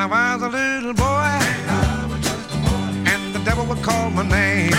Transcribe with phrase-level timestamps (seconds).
[0.00, 1.36] I was a little boy,
[3.04, 4.72] and the devil would call my name,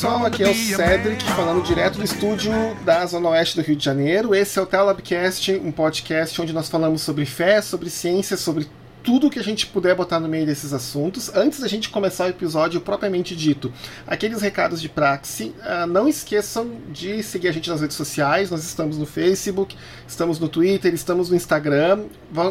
[0.00, 0.24] pessoal.
[0.24, 2.52] Aqui é o Cedric, falando direto do estúdio
[2.86, 4.34] da Zona Oeste do Rio de Janeiro.
[4.34, 8.66] Esse é o Telabcast, um podcast onde nós falamos sobre fé, sobre ciência, sobre
[9.02, 11.30] tudo que a gente puder botar no meio desses assuntos.
[11.34, 13.72] Antes da gente começar o episódio propriamente dito,
[14.06, 18.50] aqueles recados de praxe, ah, não esqueçam de seguir a gente nas redes sociais.
[18.50, 22.04] Nós estamos no Facebook, estamos no Twitter, estamos no Instagram.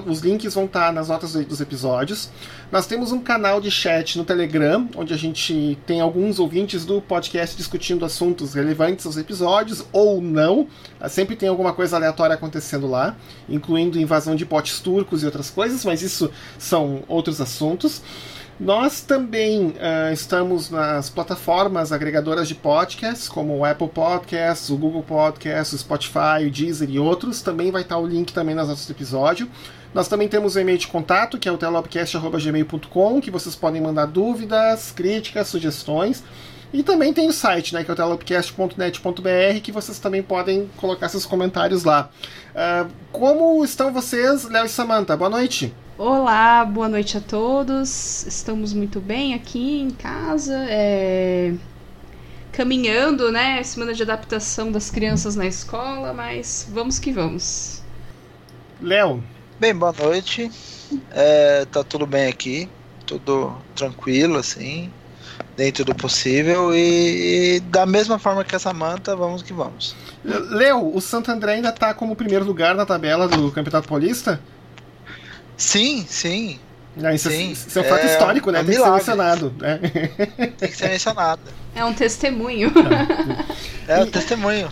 [0.05, 2.29] Os links vão estar nas notas do- dos episódios.
[2.71, 7.01] Nós temos um canal de chat no Telegram, onde a gente tem alguns ouvintes do
[7.01, 10.67] podcast discutindo assuntos relevantes aos episódios ou não.
[10.99, 13.15] Ah, Sempre tem alguma coisa aleatória acontecendo lá,
[13.47, 18.01] incluindo invasão de potes turcos e outras coisas, mas isso são outros assuntos.
[18.59, 25.01] Nós também ah, estamos nas plataformas agregadoras de podcasts, como o Apple Podcasts, o Google
[25.01, 27.41] Podcasts, o Spotify, o Deezer e outros.
[27.41, 29.49] Também vai estar o link também nas notas do episódio.
[29.93, 34.07] Nós também temos o e-mail de contato, que é o telopcast.gmail.com, que vocês podem mandar
[34.07, 36.21] dúvidas, críticas, sugestões.
[36.73, 41.07] E também tem o site, né, que é o telopcast.net.br, que vocês também podem colocar
[41.07, 42.09] seus comentários lá.
[42.53, 45.15] Ah, como estão vocês, Léo e Samantha?
[45.15, 45.73] Boa noite.
[46.01, 48.25] Olá, boa noite a todos.
[48.25, 51.53] Estamos muito bem aqui em casa, é,
[52.53, 53.61] caminhando, né?
[53.63, 57.83] Semana de adaptação das crianças na escola, mas vamos que vamos.
[58.81, 59.21] Léo,
[59.59, 60.49] Bem, boa noite.
[61.11, 62.69] É, tá tudo bem aqui,
[63.05, 64.89] tudo tranquilo, assim,
[65.57, 66.73] dentro do possível.
[66.73, 69.97] E, e da mesma forma que a Samanta, vamos que vamos.
[70.23, 74.39] Léo, o Santo André ainda tá como primeiro lugar na tabela do Campeonato Paulista?
[75.59, 76.59] Sim, sim,
[77.03, 78.61] Ah, isso, é- Sim, isso é um fato é histórico, né?
[78.61, 79.53] um Tem que ser mencionado.
[79.59, 79.79] né?
[80.57, 81.41] tem que ser mencionado.
[81.75, 82.71] É um testemunho.
[83.87, 84.71] É o testemunho.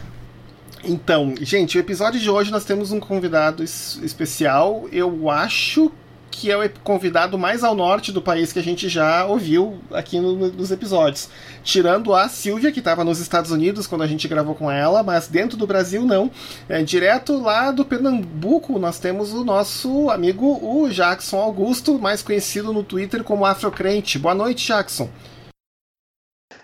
[0.83, 4.87] Então, gente, o episódio de hoje nós temos um convidado es- especial.
[4.91, 5.91] Eu acho
[6.29, 10.19] que é o convidado mais ao norte do país que a gente já ouviu aqui
[10.19, 11.29] no- no- nos episódios.
[11.63, 15.27] Tirando a Silvia, que estava nos Estados Unidos quando a gente gravou com ela, mas
[15.27, 16.29] dentro do Brasil não.
[16.69, 22.71] É, direto lá do Pernambuco, nós temos o nosso amigo, o Jackson Augusto, mais conhecido
[22.71, 24.19] no Twitter como Afrocrente.
[24.19, 25.09] Boa noite, Jackson.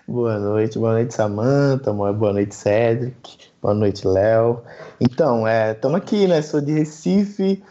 [0.06, 4.62] Boa noite, boa noite, Samantha, boa noite, Cedric, boa noite, Léo.
[5.00, 6.42] Então, estamos aqui, né?
[6.42, 7.62] Sou de Recife,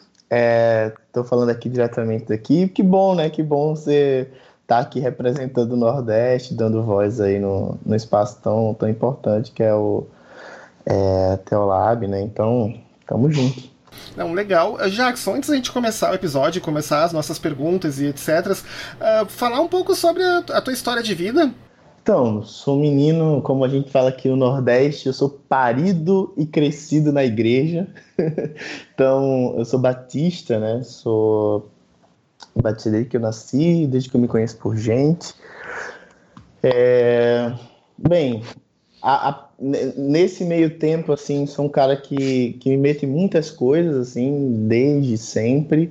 [1.08, 2.68] estou falando aqui diretamente daqui.
[2.68, 3.30] Que bom, né?
[3.30, 4.30] Que bom você
[4.62, 9.62] estar aqui representando o Nordeste, dando voz aí no, no espaço tão, tão importante que
[9.62, 10.08] é o
[10.86, 12.22] é, Teolab, né?
[12.22, 12.74] Então,
[13.08, 13.72] tamo junto.
[14.16, 14.76] Não, legal.
[14.76, 19.26] Uh, Jackson, antes da gente começar o episódio, começar as nossas perguntas e etc., uh,
[19.28, 21.52] falar um pouco sobre a, a tua história de vida.
[22.03, 27.14] Então, sou menino, como a gente fala aqui no Nordeste, eu sou parido e crescido
[27.14, 27.88] na igreja.
[28.94, 30.81] então, eu sou batista, né?
[30.84, 31.69] Sou
[32.62, 35.34] batista desde que eu nasci, desde que eu me conheço por gente.
[36.62, 37.53] É,
[37.97, 38.44] Bem,
[39.02, 43.09] a- a- ne- nesse meio tempo, assim, sou um cara que, que me mete em
[43.09, 45.90] muitas coisas, assim, desde sempre.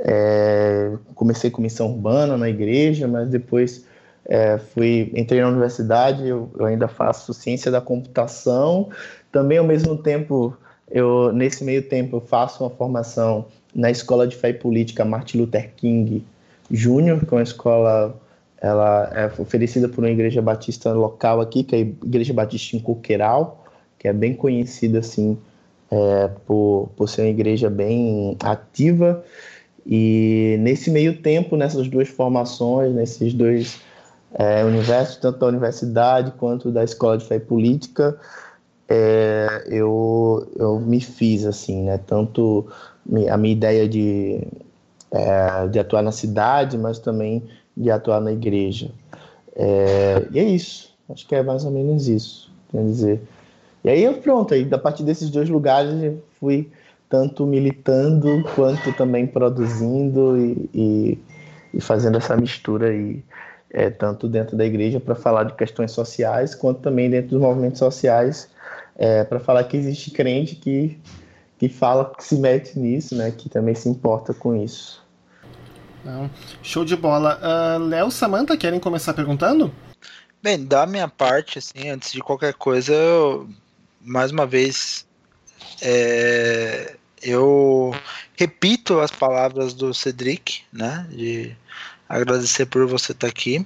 [0.00, 3.84] É, Comecei com missão urbana na igreja, mas depois
[4.26, 8.88] é, fui, entrei na universidade, eu, eu ainda faço ciência da computação.
[9.30, 10.56] Também, ao mesmo tempo,
[10.90, 15.38] eu nesse meio tempo, eu faço uma formação na Escola de Fé e Política Martin
[15.38, 16.24] Luther King
[16.70, 18.18] Júnior, que é uma escola
[18.64, 22.80] ela é oferecida por uma igreja batista local aqui, que é a Igreja Batista em
[22.80, 23.62] Coqueiral,
[23.98, 25.36] que é bem conhecida assim
[25.90, 29.22] é, por, por ser uma igreja bem ativa.
[29.86, 33.80] E nesse meio tempo, nessas duas formações, nesses dois
[34.34, 38.18] é, universos, tanto da universidade quanto da escola de fé e política,
[38.88, 41.98] é, eu, eu me fiz assim, né?
[41.98, 42.66] Tanto
[43.30, 44.46] a minha ideia de,
[45.10, 47.42] é, de atuar na cidade, mas também
[47.76, 48.90] de atuar na igreja.
[49.54, 50.92] É, e é isso.
[51.08, 52.50] Acho que é mais ou menos isso.
[52.70, 53.22] Quer dizer.
[53.84, 56.70] E aí pronto, aí a partir desses dois lugares eu fui
[57.08, 61.18] tanto militando quanto também produzindo e, e,
[61.74, 63.22] e fazendo essa mistura aí,
[63.74, 67.80] é, tanto dentro da igreja para falar de questões sociais, quanto também dentro dos movimentos
[67.80, 68.48] sociais
[68.96, 70.96] é, para falar que existe crente que,
[71.58, 73.32] que fala, que se mete nisso, né?
[73.36, 75.04] Que também se importa com isso.
[76.04, 76.30] Não.
[76.62, 77.40] Show de bola.
[77.42, 79.74] Uh, Léo, Samantha, querem começar perguntando?
[80.40, 83.48] Bem, da minha parte, assim, antes de qualquer coisa, eu,
[84.00, 85.04] mais uma vez,
[85.82, 87.92] é, eu
[88.36, 91.08] repito as palavras do Cedric, né?
[91.10, 91.56] De
[92.08, 93.64] agradecer por você estar aqui.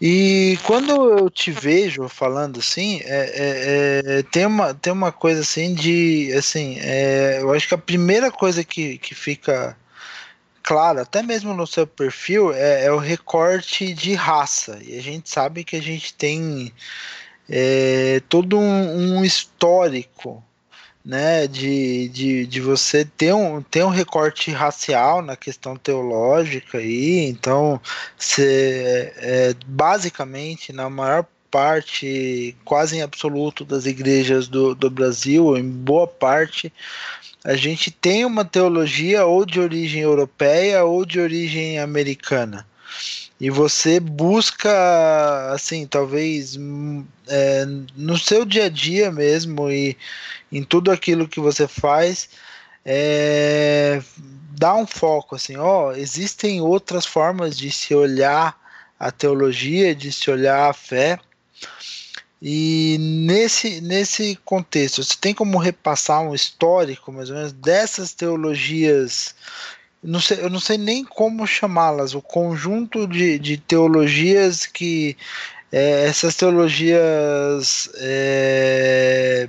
[0.00, 5.42] E quando eu te vejo falando assim, é, é, é, tem, uma, tem uma coisa
[5.42, 6.32] assim de.
[6.36, 9.76] Assim, é, eu acho que a primeira coisa que, que fica
[10.62, 14.78] claro, até mesmo no seu perfil, é, é, o recorte de raça.
[14.82, 16.72] E a gente sabe que a gente tem
[17.48, 20.42] é, todo um, um, histórico
[21.04, 27.26] né, de, de, de você ter um, ter um recorte racial na questão teológica aí,
[27.26, 27.80] então
[28.16, 35.68] você é, basicamente na maior parte, quase em absoluto das igrejas do, do Brasil, em
[35.68, 36.72] boa parte,
[37.44, 42.66] a gente tem uma teologia ou de origem europeia ou de origem americana.
[43.42, 44.70] E você busca,
[45.52, 46.56] assim, talvez
[47.26, 47.64] é,
[47.96, 49.98] no seu dia a dia mesmo e
[50.52, 52.28] em tudo aquilo que você faz,
[52.84, 54.00] é,
[54.56, 58.56] dá um foco, assim, ó, existem outras formas de se olhar
[58.96, 61.18] a teologia, de se olhar a fé.
[62.40, 69.34] E nesse, nesse contexto, você tem como repassar um histórico, mais ou menos, dessas teologias?
[70.02, 75.16] Não sei, eu não sei nem como chamá-las, o conjunto de, de teologias que.
[75.70, 77.88] É, essas teologias.
[77.96, 79.48] É,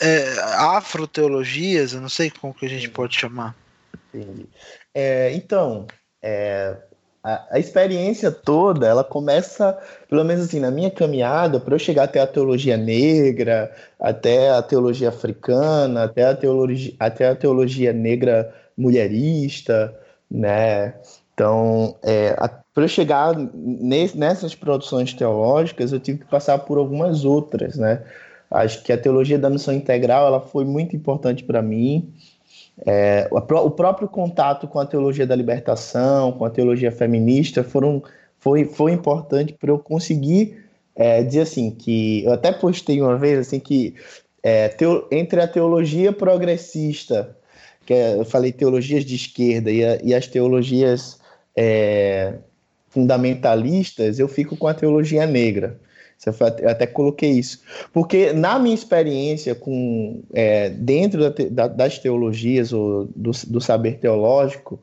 [0.00, 3.54] é, afroteologias, eu não sei como que a gente pode chamar.
[4.12, 4.46] Entendi.
[4.94, 5.86] É, então,
[6.22, 6.76] é,
[7.22, 9.76] a, a, experiência toda, ela começa,
[10.08, 14.62] pelo menos assim, na minha caminhada, para eu chegar até a teologia negra, até a
[14.62, 19.94] teologia africana, até a teologia, até a teologia negra mulherista,
[20.30, 20.94] né?
[21.34, 22.34] Então, é,
[22.74, 28.02] para eu chegar nessas produções teológicas, eu tive que passar por algumas outras, né?
[28.50, 32.12] Acho que a teologia da missão integral ela foi muito importante para mim.
[32.86, 38.02] É, o próprio contato com a teologia da libertação, com a teologia feminista, foram,
[38.38, 40.64] foi, foi importante para eu conseguir
[40.94, 43.94] é, dizer assim que eu até postei uma vez assim que
[44.42, 47.35] é, teo, entre a teologia progressista,
[47.86, 51.18] que é, eu falei teologias de esquerda e, a, e as teologias
[51.56, 52.34] é,
[52.88, 55.78] fundamentalistas, eu fico com a teologia negra.
[56.24, 57.60] Eu até coloquei isso.
[57.92, 63.98] Porque, na minha experiência com é, dentro da, da, das teologias ou do, do saber
[63.98, 64.80] teológico,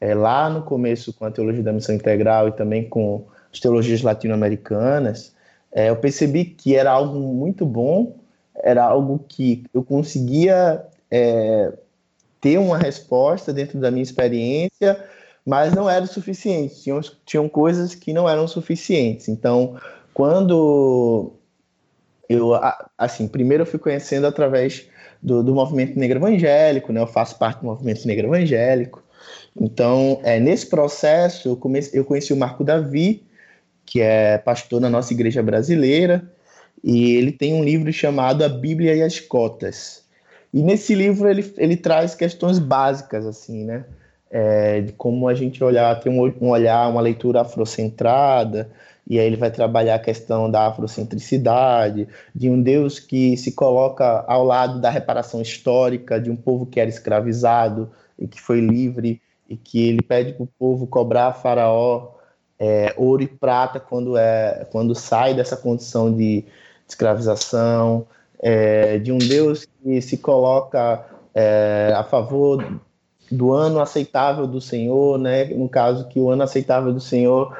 [0.00, 4.02] é, lá no começo com a teologia da missão integral e também com as teologias
[4.02, 5.34] latino-americanas,
[5.72, 8.16] é, eu percebi que era algo muito bom,
[8.54, 11.72] era algo que eu conseguia é,
[12.40, 15.04] ter uma resposta dentro da minha experiência,
[15.44, 16.82] mas não era o suficiente.
[16.82, 19.28] Tinham, tinham coisas que não eram suficientes.
[19.28, 19.76] Então,
[20.12, 21.32] quando
[22.28, 22.52] eu,
[22.96, 24.86] assim, primeiro eu fui conhecendo através
[25.22, 27.00] do, do movimento negro evangélico, né?
[27.00, 29.02] Eu faço parte do movimento negro evangélico.
[29.58, 33.24] Então, é, nesse processo, eu, comecei, eu conheci o Marco Davi,
[33.84, 36.30] que é pastor na nossa igreja brasileira,
[36.84, 40.04] e ele tem um livro chamado A Bíblia e as Cotas.
[40.52, 43.84] E nesse livro ele, ele traz questões básicas, assim, né?
[44.30, 48.70] É, de como a gente olhar, ter um, um olhar, uma leitura afrocentrada,
[49.08, 54.24] e aí ele vai trabalhar a questão da afrocentricidade, de um Deus que se coloca
[54.26, 59.22] ao lado da reparação histórica de um povo que era escravizado e que foi livre,
[59.48, 62.18] e que ele pede para o povo cobrar a Faraó
[62.58, 66.46] é, ouro e prata quando, é, quando sai dessa condição de, de
[66.86, 68.06] escravização,
[68.40, 71.04] é, de um Deus que se coloca
[71.34, 72.80] é, a favor
[73.30, 75.44] do ano aceitável do Senhor, né?
[75.46, 77.56] no caso que o ano aceitável do Senhor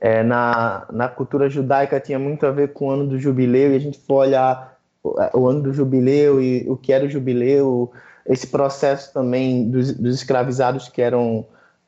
[0.00, 3.76] é, na, na cultura judaica tinha muito a ver com o ano do jubileu, e
[3.76, 7.92] a gente for olhar o, o ano do jubileu e o que era o jubileu,
[8.26, 11.46] esse processo também dos, dos escravizados que eram,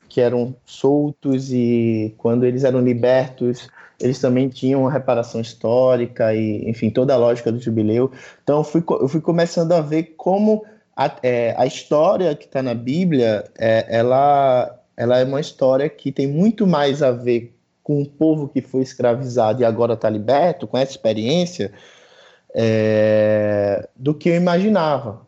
[0.08, 3.68] que eram soltos e quando eles eram libertos,
[4.00, 8.10] eles também tinham reparação histórica e, enfim, toda a lógica do jubileu.
[8.42, 12.62] Então, eu fui, eu fui começando a ver como a, é, a história que está
[12.62, 18.00] na Bíblia, é, ela, ela é uma história que tem muito mais a ver com
[18.00, 21.72] um povo que foi escravizado e agora está liberto, com essa experiência,
[22.54, 25.26] é, do que eu imaginava.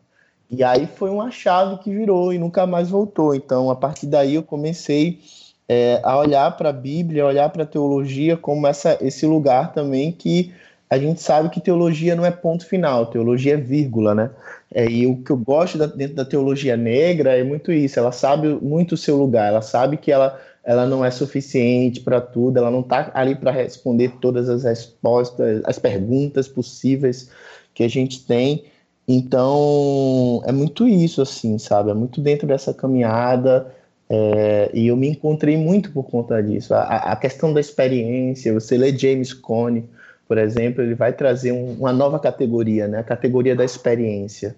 [0.50, 3.34] E aí foi uma chave que virou e nunca mais voltou.
[3.34, 5.20] Então, a partir daí, eu comecei
[5.68, 9.72] é, a olhar para a Bíblia, a olhar para a teologia como essa, esse lugar
[9.72, 10.52] também que
[10.90, 14.30] a gente sabe que teologia não é ponto final, teologia é vírgula, né?
[14.74, 18.12] É, e o que eu gosto da, dentro da teologia negra é muito isso, ela
[18.12, 22.56] sabe muito o seu lugar, ela sabe que ela, ela não é suficiente para tudo,
[22.56, 27.30] ela não está ali para responder todas as respostas, as perguntas possíveis
[27.74, 28.64] que a gente tem.
[29.06, 31.90] Então, é muito isso, assim, sabe?
[31.90, 33.74] É muito dentro dessa caminhada,
[34.10, 36.72] é, e eu me encontrei muito por conta disso.
[36.74, 39.88] A, a, questão da experiência, você lê James Cone,
[40.26, 43.00] por exemplo, ele vai trazer um, uma nova categoria, né?
[43.00, 44.56] a categoria da experiência.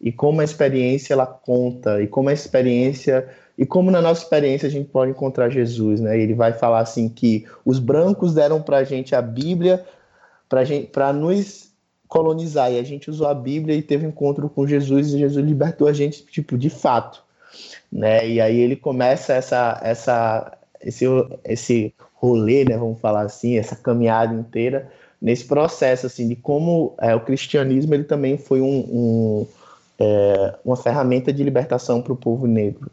[0.00, 4.66] E como a experiência ela conta, e como a experiência, e como na nossa experiência
[4.66, 6.00] a gente pode encontrar Jesus.
[6.00, 6.18] Né?
[6.18, 9.84] Ele vai falar assim que os brancos deram para a gente a Bíblia
[10.92, 11.70] para nos
[12.08, 15.86] colonizar, e a gente usou a Bíblia e teve encontro com Jesus, e Jesus libertou
[15.86, 17.22] a gente, tipo, de fato.
[17.90, 18.28] Né?
[18.28, 21.04] E aí ele começa essa, essa, esse,
[21.44, 24.90] esse rolê, né, vamos falar assim, essa caminhada inteira,
[25.20, 29.46] nesse processo assim de como é, o cristianismo ele também foi um, um
[29.98, 32.90] é, uma ferramenta de libertação para o povo negro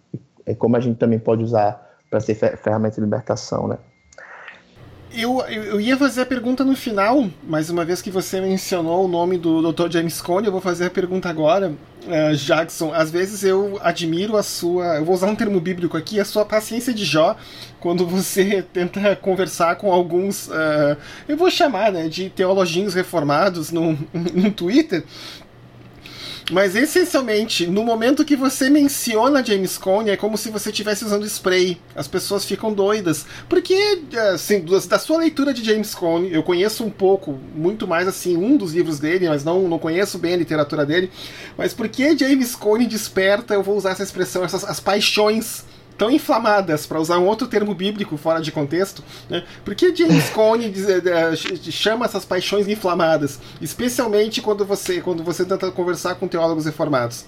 [0.47, 3.77] é como a gente também pode usar para ser ferramenta de libertação, né?
[5.17, 9.07] Eu, eu ia fazer a pergunta no final, mas uma vez que você mencionou o
[9.07, 9.89] nome do Dr.
[9.89, 11.73] James Cone, eu vou fazer a pergunta agora.
[12.05, 14.97] Uh, Jackson, às vezes eu admiro a sua.
[14.97, 17.35] Eu vou usar um termo bíblico aqui, a sua paciência de Jó,
[17.79, 20.49] quando você tenta conversar com alguns.
[20.49, 20.95] Uh,
[21.27, 25.03] eu vou chamar né, de teologinhos reformados no, no Twitter,
[26.49, 31.25] mas essencialmente, no momento que você menciona James Cone, é como se você estivesse usando
[31.25, 31.77] spray.
[31.93, 33.25] As pessoas ficam doidas.
[33.49, 34.01] Porque,
[34.33, 38.55] assim, da sua leitura de James Cone, eu conheço um pouco, muito mais assim, um
[38.55, 41.11] dos livros dele, mas não, não conheço bem a literatura dele.
[41.57, 45.65] Mas porque James Cone desperta, eu vou usar essa expressão, essas as paixões
[45.97, 49.43] tão inflamadas, para usar um outro termo bíblico fora de contexto, né?
[49.65, 55.71] por que James Cone eh, chama essas paixões inflamadas, especialmente quando você, quando você tenta
[55.71, 57.25] conversar com teólogos reformados?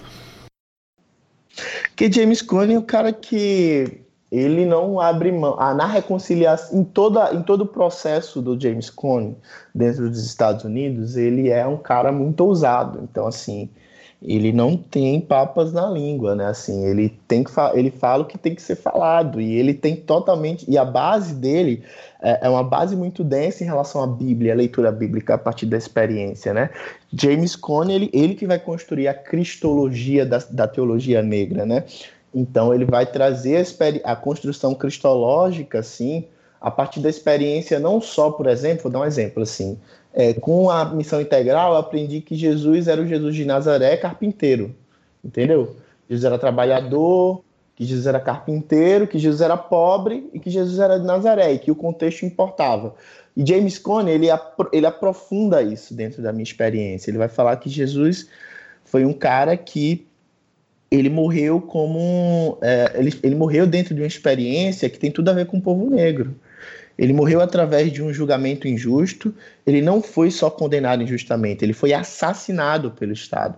[1.96, 5.56] Que James Cone é o cara que ele não abre mão.
[5.60, 9.36] Ah, na reconciliação, em, toda, em todo o processo do James Cone
[9.74, 13.00] dentro dos Estados Unidos, ele é um cara muito ousado.
[13.04, 13.70] Então, assim,
[14.22, 16.46] ele não tem papas na língua, né?
[16.48, 19.96] Assim, ele tem que ele fala o que tem que ser falado e ele tem
[19.96, 21.84] totalmente e a base dele
[22.22, 25.66] é, é uma base muito densa em relação à Bíblia, a leitura bíblica a partir
[25.68, 26.70] da experiência, né?
[27.14, 31.86] James Cone ele, ele que vai construir a cristologia da, da teologia negra, né?
[32.36, 33.66] Então ele vai trazer
[34.04, 36.26] a, a construção cristológica, assim,
[36.60, 39.80] a partir da experiência não só, por exemplo, vou dar um exemplo assim,
[40.14, 44.76] é, com a missão integral, eu aprendi que Jesus era o Jesus de Nazaré carpinteiro.
[45.24, 45.76] Entendeu?
[46.10, 47.44] Jesus era trabalhador,
[47.76, 51.60] que Jesus era carpinteiro, que Jesus era pobre e que Jesus era de Nazaré, e
[51.60, 52.96] que o contexto importava.
[53.38, 54.28] E James Cone, ele,
[54.74, 57.10] ele aprofunda isso dentro da minha experiência.
[57.10, 58.28] Ele vai falar que Jesus
[58.84, 60.06] foi um cara que
[60.92, 62.58] ele morreu como.
[62.62, 65.62] É, ele, ele morreu dentro de uma experiência que tem tudo a ver com o
[65.62, 66.36] povo negro.
[67.00, 69.34] Ele morreu através de um julgamento injusto.
[69.66, 73.56] Ele não foi só condenado injustamente, ele foi assassinado pelo Estado.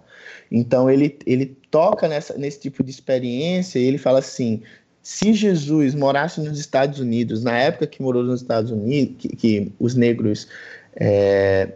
[0.51, 4.61] Então ele, ele toca nessa, nesse tipo de experiência e ele fala assim:
[5.01, 9.71] se Jesus morasse nos Estados Unidos, na época que morou nos Estados Unidos, que, que
[9.79, 10.47] os negros
[10.95, 11.69] é,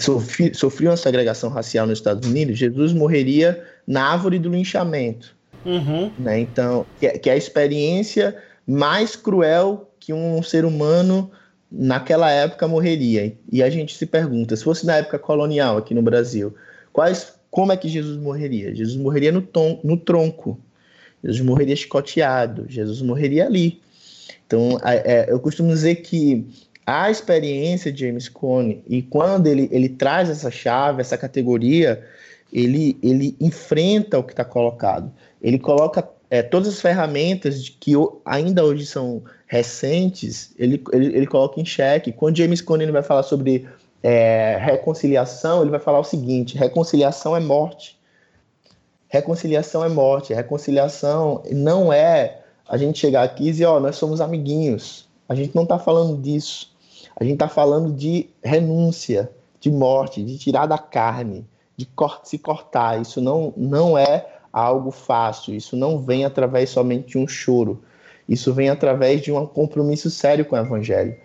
[0.00, 5.36] sofri, sofriam a segregação racial nos Estados Unidos, Jesus morreria na árvore do linchamento.
[5.66, 6.10] Uhum.
[6.18, 6.40] Né?
[6.40, 8.34] Então, que, é, que é a experiência
[8.66, 11.30] mais cruel que um ser humano
[11.72, 13.34] naquela época morreria.
[13.50, 16.54] E a gente se pergunta, se fosse na época colonial aqui no Brasil,
[16.92, 18.74] quais, como é que Jesus morreria?
[18.74, 20.60] Jesus morreria no, tom, no tronco.
[21.22, 22.66] Jesus morreria chicoteado.
[22.68, 23.80] Jesus morreria ali.
[24.46, 26.46] Então, é, eu costumo dizer que
[26.86, 32.04] a experiência de James Cone, e quando ele, ele traz essa chave, essa categoria,
[32.52, 35.10] ele, ele enfrenta o que está colocado.
[35.40, 37.92] Ele coloca é, todas as ferramentas que
[38.24, 39.22] ainda hoje são
[39.54, 42.10] recentes, ele, ele, ele coloca em xeque.
[42.10, 43.68] Quando James Cone vai falar sobre
[44.02, 47.96] é, reconciliação, ele vai falar o seguinte: reconciliação é morte.
[49.06, 50.34] Reconciliação é morte.
[50.34, 55.06] Reconciliação não é a gente chegar aqui e dizer, ó, oh, nós somos amiguinhos.
[55.28, 56.72] A gente não está falando disso.
[57.14, 59.30] A gente está falando de renúncia,
[59.60, 61.46] de morte, de tirar da carne,
[61.76, 61.88] de
[62.24, 63.00] se cortar.
[63.00, 65.54] Isso não, não é algo fácil.
[65.54, 67.84] Isso não vem através somente de um choro.
[68.28, 71.16] Isso vem através de um compromisso sério com o evangelho.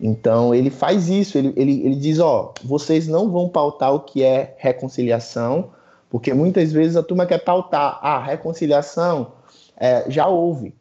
[0.00, 4.22] Então ele faz isso, ele, ele, ele diz: ó, vocês não vão pautar o que
[4.22, 5.70] é reconciliação,
[6.08, 9.32] porque muitas vezes a turma quer pautar a ah, reconciliação,
[9.76, 10.74] é, já houve.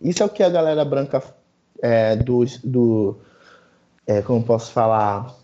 [0.00, 1.22] Isso é o que a galera branca
[1.82, 3.18] é, do, do
[4.06, 5.34] é, como posso falar,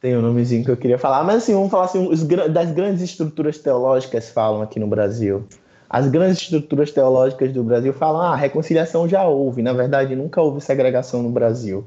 [0.00, 3.02] Tem um nomezinho que eu queria falar, mas assim, vamos falar assim, os, das grandes
[3.02, 5.46] estruturas teológicas falam aqui no Brasil.
[5.90, 9.62] As grandes estruturas teológicas do Brasil falam, ah, reconciliação já houve.
[9.62, 11.86] Na verdade, nunca houve segregação no Brasil.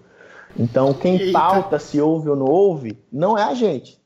[0.58, 1.32] Então, quem Eita.
[1.32, 4.02] pauta se houve ou não houve, não é a gente.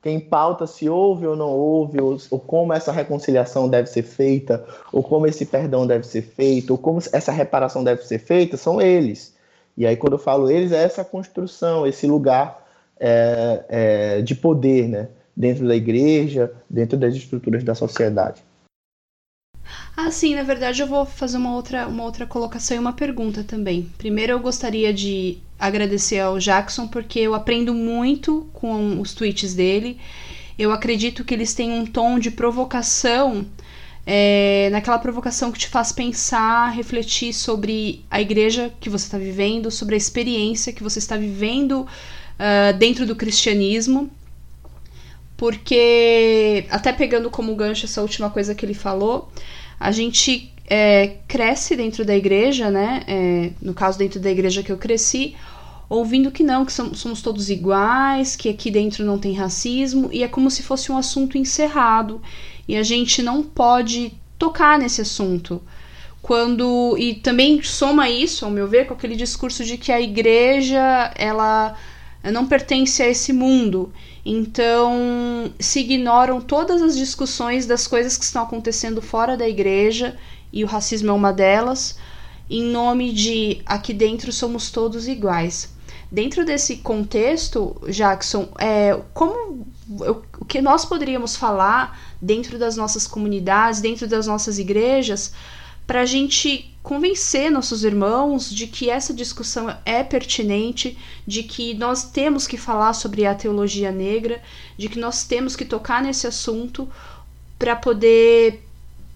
[0.00, 4.64] Quem pauta se houve ou não houve, ou, ou, como essa reconciliação deve ser feita,
[4.92, 8.80] ou como esse perdão deve ser feito, ou como essa reparação deve ser feita, são
[8.80, 9.34] eles.
[9.76, 12.64] E aí, quando eu falo eles, é essa construção, esse lugar
[12.98, 15.08] é, é, de poder, né?
[15.36, 18.42] Dentro da igreja, dentro das estruturas da sociedade.
[19.96, 23.42] Ah, sim, na verdade eu vou fazer uma outra, uma outra colocação e uma pergunta
[23.42, 23.90] também.
[23.98, 29.98] Primeiro eu gostaria de agradecer ao Jackson porque eu aprendo muito com os tweets dele.
[30.58, 33.46] Eu acredito que eles têm um tom de provocação,
[34.06, 39.70] é, naquela provocação que te faz pensar, refletir sobre a igreja que você está vivendo,
[39.70, 44.10] sobre a experiência que você está vivendo uh, dentro do cristianismo.
[45.38, 49.30] Porque, até pegando como gancho essa última coisa que ele falou,
[49.78, 53.04] a gente é, cresce dentro da igreja, né?
[53.06, 55.36] É, no caso, dentro da igreja que eu cresci,
[55.88, 60.28] ouvindo que não, que somos todos iguais, que aqui dentro não tem racismo, e é
[60.28, 62.20] como se fosse um assunto encerrado.
[62.66, 65.62] E a gente não pode tocar nesse assunto.
[66.20, 66.96] Quando.
[66.98, 71.76] E também soma isso, ao meu ver, com aquele discurso de que a igreja ela
[72.24, 73.92] não pertence a esse mundo.
[74.30, 80.18] Então, se ignoram todas as discussões das coisas que estão acontecendo fora da igreja,
[80.52, 81.98] e o racismo é uma delas,
[82.50, 85.74] em nome de aqui dentro somos todos iguais.
[86.12, 93.80] Dentro desse contexto, Jackson, é, como o que nós poderíamos falar dentro das nossas comunidades,
[93.80, 95.32] dentro das nossas igrejas,
[95.88, 102.10] para a gente convencer nossos irmãos de que essa discussão é pertinente, de que nós
[102.10, 104.42] temos que falar sobre a teologia negra,
[104.76, 106.86] de que nós temos que tocar nesse assunto
[107.58, 108.62] para poder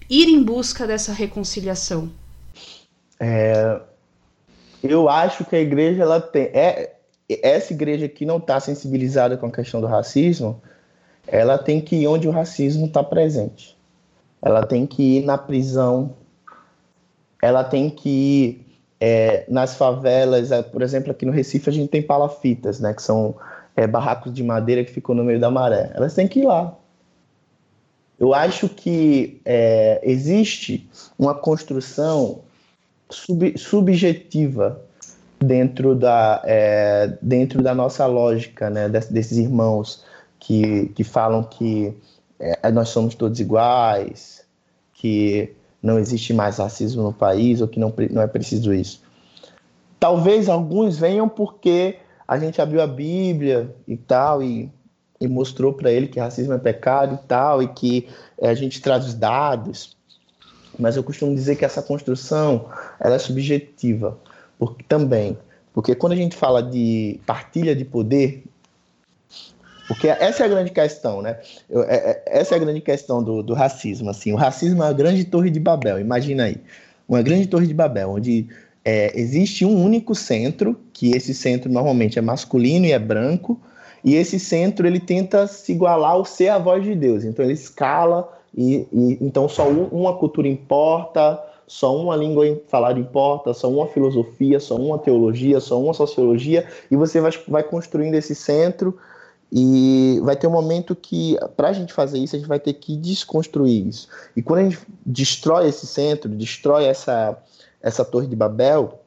[0.09, 2.09] ir em busca dessa reconciliação.
[3.19, 3.79] É,
[4.83, 6.95] eu acho que a igreja ela tem é
[7.29, 10.59] essa igreja que não está sensibilizada com a questão do racismo,
[11.27, 13.77] ela tem que ir onde o racismo está presente.
[14.41, 16.15] Ela tem que ir na prisão
[17.43, 18.65] ela tem que ir
[19.01, 23.01] é, nas favelas, é, por exemplo, aqui no Recife a gente tem palafitas, né, que
[23.01, 23.35] são
[23.75, 25.91] é, barracos de madeira que ficam no meio da maré.
[25.93, 26.73] Elas têm que ir lá.
[28.17, 32.39] Eu acho que é, existe uma construção
[33.09, 34.81] sub, subjetiva
[35.37, 40.05] dentro da, é, dentro da nossa lógica, né, desses irmãos
[40.39, 41.93] que, que falam que
[42.39, 44.45] é, nós somos todos iguais,
[44.93, 49.01] que não existe mais racismo no país ou que não, não é preciso isso.
[49.99, 54.71] Talvez alguns venham porque a gente abriu a Bíblia e tal e,
[55.19, 58.81] e mostrou para ele que racismo é pecado e tal e que é, a gente
[58.81, 59.97] traz os dados.
[60.79, 62.69] Mas eu costumo dizer que essa construção
[62.99, 64.17] ela é subjetiva,
[64.57, 65.37] porque também,
[65.73, 68.43] porque quando a gente fala de partilha de poder,
[69.87, 71.37] porque essa é a grande questão, né?
[71.69, 74.09] É, é, essa é a grande questão do, do racismo.
[74.09, 75.99] Assim, o racismo é uma grande torre de Babel.
[75.99, 76.57] Imagina aí,
[77.07, 78.47] uma grande torre de Babel, onde
[78.85, 83.59] é, existe um único centro, que esse centro normalmente é masculino e é branco,
[84.03, 87.23] e esse centro ele tenta se igualar ao ser a voz de Deus.
[87.23, 92.99] Então ele escala e, e então só um, uma cultura importa, só uma língua falada
[92.99, 98.15] importa, só uma filosofia, só uma teologia, só uma sociologia, e você vai, vai construindo
[98.15, 98.97] esse centro
[99.55, 102.73] e vai ter um momento que, para a gente fazer isso, a gente vai ter
[102.73, 104.07] que desconstruir isso.
[104.35, 107.37] E quando a gente destrói esse centro, destrói essa,
[107.79, 108.99] essa torre de Babel,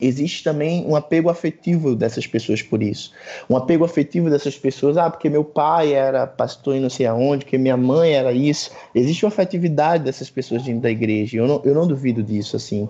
[0.00, 3.12] existe também um apego afetivo dessas pessoas por isso.
[3.50, 7.44] Um apego afetivo dessas pessoas, ah, porque meu pai era pastor e não sei aonde,
[7.44, 8.70] porque minha mãe era isso.
[8.94, 11.36] Existe uma afetividade dessas pessoas dentro da igreja.
[11.36, 12.88] Eu não, eu não duvido disso, assim.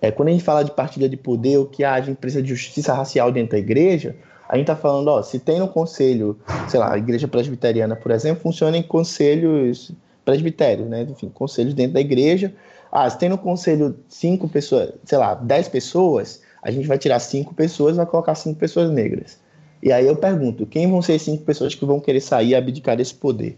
[0.00, 2.50] É, quando a gente fala de partilha de poder, o que há de empresa de
[2.50, 4.14] justiça racial dentro da igreja,
[4.50, 6.36] a gente está falando, ó, se tem no conselho,
[6.68, 9.92] sei lá, a igreja presbiteriana, por exemplo, funciona em conselhos
[10.24, 11.06] presbitérios, né?
[11.08, 12.52] Enfim, conselhos dentro da igreja.
[12.90, 17.20] Ah, se tem no conselho cinco pessoas, sei lá, dez pessoas, a gente vai tirar
[17.20, 19.38] cinco pessoas vai colocar cinco pessoas negras.
[19.80, 22.54] E aí eu pergunto, quem vão ser as cinco pessoas que vão querer sair e
[22.56, 23.56] abdicar desse poder?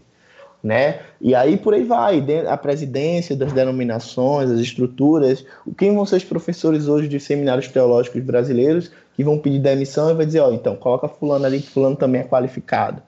[0.62, 1.00] Né?
[1.22, 5.42] E aí por aí vai, a presidência das denominações, as estruturas,
[5.78, 10.14] quem vão ser os professores hoje de seminários teológicos brasileiros que vão pedir demissão e
[10.14, 13.02] vai dizer, ó, oh, então coloca fulano ali que fulano também é qualificado,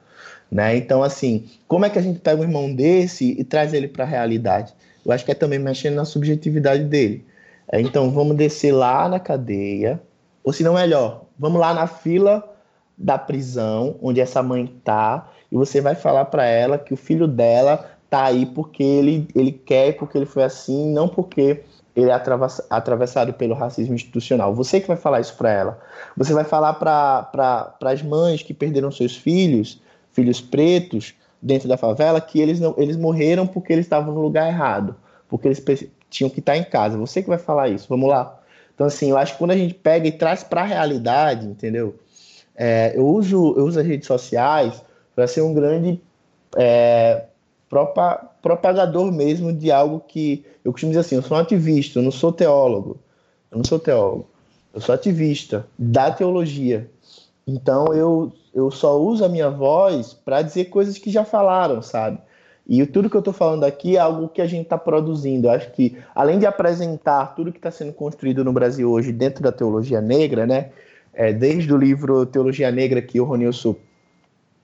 [0.51, 0.77] né?
[0.77, 4.05] Então assim, como é que a gente pega um irmão desse e traz ele para
[4.05, 4.75] a realidade?
[5.05, 7.25] Eu acho que é também mexendo na subjetividade dele.
[7.71, 10.01] É, então vamos descer lá na cadeia,
[10.43, 12.51] ou se não melhor, vamos lá na fila
[12.97, 17.27] da prisão onde essa mãe tá e você vai falar para ela que o filho
[17.27, 21.62] dela tá aí porque ele, ele quer, porque ele foi assim, não porque
[21.96, 22.20] ele é
[22.70, 24.54] atravessado pelo racismo institucional.
[24.54, 25.80] Você que vai falar isso para ela.
[26.16, 29.80] Você vai falar para pra, as mães que perderam seus filhos,
[30.12, 34.48] filhos pretos, dentro da favela, que eles, não, eles morreram porque eles estavam no lugar
[34.48, 34.96] errado,
[35.28, 35.62] porque eles
[36.11, 36.96] tinham que estar em casa.
[36.98, 37.87] Você que vai falar isso.
[37.88, 38.40] Vamos lá.
[38.74, 41.96] Então, assim, eu acho que quando a gente pega e traz para a realidade, entendeu?
[42.57, 44.83] É, eu, uso, eu uso as redes sociais
[45.14, 46.00] para ser um grande
[46.57, 47.24] é,
[48.44, 52.11] propagador mesmo de algo que eu costumo dizer assim, eu sou um ativista, eu não
[52.11, 52.98] sou teólogo,
[53.50, 54.26] eu não sou teólogo,
[54.74, 56.90] eu sou ativista da teologia.
[57.46, 62.18] Então eu, eu só uso a minha voz para dizer coisas que já falaram, sabe?
[62.68, 65.46] E tudo que eu estou falando aqui é algo que a gente está produzindo.
[65.46, 69.42] Eu acho que, além de apresentar tudo que está sendo construído no Brasil hoje dentro
[69.42, 70.70] da teologia negra, né?
[71.14, 73.76] É, desde o livro Teologia Negra que o Ronilson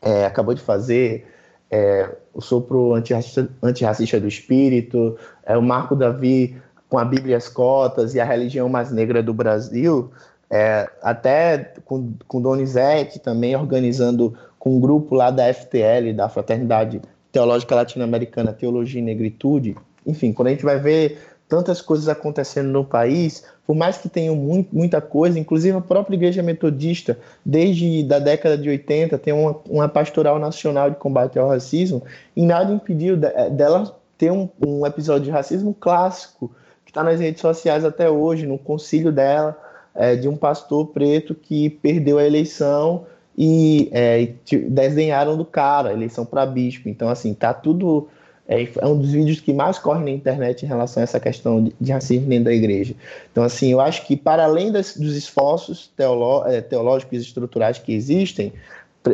[0.02, 1.26] é, acabou de fazer,
[1.70, 6.56] é, o sopro antirracista, do espírito, é, o Marco Davi
[6.88, 10.10] com a Bíblia às cotas e a religião mais negra do Brasil,
[10.50, 17.00] é, até com, com Donizete também organizando com um grupo lá da FTL, da Fraternidade
[17.30, 19.76] Teológica Latino-Americana, Teologia e Negritude.
[20.04, 21.18] Enfim, quando a gente vai ver
[21.50, 26.14] tantas coisas acontecendo no país, por mais que tenham muito, muita coisa, inclusive a própria
[26.14, 31.48] Igreja Metodista, desde da década de 80, tem uma, uma pastoral nacional de combate ao
[31.48, 32.04] racismo,
[32.36, 36.52] e nada impediu de, dela ter um, um episódio de racismo clássico,
[36.84, 39.58] que está nas redes sociais até hoje, no concílio dela,
[39.92, 44.34] é, de um pastor preto que perdeu a eleição e é,
[44.68, 46.88] desenharam do cara, eleição para bispo.
[46.88, 48.08] Então, assim, tá tudo
[48.50, 51.62] é, é, um dos vídeos que mais corre na internet em relação a essa questão
[51.62, 52.96] de, de racismo dentro da igreja.
[53.30, 57.78] Então, assim, eu acho que para além das, dos esforços teoló, é, teológicos e estruturais
[57.78, 58.52] que existem,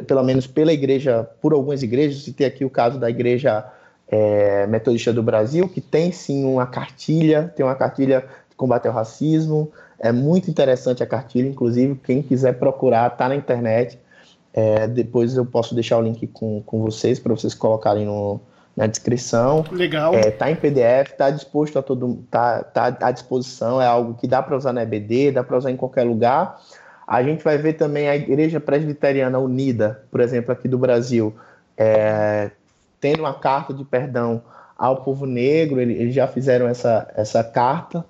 [0.07, 3.63] pelo menos pela igreja, por algumas igrejas, citei aqui o caso da igreja
[4.09, 8.95] é, metodista do Brasil, que tem sim uma cartilha, tem uma cartilha de combate ao
[8.95, 13.99] racismo, é muito interessante a cartilha, inclusive, quem quiser procurar, está na internet,
[14.55, 18.41] é, depois eu posso deixar o link com, com vocês, para vocês colocarem no,
[18.77, 19.65] na descrição.
[19.73, 20.15] Legal.
[20.15, 23.81] É, tá em PDF, tá disposto a todo, tá, tá à disposição.
[23.81, 26.61] É algo que dá para usar na EBD, dá para usar em qualquer lugar.
[27.07, 31.35] A gente vai ver também a Igreja Presbiteriana Unida, por exemplo, aqui do Brasil,
[31.77, 32.51] é,
[33.01, 34.43] tendo uma carta de perdão
[34.77, 35.81] ao povo negro.
[35.81, 38.05] Eles já fizeram essa, essa carta.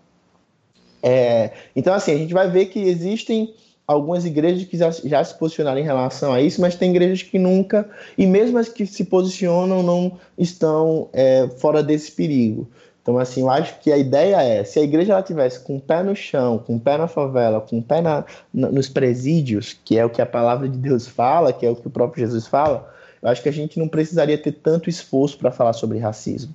[1.02, 3.54] É, então, assim, a gente vai ver que existem
[3.86, 7.38] algumas igrejas que já, já, se posicionaram em relação a isso, mas tem igrejas que
[7.38, 12.68] nunca, e mesmo as que se posicionam, não estão é, fora desse perigo.
[13.00, 15.80] Então, assim, eu acho que a ideia é, se a igreja ela tivesse com o
[15.80, 19.78] pé no chão, com o pé na favela, com o pé na, na, nos presídios,
[19.84, 22.26] que é o que a palavra de Deus fala, que é o que o próprio
[22.26, 25.98] Jesus fala, eu acho que a gente não precisaria ter tanto esforço para falar sobre
[25.98, 26.52] racismo.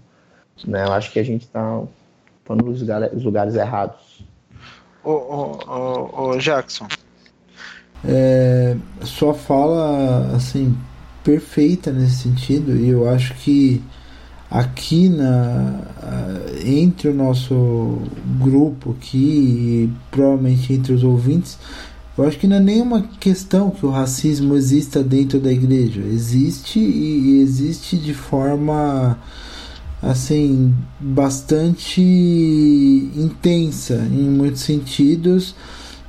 [0.67, 0.83] Né?
[0.83, 1.81] Eu acho que a gente está
[2.43, 4.25] tá nos lugares, lugares errados.
[5.05, 6.87] Ô, ô, ô, ô Jackson,
[8.05, 10.75] é, sua fala assim
[11.23, 13.81] perfeita nesse sentido e eu acho que
[14.49, 15.79] aqui na
[16.65, 17.99] entre o nosso
[18.39, 21.57] grupo aqui e provavelmente entre os ouvintes
[22.17, 26.01] eu acho que não é nenhuma questão que o racismo exista dentro da igreja.
[26.01, 29.17] Existe e existe de forma
[30.03, 32.01] assim bastante
[33.15, 35.55] intensa em muitos sentidos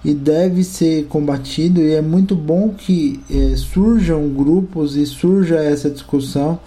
[0.04, 5.88] e deve ser combatido e é muito bom que é, surjam grupos e surja essa
[5.88, 6.58] discussão.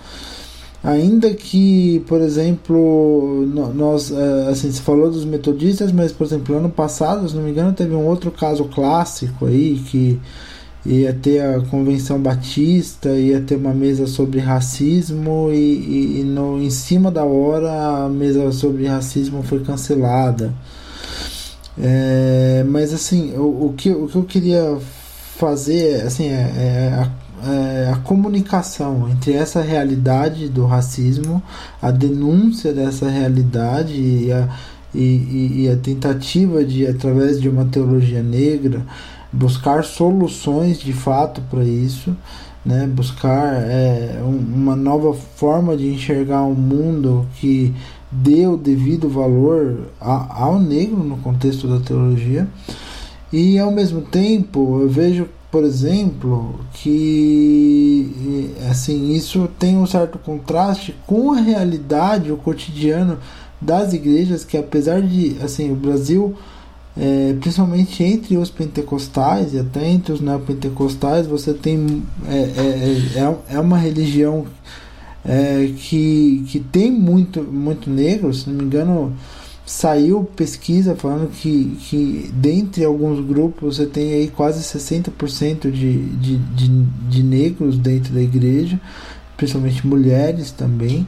[0.83, 3.43] Ainda que por exemplo
[3.73, 7.49] nós é, assim se falou dos metodistas mas por exemplo ano passado se não me
[7.49, 10.19] engano teve um outro caso clássico aí que
[10.85, 16.61] ia ter a convenção batista ia ter uma mesa sobre racismo e, e, e no
[16.61, 20.53] em cima da hora a mesa sobre racismo foi cancelada
[21.77, 24.77] é, mas assim, o, o, que, o que eu queria
[25.37, 31.43] fazer assim, é, é, a, é a comunicação entre essa realidade do racismo,
[31.81, 34.49] a denúncia dessa realidade e a,
[34.93, 38.85] e, e, a tentativa de, através de uma teologia negra,
[39.31, 42.15] buscar soluções de fato para isso,
[42.65, 42.87] né?
[42.87, 47.75] buscar é, uma nova forma de enxergar o um mundo que
[48.23, 52.47] dê o devido valor ao negro no contexto da teologia.
[53.31, 60.95] E ao mesmo tempo, eu vejo, por exemplo, que assim, isso tem um certo contraste
[61.05, 63.17] com a realidade, o cotidiano
[63.59, 66.35] das igrejas, que apesar de assim, o Brasil
[66.97, 73.55] é, principalmente entre os pentecostais e até entre os neopentecostais, você tem é, é, é,
[73.55, 74.45] é uma religião
[75.25, 79.13] é, que, que tem muito, muito negro, se não me engano,
[79.65, 86.37] saiu pesquisa falando que, que dentre alguns grupos você tem aí quase 60% de, de,
[86.37, 86.67] de,
[87.09, 88.79] de negros dentro da igreja,
[89.35, 91.07] principalmente mulheres também.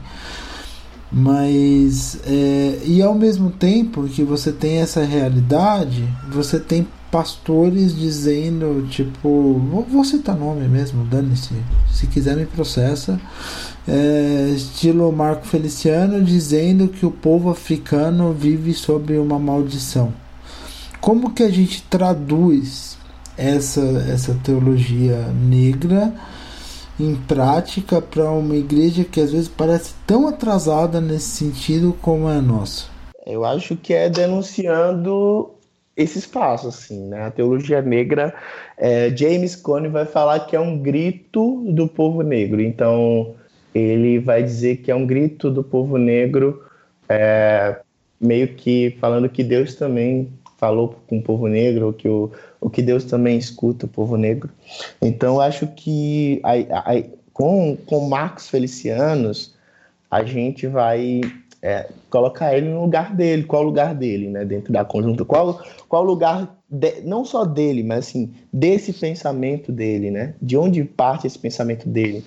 [1.10, 8.86] Mas, é, e ao mesmo tempo que você tem essa realidade, você tem pastores dizendo,
[8.90, 11.54] tipo, vou, vou citar nome mesmo, dane-se,
[11.90, 13.18] se quiser me processa,
[13.88, 20.12] é, estilo Marco Feliciano, dizendo que o povo africano vive sobre uma maldição.
[21.00, 22.98] Como que a gente traduz
[23.36, 23.80] essa,
[24.12, 26.12] essa teologia negra?
[27.00, 32.38] em prática para uma igreja que às vezes parece tão atrasada nesse sentido como é
[32.38, 32.86] a nossa?
[33.24, 35.50] Eu acho que é denunciando
[35.96, 37.26] esse espaço, assim, né?
[37.26, 38.34] A teologia negra,
[38.76, 42.60] é, James Cone vai falar que é um grito do povo negro.
[42.60, 43.34] Então,
[43.74, 46.64] ele vai dizer que é um grito do povo negro,
[47.08, 47.80] é,
[48.20, 52.82] meio que falando que Deus também falou com o povo negro, que o, o que
[52.82, 54.50] Deus também escuta o povo negro.
[55.00, 56.52] Então, acho que a,
[56.92, 57.02] a,
[57.32, 59.54] com, com Marcos Felicianos,
[60.10, 61.20] a gente vai
[61.62, 63.44] é, colocar ele no lugar dele.
[63.44, 64.44] Qual o lugar dele, né?
[64.44, 65.24] Dentro da conjunta.
[65.24, 70.34] Qual qual lugar de, não só dele, mas assim desse pensamento dele, né?
[70.40, 72.24] De onde parte esse pensamento dele?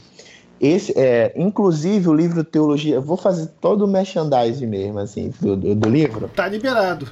[0.61, 5.57] Esse, é, inclusive o livro Teologia, eu vou fazer todo o merchandising mesmo, assim, do,
[5.57, 6.29] do, do livro.
[6.35, 7.09] Tá liberado.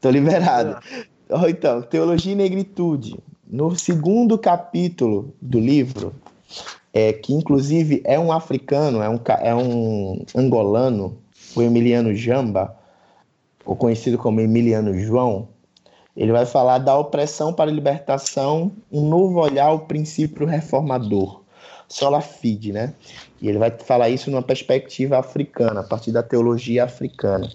[0.00, 0.78] Tô liberado.
[0.90, 1.50] É.
[1.50, 3.18] Então, Teologia e Negritude.
[3.46, 6.14] No segundo capítulo do livro,
[6.94, 11.18] é, que inclusive é um africano, é um, é um angolano,
[11.54, 12.74] o Emiliano Jamba,
[13.66, 15.48] ou conhecido como Emiliano João,
[16.16, 21.42] ele vai falar da opressão para a libertação, um novo olhar ao princípio reformador,
[21.88, 22.94] sola fide, né?
[23.40, 27.50] E ele vai falar isso numa perspectiva africana, a partir da teologia africana.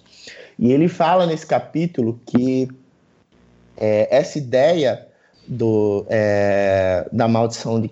[0.58, 2.70] E ele fala nesse capítulo que
[3.78, 5.08] é, essa ideia
[5.48, 7.92] do, é, da maldição de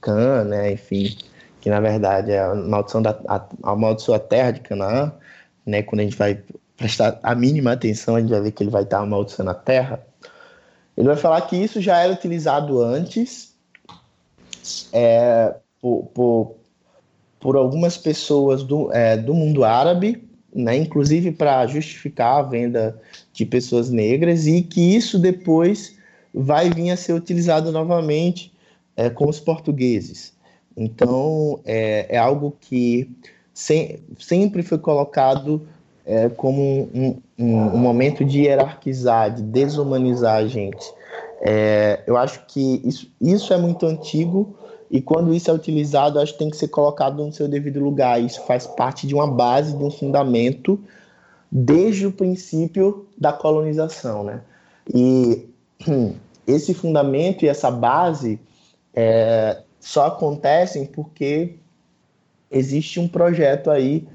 [0.00, 1.16] Cã, né, enfim,
[1.58, 5.10] que na verdade é a maldição da a, a maldição da terra de Canaã,
[5.64, 6.42] né, quando a gente vai
[6.76, 10.04] prestar a mínima atenção, a gente vai ver que ele vai estar amaldiçoando a terra.
[10.96, 13.54] Ele vai falar que isso já era utilizado antes
[14.92, 16.56] é, por, por,
[17.38, 23.00] por, algumas pessoas do, é, do mundo árabe né, inclusive para justificar a venda
[23.32, 25.96] de pessoas negras, e que isso depois
[26.34, 28.52] vai vir a ser utilizado novamente
[28.96, 30.34] é, com os portugueses.
[30.76, 33.10] Então, é, é algo que
[33.52, 35.66] se, sempre foi colocado
[36.06, 40.84] é, como um, um, um, momento de hierarquizar, de desumanizar a gente.
[41.42, 44.54] É, eu acho que isso, isso é muito antigo,
[44.90, 48.20] e quando isso é utilizado, acho que tem que ser colocado no seu devido lugar.
[48.20, 50.80] Isso faz parte de uma base, de um fundamento,
[51.50, 54.40] desde o princípio da colonização, né?
[54.92, 55.48] E
[56.44, 58.40] esse fundamento e essa base
[58.92, 61.54] é, só acontecem porque
[62.50, 64.08] existe um projeto aí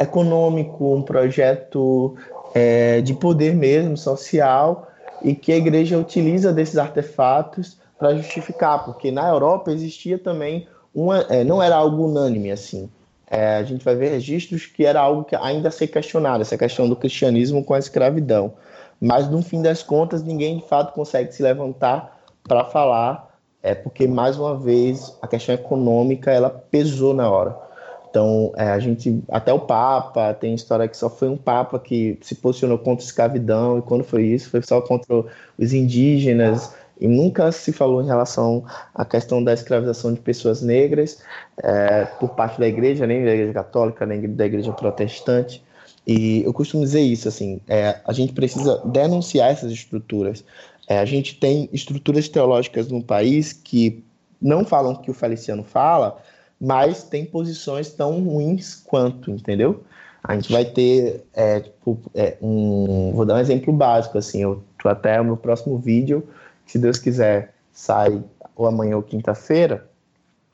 [0.00, 2.14] econômico, um projeto
[2.54, 4.88] é, de poder mesmo, social,
[5.20, 11.20] e que a igreja utiliza desses artefatos para justificar, porque na Europa existia também uma,
[11.22, 12.88] é, não era algo unânime assim.
[13.26, 16.58] É, a gente vai ver registros que era algo que ainda a ser questionado, essa
[16.58, 18.52] questão do cristianismo com a escravidão.
[19.00, 24.06] Mas no fim das contas, ninguém de fato consegue se levantar para falar, é porque
[24.06, 27.64] mais uma vez a questão econômica ela pesou na hora.
[28.08, 32.16] Então, é, a gente, até o Papa, tem história que só foi um Papa que
[32.22, 35.24] se posicionou contra a escravidão, e quando foi isso, foi só contra
[35.58, 41.18] os indígenas, e nunca se falou em relação à questão da escravização de pessoas negras
[41.62, 45.62] é, por parte da igreja, nem da igreja católica, nem da igreja protestante.
[46.06, 50.44] E eu costumo dizer isso, assim, é, a gente precisa denunciar essas estruturas.
[50.86, 54.04] É, a gente tem estruturas teológicas no país que
[54.40, 56.18] não falam o que o Feliciano fala,
[56.60, 59.82] mas tem posições tão ruins quanto, entendeu?
[60.22, 64.62] A gente vai ter, é, tipo, é, um, vou dar um exemplo básico, assim, eu
[64.80, 66.26] tô até o meu próximo vídeo
[66.66, 68.22] se Deus quiser, sai
[68.56, 69.88] ou amanhã ou quinta-feira,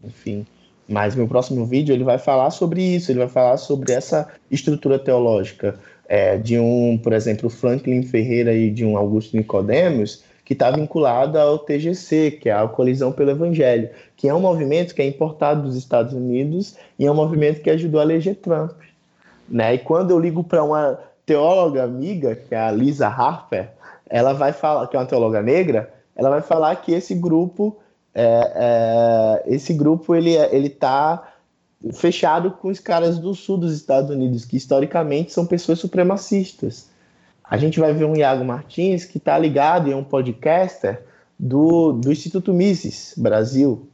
[0.03, 0.47] enfim.
[0.89, 4.99] Mas meu próximo vídeo ele vai falar sobre isso, ele vai falar sobre essa estrutura
[4.99, 10.69] teológica é, de um, por exemplo, Franklin Ferreira e de um Augusto Nicodemos, que está
[10.69, 15.07] vinculado ao TGC, que é a Colisão pelo Evangelho, que é um movimento que é
[15.07, 18.73] importado dos Estados Unidos e é um movimento que ajudou a eleger Trump.
[19.49, 19.75] Né?
[19.75, 23.69] E quando eu ligo para uma teóloga amiga, que é a Lisa Harper,
[24.09, 27.77] ela vai falar, que é uma teóloga negra, ela vai falar que esse grupo,
[28.15, 28.53] é,
[29.47, 31.33] é, esse grupo ele é, ele está
[31.93, 36.89] fechado com os caras do sul dos Estados Unidos, que historicamente são pessoas supremacistas.
[37.43, 41.03] A gente vai ver um Iago Martins que está ligado e é um podcaster
[41.39, 43.89] do, do Instituto Mises Brasil.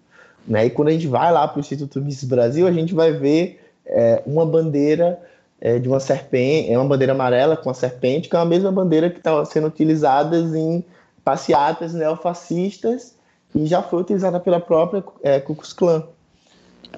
[0.47, 0.67] Né?
[0.67, 3.61] E quando a gente vai lá para o Instituto Mises Brasil, a gente vai ver
[3.87, 5.19] é, uma bandeira
[5.61, 8.71] é, de uma serpente, é uma bandeira amarela com a serpente, que é a mesma
[8.71, 10.85] bandeira que estava sendo utilizada em
[11.27, 13.17] passeatas neofascistas
[13.53, 16.05] e já foi utilizada pela própria é, Ku Klux Klan.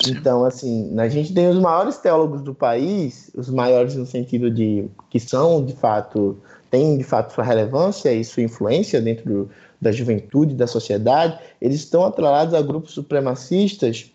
[0.07, 4.87] Então, assim, a gente tem os maiores teólogos do país, os maiores no sentido de
[5.09, 6.37] que são, de fato,
[6.71, 11.77] têm de fato sua relevância e sua influência dentro do, da juventude, da sociedade, eles
[11.77, 14.13] estão atrelados a grupos supremacistas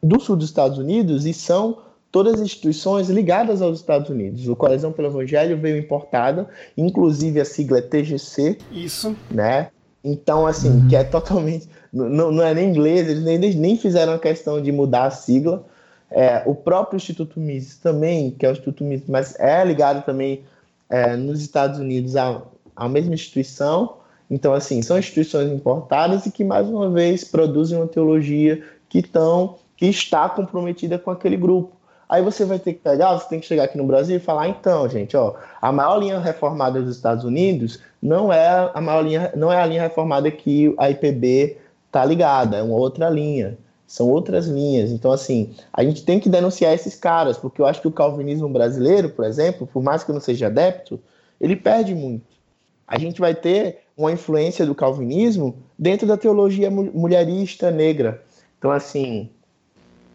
[0.00, 1.78] do sul dos Estados Unidos e são
[2.16, 4.48] todas as instituições ligadas aos Estados Unidos.
[4.48, 8.56] O Coalizão pelo Evangelho veio importada, inclusive a sigla é TGC.
[8.72, 9.14] Isso.
[9.30, 9.68] Né?
[10.02, 10.88] Então, assim, uhum.
[10.88, 11.68] que é totalmente.
[11.92, 15.62] Não, não é nem inglês, eles nem, nem fizeram a questão de mudar a sigla.
[16.10, 20.40] É, o próprio Instituto Mises também, que é o Instituto Mises, mas é ligado também
[20.88, 22.40] é, nos Estados Unidos à,
[22.74, 23.98] à mesma instituição.
[24.30, 29.56] Então, assim, são instituições importadas e que, mais uma vez, produzem uma teologia que, tão,
[29.76, 31.75] que está comprometida com aquele grupo.
[32.08, 34.48] Aí você vai ter que pegar, você tem que chegar aqui no Brasil e falar,
[34.48, 39.32] então, gente, ó, a maior linha reformada dos Estados Unidos não é a maior linha,
[39.34, 41.56] não é a linha reformada que a IPB
[41.90, 43.58] tá ligada, é uma outra linha.
[43.86, 44.90] São outras linhas.
[44.90, 48.48] Então, assim, a gente tem que denunciar esses caras, porque eu acho que o calvinismo
[48.48, 51.00] brasileiro, por exemplo, por mais que eu não seja adepto,
[51.40, 52.26] ele perde muito.
[52.86, 58.22] A gente vai ter uma influência do calvinismo dentro da teologia mulherista negra.
[58.58, 59.30] Então, assim,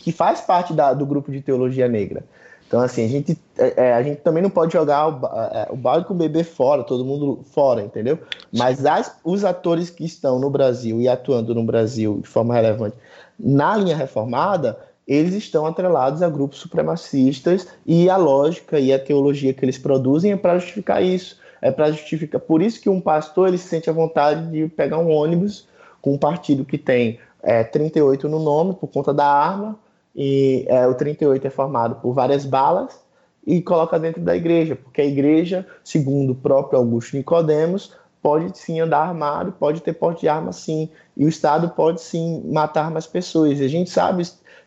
[0.02, 2.24] que faz parte da, do grupo de teologia negra.
[2.68, 5.76] Então, assim, a gente, é, é a gente também não pode jogar o, é, o
[5.76, 8.18] balde com o bebê fora, todo mundo fora, entendeu?
[8.52, 12.96] Mas as, os atores que estão no Brasil e atuando no Brasil de forma relevante
[13.38, 19.54] na linha reformada, eles estão atrelados a grupos supremacistas e a lógica e a teologia
[19.54, 21.40] que eles produzem é para justificar isso.
[21.62, 22.40] É para justificar.
[22.40, 25.68] Por isso que um pastor ele se sente à vontade de pegar um ônibus
[26.02, 29.78] com um partido que tem é, 38 no nome por conta da arma
[30.16, 33.00] e é, o 38 é formado por várias balas
[33.46, 38.80] e coloca dentro da igreja, porque a igreja, segundo o próprio Augusto Nicodemos, pode sim
[38.80, 43.08] andar armado, pode ter porte de arma sim, e o Estado pode sim matar mais
[43.08, 43.60] pessoas.
[43.60, 44.24] E a gente sabe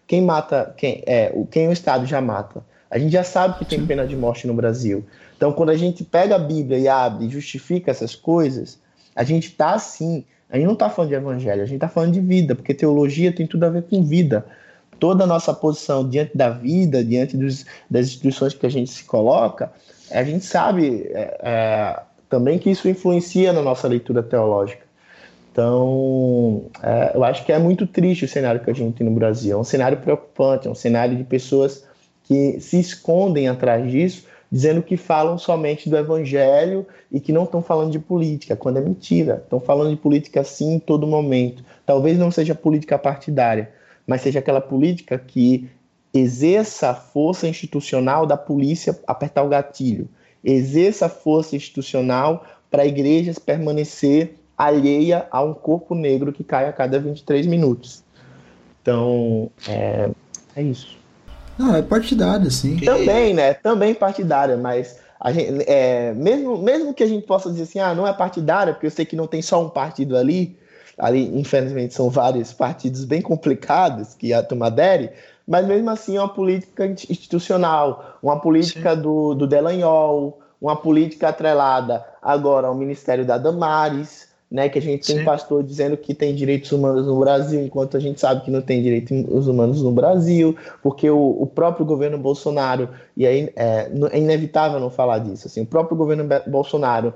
[0.07, 2.65] quem mata, quem é, quem o Estado já mata.
[2.91, 5.05] A gente já sabe que tem pena de morte no Brasil.
[5.37, 8.81] Então, quando a gente pega a Bíblia e abre e justifica essas coisas,
[9.15, 10.25] a gente está assim.
[10.49, 13.33] A gente não está falando de evangelho, a gente está falando de vida, porque teologia
[13.33, 14.47] tem tudo a ver com vida
[14.99, 19.05] toda a nossa posição diante da vida, diante dos, das instituições que a gente se
[19.05, 19.73] coloca,
[20.11, 24.85] a gente sabe é, é, também que isso influencia na nossa leitura teológica.
[25.53, 29.15] Então, é, eu acho que é muito triste o cenário que a gente tem no
[29.15, 29.57] Brasil.
[29.57, 31.85] É um cenário preocupante, é um cenário de pessoas
[32.25, 37.63] que se escondem atrás disso, dizendo que falam somente do evangelho e que não estão
[37.63, 39.43] falando de política, quando é mentira.
[39.45, 41.65] Estão falando de política sim em todo momento.
[41.87, 43.71] Talvez não seja política partidária,
[44.07, 45.69] mas seja aquela política que
[46.13, 50.09] exerça a força institucional da polícia apertar o gatilho,
[50.43, 56.69] exerça a força institucional para a igreja permanecer alheia a um corpo negro que cai
[56.69, 58.05] a cada 23 minutos.
[58.81, 60.11] Então, é,
[60.55, 60.97] é isso.
[61.59, 62.77] Não, é partidária, sim.
[62.77, 63.55] Também, né?
[63.55, 67.95] Também partidária, mas a gente, é, mesmo, mesmo que a gente possa dizer assim, ah,
[67.95, 70.57] não é partidária, porque eu sei que não tem só um partido ali,
[70.99, 75.11] ali, infelizmente, são vários partidos bem complicados que a turma adere,
[75.47, 82.05] mas mesmo assim é uma política institucional, uma política do, do Delanhol, uma política atrelada
[82.23, 85.25] agora ao Ministério da Damares, né, que a gente tem Sim.
[85.25, 88.83] pastor dizendo que tem direitos humanos no Brasil, enquanto a gente sabe que não tem
[88.83, 94.79] direitos humanos no Brasil, porque o, o próprio governo Bolsonaro, e aí é, é, inevitável
[94.79, 97.13] não falar disso, assim, o próprio governo Bolsonaro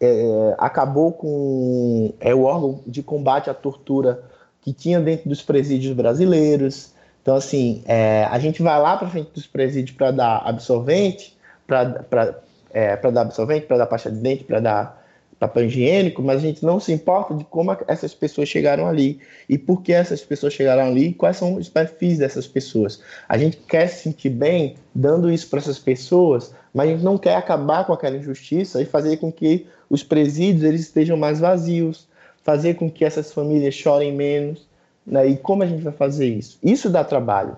[0.00, 4.22] é, acabou com é, o órgão de combate à tortura
[4.60, 6.92] que tinha dentro dos presídios brasileiros.
[7.22, 11.36] Então, assim, é, a gente vai lá para frente dos presídios para dar absorvente,
[11.66, 12.40] para
[12.70, 15.06] é, dar absorvente, para dar pasta de dente, para dar
[15.38, 19.58] papel higiênico, mas a gente não se importa de como essas pessoas chegaram ali e
[19.58, 23.02] por que essas pessoas chegaram ali e quais são os perfis dessas pessoas.
[23.28, 27.18] A gente quer se sentir bem dando isso para essas pessoas, mas a gente não
[27.18, 32.08] quer acabar com aquela injustiça e fazer com que os presídios eles estejam mais vazios,
[32.42, 34.66] fazer com que essas famílias chorem menos.
[35.06, 35.28] Né?
[35.28, 36.58] E como a gente vai fazer isso?
[36.62, 37.56] Isso dá trabalho.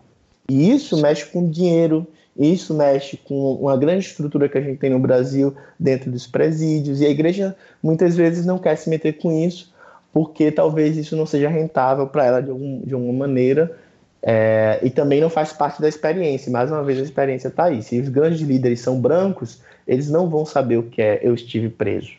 [0.49, 2.07] E isso mexe com dinheiro,
[2.37, 7.01] isso mexe com uma grande estrutura que a gente tem no Brasil dentro dos presídios,
[7.01, 9.75] e a igreja muitas vezes não quer se meter com isso,
[10.13, 13.77] porque talvez isso não seja rentável para ela de, algum, de alguma maneira,
[14.23, 16.51] é, e também não faz parte da experiência.
[16.51, 17.83] Mais uma vez, a experiência está aí.
[17.83, 21.71] Se os grandes líderes são brancos, eles não vão saber o que é eu estive
[21.71, 22.13] preso.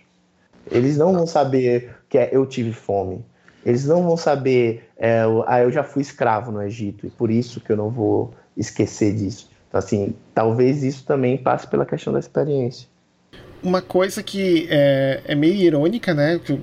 [0.71, 3.23] Eles não vão saber o que é eu tive fome.
[3.63, 7.61] Eles não vão saber, é, ah, eu já fui escravo no Egito e por isso
[7.61, 9.51] que eu não vou esquecer disso.
[9.67, 12.88] Então, assim, talvez isso também passe pela questão da experiência
[13.61, 16.39] uma coisa que é, é, meio irônica, né?
[16.43, 16.59] Que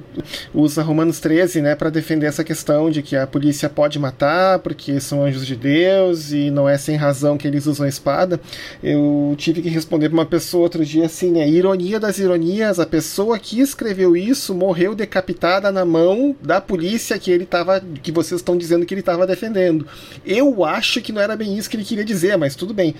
[0.54, 4.98] usa Romanos 13, né, para defender essa questão de que a polícia pode matar porque
[5.00, 8.40] são anjos de Deus e não é sem razão que eles usam a espada.
[8.82, 11.48] Eu tive que responder para uma pessoa outro dia assim, né?
[11.48, 17.30] Ironia das ironias, a pessoa que escreveu isso morreu decapitada na mão da polícia que
[17.30, 19.86] ele tava, que vocês estão dizendo que ele estava defendendo.
[20.24, 22.94] Eu acho que não era bem isso que ele queria dizer, mas tudo bem.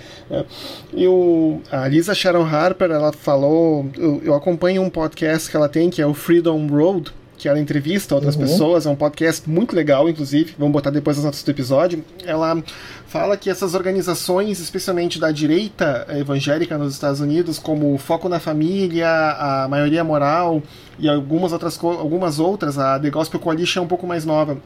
[0.93, 5.89] Eu, a Lisa Sharon Harper, ela falou eu, eu, acompanho um podcast que ela tem,
[5.89, 8.41] que é o Freedom Road, que ela entrevista outras uhum.
[8.41, 12.03] pessoas, é um podcast muito legal, inclusive, vamos botar depois as notas do episódio.
[12.25, 12.63] Ela
[13.05, 18.39] fala que essas organizações, especialmente da direita evangélica nos Estados Unidos, como o Foco na
[18.39, 20.63] Família, a Maioria Moral
[20.97, 24.57] e algumas outras, algumas outras, a The Gospel Coalition é um pouco mais nova,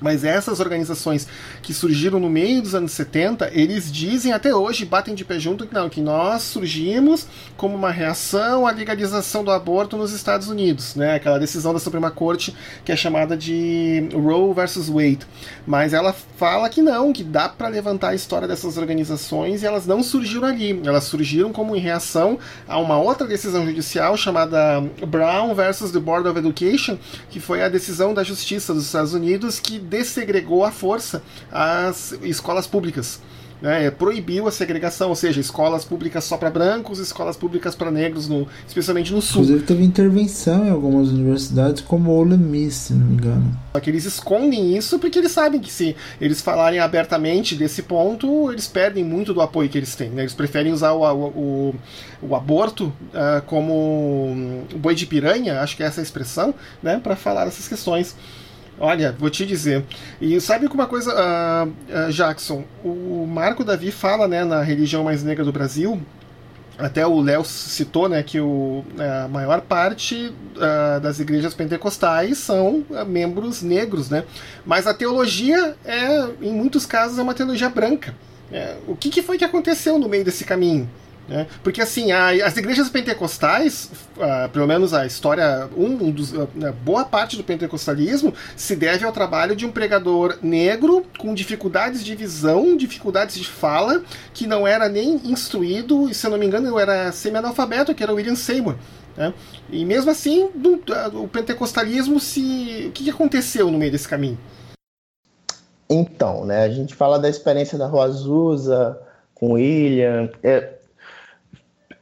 [0.00, 1.26] mas essas organizações
[1.62, 5.66] que surgiram no meio dos anos 70, eles dizem até hoje, batem de pé junto,
[5.66, 7.26] que não, que nós surgimos
[7.56, 11.14] como uma reação à legalização do aborto nos Estados Unidos, né?
[11.14, 15.20] Aquela decisão da Suprema Corte que é chamada de Roe versus Wade.
[15.66, 19.86] Mas ela fala que não, que dá para levantar a história dessas organizações e elas
[19.86, 20.80] não surgiram ali.
[20.84, 22.38] Elas surgiram como em reação
[22.68, 26.98] a uma outra decisão judicial chamada Brown versus the Board of Education,
[27.30, 32.66] que foi a decisão da Justiça dos Estados Unidos que dessegregou à força as escolas
[32.66, 33.20] públicas.
[33.60, 38.28] Né, proibiu a segregação, ou seja, escolas públicas só para brancos, escolas públicas para negros,
[38.28, 39.44] no, especialmente no sul.
[39.44, 43.58] Inclusive teve intervenção em algumas universidades, como Ole Miss, se não me engano.
[43.72, 48.52] Só que eles escondem isso porque eles sabem que se eles falarem abertamente desse ponto,
[48.52, 50.10] eles perdem muito do apoio que eles têm.
[50.10, 50.22] Né?
[50.22, 51.74] Eles preferem usar o, o,
[52.20, 57.16] o aborto uh, como boi de piranha, acho que é essa a expressão, né, para
[57.16, 58.14] falar essas questões.
[58.78, 59.84] Olha, vou te dizer.
[60.20, 62.64] E sabe uma coisa, uh, uh, Jackson?
[62.84, 66.00] O Marco Davi fala né, na religião mais negra do Brasil.
[66.78, 68.84] Até o Léo citou né, que o,
[69.24, 74.24] a maior parte uh, das igrejas pentecostais são membros negros, né?
[74.64, 78.14] Mas a teologia é, em muitos casos, é uma teologia branca.
[78.52, 80.86] É, o que, que foi que aconteceu no meio desse caminho?
[81.28, 81.46] Né?
[81.62, 86.48] Porque assim, a, as igrejas pentecostais, uh, pelo menos a história, um, um dos, uh,
[86.84, 92.14] boa parte do pentecostalismo se deve ao trabalho de um pregador negro com dificuldades de
[92.14, 96.68] visão, dificuldades de fala, que não era nem instruído, e se eu não me engano,
[96.68, 98.76] eu era semi-analfabeto, que era William Seymour.
[99.16, 99.34] Né?
[99.70, 102.86] E mesmo assim, do, uh, o pentecostalismo se.
[102.88, 104.38] O que aconteceu no meio desse caminho?
[105.88, 109.00] Então, né, a gente fala da experiência da Rua Azusa
[109.34, 110.30] com William.
[110.42, 110.75] É,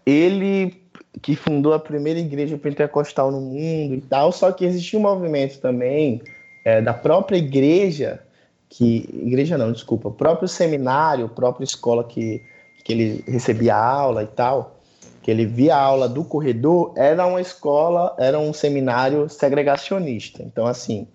[0.07, 0.85] ele
[1.23, 5.61] que fundou a primeira igreja pentecostal no mundo e tal, só que existia um movimento
[5.61, 6.21] também
[6.65, 8.21] é, da própria igreja,
[8.69, 12.43] que igreja não, desculpa, o próprio seminário, a própria escola que,
[12.83, 14.81] que ele recebia aula e tal,
[15.23, 20.43] que ele via a aula do corredor, era uma escola, era um seminário segregacionista.
[20.43, 21.07] Então, assim,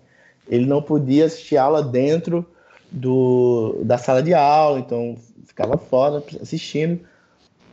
[0.48, 2.44] ele não podia assistir aula dentro
[2.90, 5.16] do, da sala de aula, então
[5.46, 7.00] ficava fora assistindo.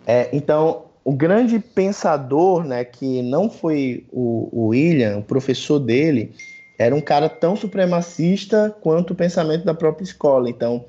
[0.06, 6.34] É, então, o grande pensador, né, que não foi o, o William, o professor dele,
[6.78, 10.50] era um cara tão supremacista quanto o pensamento da própria escola.
[10.50, 10.84] Então,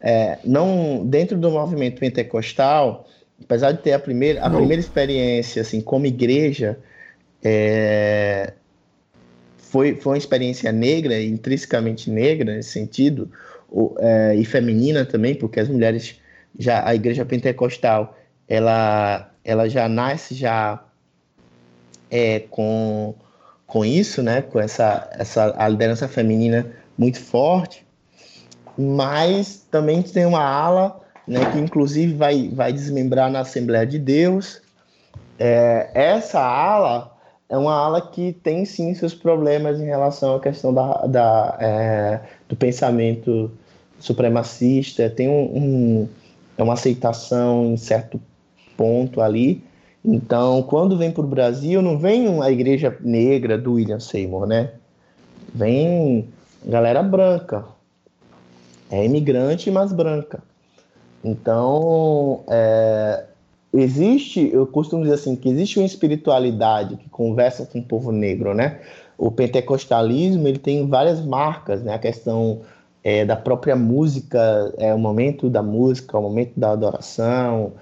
[0.00, 3.04] é, não dentro do movimento pentecostal,
[3.42, 6.78] apesar de ter a primeira, a primeira experiência assim como igreja,
[7.42, 8.52] é,
[9.58, 13.28] foi, foi uma experiência negra, intrinsecamente negra nesse sentido,
[13.98, 16.14] é, e feminina também, porque as mulheres
[16.56, 18.16] já a igreja pentecostal
[18.46, 20.82] ela ela já nasce já
[22.10, 23.14] é, com,
[23.66, 24.42] com isso, né?
[24.42, 27.84] Com essa, essa a liderança feminina muito forte,
[28.78, 31.40] mas também tem uma ala, né?
[31.52, 34.62] Que inclusive vai, vai desmembrar na Assembleia de Deus.
[35.38, 37.12] É, essa ala
[37.48, 42.20] é uma ala que tem sim seus problemas em relação à questão da, da é,
[42.48, 43.50] do pensamento
[43.98, 46.08] supremacista, tem um, um,
[46.56, 48.20] é uma aceitação em certo
[48.76, 49.62] ponto ali.
[50.04, 54.72] Então, quando vem para o Brasil, não vem a igreja negra do William Seymour, né?
[55.54, 56.28] Vem
[56.64, 57.64] galera branca.
[58.90, 60.42] É imigrante, mas branca.
[61.24, 63.24] Então, é,
[63.72, 68.54] existe, eu costumo dizer assim, que existe uma espiritualidade que conversa com o povo negro,
[68.54, 68.80] né?
[69.16, 71.94] O pentecostalismo, ele tem várias marcas, né?
[71.94, 72.60] A questão
[73.02, 77.72] é, da própria música, é o momento da música, o momento da adoração,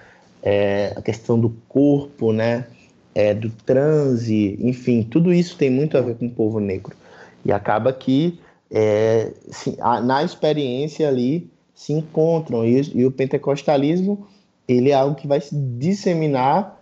[0.42, 2.66] é, a questão do corpo, né?
[3.14, 6.96] É, do transe, enfim, tudo isso tem muito a ver com o povo negro.
[7.44, 8.40] E acaba que
[8.70, 12.64] é, se, a, na experiência ali se encontram.
[12.64, 14.26] E, e, o pentecostalismo
[14.66, 16.80] ele é algo que vai se disseminar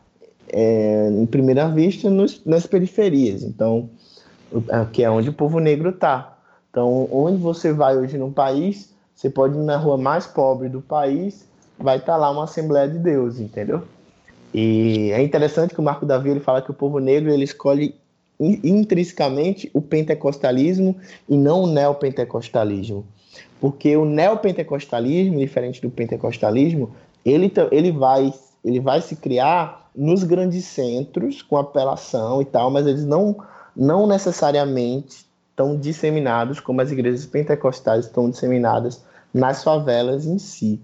[0.53, 3.43] é, em primeira vista nos, nas periferias.
[3.43, 3.91] Então,
[4.93, 6.39] que é onde o povo negro está.
[6.71, 10.81] Então, onde você vai hoje no país, você pode ir na rua mais pobre do
[10.81, 11.47] país,
[11.81, 13.83] vai estar tá lá uma Assembleia de Deus, entendeu?
[14.53, 17.95] E é interessante que o Marco Davi ele fala que o povo negro ele escolhe
[18.41, 20.97] intrinsecamente o pentecostalismo
[21.29, 23.05] e não o neopentecostalismo.
[23.61, 26.91] Porque o neopentecostalismo, diferente do pentecostalismo,
[27.25, 28.33] ele, ele, vai,
[28.65, 33.37] ele vai se criar nos grandes centros, com apelação e tal, mas eles não,
[33.77, 40.81] não necessariamente estão disseminados como as igrejas pentecostais estão disseminadas nas favelas em si.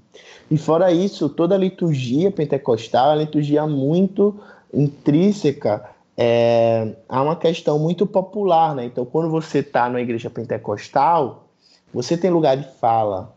[0.51, 4.38] E fora isso, toda a liturgia pentecostal é uma liturgia muito
[4.72, 8.86] intrínseca é, há uma questão muito popular, né?
[8.86, 11.44] Então, quando você está numa igreja pentecostal,
[11.92, 13.34] você tem lugar de fala.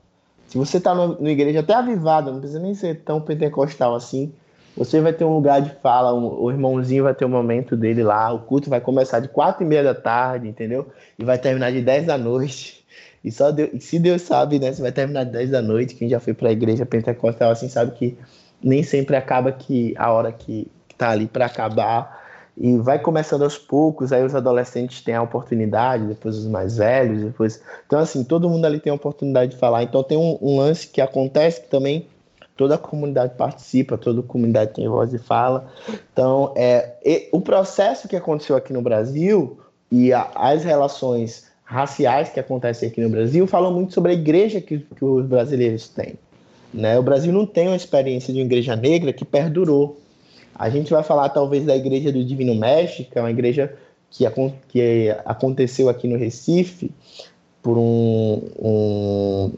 [0.47, 4.31] Se você está numa igreja até avivada, não precisa nem ser tão pentecostal assim,
[4.75, 8.31] você vai ter um lugar de fala, o irmãozinho vai ter um momento dele lá,
[8.31, 10.87] o culto vai começar de quatro e meia da tarde, entendeu?
[11.17, 12.78] E vai terminar de dez da noite.
[13.23, 14.71] E só Deus, se Deus sabe, né?
[14.71, 17.67] Se vai terminar de dez da noite, quem já foi para a igreja pentecostal assim
[17.67, 18.17] sabe que
[18.63, 22.19] nem sempre acaba que a hora que, que tá ali para acabar
[22.59, 27.23] e vai começando aos poucos, aí os adolescentes têm a oportunidade, depois os mais velhos,
[27.23, 27.61] depois.
[27.87, 29.83] Então, assim, todo mundo ali tem a oportunidade de falar.
[29.83, 32.05] Então, tem um, um lance que acontece que também
[32.57, 35.71] toda a comunidade participa, toda a comunidade tem voz e fala.
[36.11, 39.57] Então, é, o processo que aconteceu aqui no Brasil
[39.89, 44.59] e a, as relações raciais que acontecem aqui no Brasil falam muito sobre a igreja
[44.59, 46.15] que, que os brasileiros têm.
[46.73, 46.97] Né?
[46.97, 50.01] O Brasil não tem uma experiência de uma igreja negra que perdurou.
[50.55, 53.71] A gente vai falar talvez da Igreja do Divino Mestre, que é uma igreja
[54.09, 54.25] que,
[54.67, 56.89] que aconteceu aqui no Recife
[57.61, 59.51] por um, um,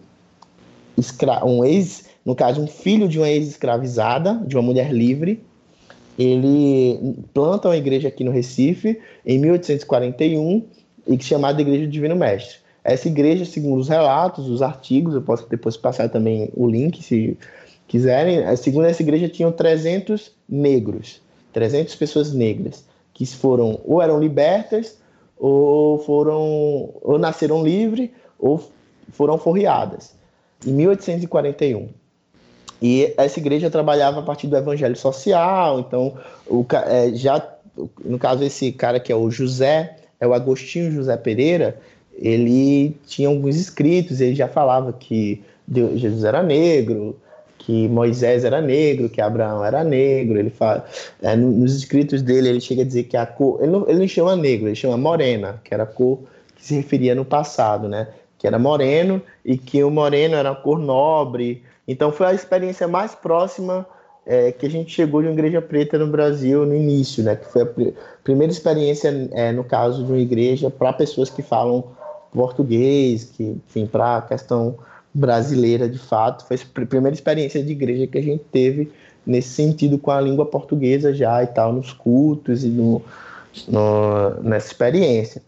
[1.45, 5.41] um ex, no caso, um filho de uma ex-escravizada, de uma mulher livre.
[6.19, 10.65] Ele planta uma igreja aqui no Recife em 1841
[11.07, 12.57] e que chamada Igreja do Divino Mestre.
[12.83, 17.37] Essa igreja, segundo os relatos, os artigos, eu posso depois passar também o link se
[17.87, 21.21] quiserem, segundo essa igreja tinham 300 negros,
[21.53, 22.83] 300 pessoas negras,
[23.13, 24.97] que foram ou eram libertas,
[25.37, 28.63] ou foram ou nasceram livres, ou
[29.11, 30.13] foram forreadas,
[30.65, 31.89] em 1841.
[32.81, 37.47] E essa igreja trabalhava a partir do evangelho social, então o, é, já
[38.03, 41.77] no caso esse cara que é o José, é o Agostinho José Pereira,
[42.13, 47.17] ele tinha alguns escritos, ele já falava que Deus, Jesus era negro,
[47.57, 50.37] que Moisés era negro, que Abraão era negro.
[50.37, 50.85] Ele fala,
[51.21, 53.61] é, nos escritos dele, ele chega a dizer que a cor.
[53.61, 56.19] Ele não, ele não chama negro, ele chama morena, que era a cor
[56.55, 58.07] que se referia no passado, né?
[58.37, 61.63] Que era moreno e que o moreno era a cor nobre.
[61.87, 63.85] Então foi a experiência mais próxima
[64.25, 67.35] é, que a gente chegou de uma igreja preta no Brasil no início, né?
[67.35, 67.93] Que foi a pr
[68.23, 71.83] primeira experiência, é, no caso, de uma igreja para pessoas que falam
[72.31, 74.77] português, que, enfim, para a questão
[75.13, 76.45] brasileira de fato.
[76.45, 78.91] Foi a primeira experiência de igreja que a gente teve
[79.25, 83.01] nesse sentido com a língua portuguesa já e tal, nos cultos e no,
[83.67, 85.41] no, nessa experiência.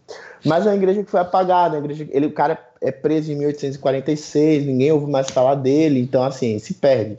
[0.44, 4.66] Mas é uma igreja que foi apagada, igreja, ele, o cara é preso em 1846,
[4.66, 7.16] ninguém ouve mais falar dele, então assim, se perde.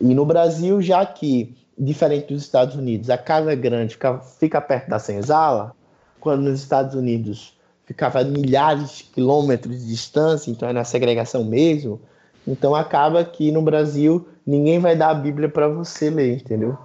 [0.00, 4.88] E no Brasil, já que, diferente dos Estados Unidos, a Casa Grande fica, fica perto
[4.88, 5.74] da senzala,
[6.18, 11.44] quando nos Estados Unidos ficava a milhares de quilômetros de distância, então é na segregação
[11.44, 12.00] mesmo.
[12.46, 16.76] Então acaba que no Brasil ninguém vai dar a Bíblia para você ler, entendeu?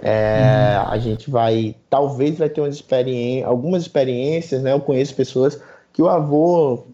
[0.00, 0.90] É, uhum.
[0.90, 4.72] A gente vai, talvez vai ter umas experiências, algumas experiências, né?
[4.72, 5.60] Eu conheço pessoas
[5.92, 6.86] que o avô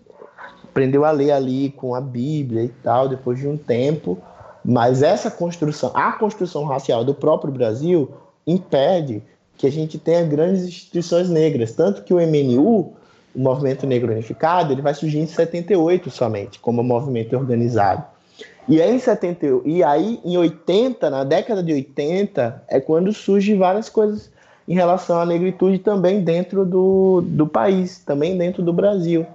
[0.65, 4.19] aprendeu a ler ali com a Bíblia e tal, depois de um tempo,
[4.65, 8.11] mas essa construção, a construção racial do próprio Brasil
[8.47, 9.23] impede
[9.57, 12.95] que a gente tenha grandes instituições negras, tanto que o MNU
[13.35, 18.05] o movimento negro unificado ele vai surgir em 78 somente, como movimento organizado.
[18.69, 23.59] E aí, em 70, e aí em 80, na década de 80, é quando surgem
[23.59, 24.31] várias coisas
[24.67, 29.27] em relação à negritude também dentro do, do país, também dentro do Brasil.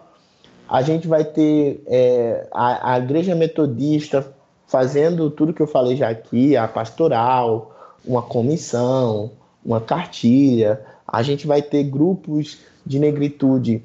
[0.68, 4.26] A gente vai ter é, a, a igreja metodista
[4.70, 9.32] fazendo tudo que eu falei já aqui, a pastoral, uma comissão,
[9.66, 10.80] uma cartilha.
[11.08, 13.84] A gente vai ter grupos de negritude,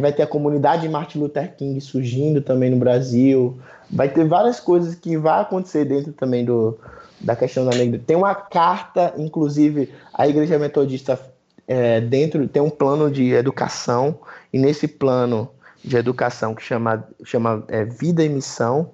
[0.00, 3.58] vai ter a comunidade Martin Luther King surgindo também no Brasil.
[3.90, 6.78] Vai ter várias coisas que vai acontecer dentro também do,
[7.20, 8.04] da questão da negritude.
[8.04, 11.20] Tem uma carta, inclusive, a Igreja Metodista
[11.68, 14.18] é, dentro tem um plano de educação,
[14.52, 15.50] e nesse plano
[15.82, 18.90] de educação que chama, chama é, Vida e Missão,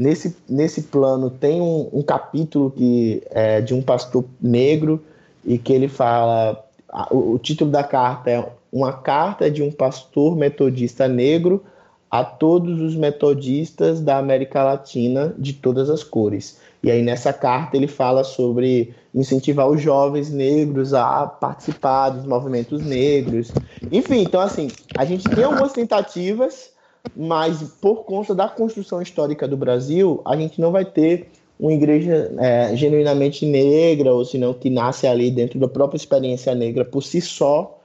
[0.00, 5.04] nesse, nesse plano tem um, um capítulo que é de um pastor negro
[5.44, 6.64] e que ele fala.
[7.10, 11.62] O, o título da carta é Uma carta de um pastor metodista negro
[12.10, 16.58] a todos os metodistas da América Latina de todas as cores.
[16.82, 22.82] E aí nessa carta ele fala sobre incentivar os jovens negros a participar dos movimentos
[22.84, 23.52] negros.
[23.92, 26.70] Enfim, então assim, a gente tem algumas tentativas,
[27.16, 31.28] mas por conta da construção histórica do Brasil, a gente não vai ter
[31.58, 36.84] uma igreja é, genuinamente negra, ou senão que nasce ali dentro da própria experiência negra
[36.84, 37.78] por si só,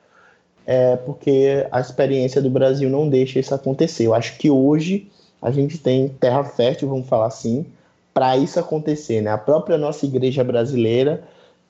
[0.66, 4.06] é, porque a experiência do Brasil não deixa isso acontecer.
[4.06, 5.08] Eu acho que hoje
[5.42, 7.66] a gente tem terra fértil, vamos falar assim,
[8.14, 9.22] para isso acontecer.
[9.22, 9.30] Né?
[9.30, 11.24] A própria nossa igreja brasileira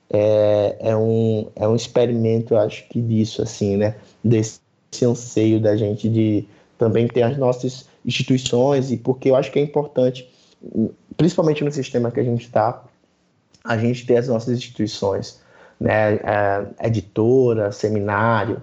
[0.10, 3.96] é, é, um, é um experimento, eu acho que disso, assim, né?
[4.24, 4.60] desse
[5.04, 6.46] anseio da gente de
[6.78, 10.30] também ter as nossas instituições, e porque eu acho que é importante
[11.18, 12.84] principalmente no sistema que a gente está,
[13.64, 15.42] a gente ter as nossas instituições,
[15.80, 18.62] né, é, editora, seminário,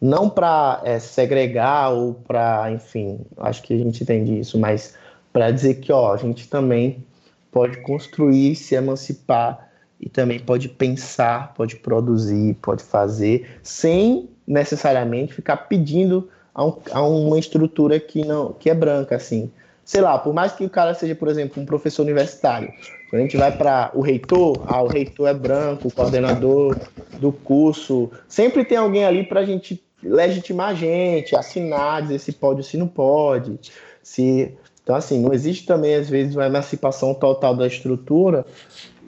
[0.00, 4.94] não para é, segregar ou para, enfim, acho que a gente entende isso, mas
[5.32, 7.04] para dizer que ó, a gente também
[7.50, 15.56] pode construir, se emancipar e também pode pensar, pode produzir, pode fazer, sem necessariamente ficar
[15.56, 19.50] pedindo a, um, a uma estrutura que não que é branca, assim
[19.84, 22.72] sei lá, por mais que o cara seja, por exemplo, um professor universitário,
[23.10, 26.78] quando a gente vai para o reitor, ah, o reitor é branco, o coordenador
[27.18, 32.32] do curso, sempre tem alguém ali para a gente legitimar a gente, assinar, dizer se
[32.32, 33.58] pode ou se não pode,
[34.02, 38.44] se então, assim, não existe também, às vezes, uma emancipação total da estrutura,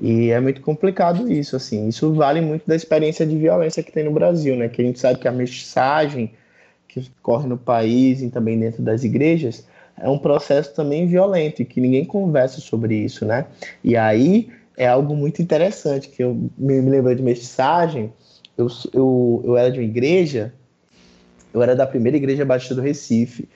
[0.00, 1.88] e é muito complicado isso, assim.
[1.88, 4.68] Isso vale muito da experiência de violência que tem no Brasil, né?
[4.68, 6.32] Que a gente sabe que a mensagem
[7.00, 9.66] que corre no país e também dentro das igrejas
[9.96, 13.46] é um processo também violento e que ninguém conversa sobre isso, né?
[13.82, 18.12] E aí é algo muito interessante que eu me, me lembrei de mensagem.
[18.58, 20.52] Eu, eu, eu era de uma igreja,
[21.52, 23.48] eu era da primeira igreja batista do Recife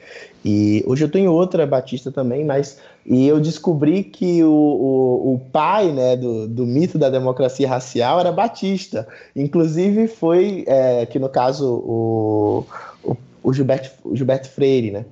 [0.45, 5.39] e hoje eu em outra batista também, mas e eu descobri que o, o, o
[5.51, 9.09] pai né, do, do mito da democracia racial era batista.
[9.35, 12.67] Inclusive foi, é, que no caso, o,
[13.03, 15.05] o, o, Gilberto, o Gilberto Freire, né?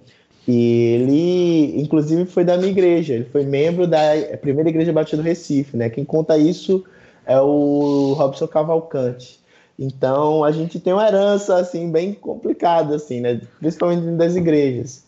[0.46, 3.14] E ele, inclusive, foi da minha igreja.
[3.14, 3.98] Ele foi membro da
[4.40, 5.90] primeira igreja batista do Recife, né?
[5.90, 6.84] Quem conta isso
[7.26, 9.40] é o Robson Cavalcante.
[9.78, 13.40] Então, a gente tem uma herança, assim, bem complicada, assim, né?
[13.58, 15.04] Principalmente das igrejas.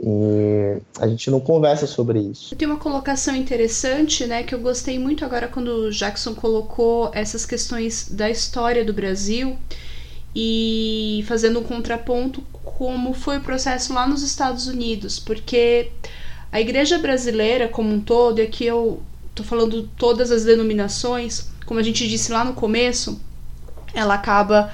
[0.00, 2.54] E a gente não conversa sobre isso.
[2.54, 7.44] Tem uma colocação interessante, né, que eu gostei muito agora quando o Jackson colocou essas
[7.44, 9.58] questões da história do Brasil
[10.40, 15.90] e fazendo um contraponto como foi o processo lá nos Estados Unidos, porque
[16.52, 19.02] a igreja brasileira como um todo, e aqui eu
[19.34, 23.20] tô falando todas as denominações, como a gente disse lá no começo,
[23.92, 24.72] ela acaba,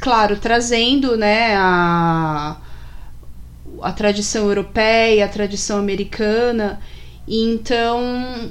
[0.00, 2.56] claro, trazendo, né, a,
[3.82, 6.80] a tradição europeia, a tradição americana,
[7.28, 8.50] e então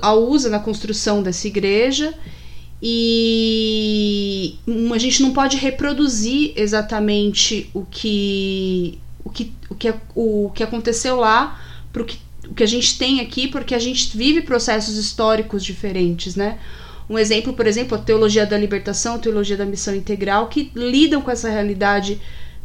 [0.00, 2.14] a usa na construção dessa igreja
[2.82, 4.58] e
[4.94, 11.16] a gente não pode reproduzir exatamente o que o que, o que, o que aconteceu
[11.16, 11.60] lá
[11.92, 12.18] para o que,
[12.48, 16.58] o que a gente tem aqui, porque a gente vive processos históricos diferentes, né?
[17.08, 21.20] Um exemplo, por exemplo, a teologia da libertação, a teologia da missão integral, que lidam
[21.22, 22.20] com essa realidade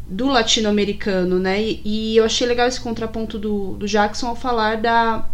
[0.07, 1.62] do latino-americano, né?
[1.62, 5.28] E, e, eu achei legal esse contraponto do, do Jackson ao falar da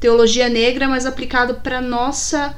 [0.00, 2.56] teologia negra, mas aplicado para nossa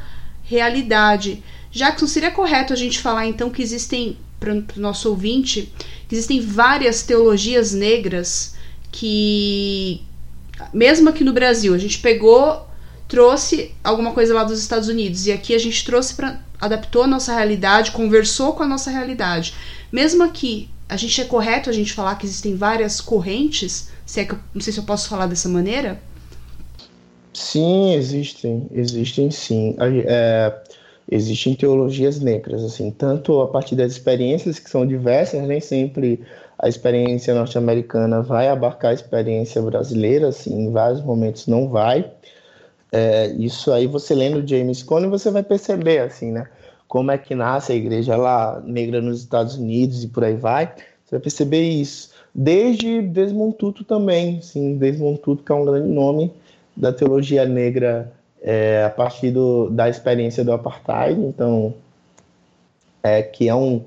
[0.51, 1.43] realidade.
[1.71, 5.73] Jackson, seria correto a gente falar então que existem, para o nosso ouvinte,
[6.09, 8.57] que existem várias teologias negras
[8.91, 10.03] que,
[10.75, 12.67] mesmo aqui no Brasil, a gente pegou,
[13.07, 17.07] trouxe alguma coisa lá dos Estados Unidos e aqui a gente trouxe para adaptou a
[17.07, 19.55] nossa realidade, conversou com a nossa realidade.
[19.91, 23.89] Mesmo aqui, a gente é correto a gente falar que existem várias correntes?
[24.05, 26.03] Se é que eu, não sei se eu posso falar dessa maneira.
[27.33, 29.77] Sim, existem, existem sim.
[30.07, 30.53] É,
[31.11, 36.25] existem teologias negras, assim, tanto a partir das experiências que são diversas, nem sempre
[36.59, 42.11] a experiência norte-americana vai abarcar a experiência brasileira, assim, em vários momentos não vai.
[42.93, 46.49] É, isso aí, você lendo James Cone, você vai perceber, assim, né?
[46.89, 50.67] Como é que nasce a igreja lá, negra nos Estados Unidos e por aí vai.
[51.05, 52.11] Você vai perceber isso.
[52.35, 56.33] Desde Desmond Tutu também, sim, Desmond que é um grande nome
[56.81, 58.11] da teologia negra
[58.43, 61.75] é, a partir do, da experiência do apartheid, então,
[63.03, 63.85] é, que é um,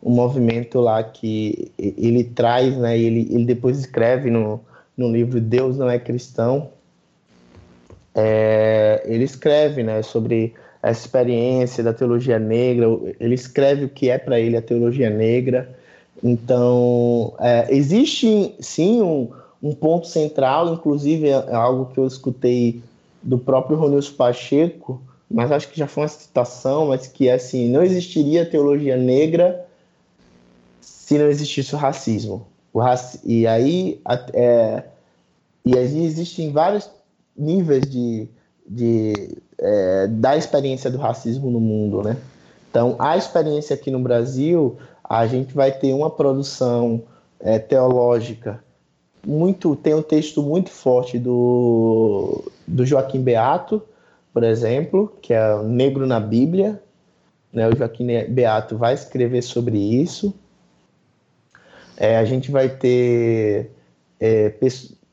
[0.00, 4.60] um movimento lá que ele traz, né, ele, ele depois escreve no,
[4.96, 6.70] no livro Deus Não é Cristão,
[8.14, 12.86] é, ele escreve né, sobre a experiência da teologia negra,
[13.18, 15.68] ele escreve o que é para ele a teologia negra.
[16.22, 19.28] Então, é, existe sim um,
[19.62, 22.82] um ponto central, inclusive é, algo que eu escutei
[23.22, 25.00] do próprio Ronilson Pacheco,
[25.30, 29.66] mas acho que já foi uma citação, mas que é assim, não existiria teologia negra
[30.80, 32.46] se não existisse o racismo.
[32.72, 34.00] O raci e aí
[34.32, 34.84] é,
[35.64, 36.90] e aí existem vários
[37.36, 38.28] níveis de,
[38.68, 42.16] de é, da experiência do racismo no mundo, né?
[42.70, 47.02] Então, a experiência aqui no Brasil, a gente vai ter uma produção
[47.40, 48.62] é, teológica
[49.26, 53.82] muito, tem um texto muito forte do, do Joaquim Beato,
[54.32, 56.80] por exemplo, que é Negro na Bíblia.
[57.52, 57.68] Né?
[57.68, 60.32] O Joaquim Beato vai escrever sobre isso.
[61.96, 63.72] É, a gente vai ter,
[64.20, 64.54] é,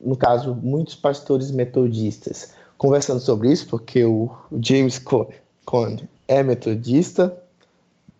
[0.00, 5.00] no caso, muitos pastores metodistas conversando sobre isso, porque o James
[5.64, 7.34] Cone é metodista,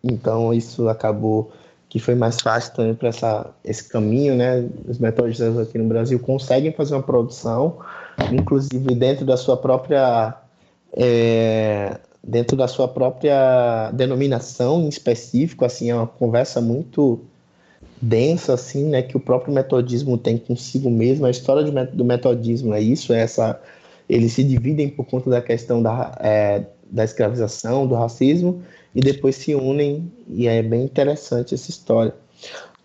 [0.03, 1.51] então isso acabou
[1.95, 4.67] que foi mais fácil também para esse caminho, né?
[4.85, 7.77] Os metodistas aqui no Brasil conseguem fazer uma produção,
[8.33, 10.35] inclusive dentro da sua própria
[10.91, 17.21] é, dentro da sua própria denominação em específico, assim, é uma conversa muito
[18.01, 21.25] densa, assim, né, que o próprio metodismo tem consigo mesmo.
[21.25, 23.57] A história do metodismo é isso, é essa.
[24.09, 28.61] Eles se dividem por conta da questão da, é, da escravização, do racismo,
[28.95, 32.15] e depois se unem, e é bem interessante essa história.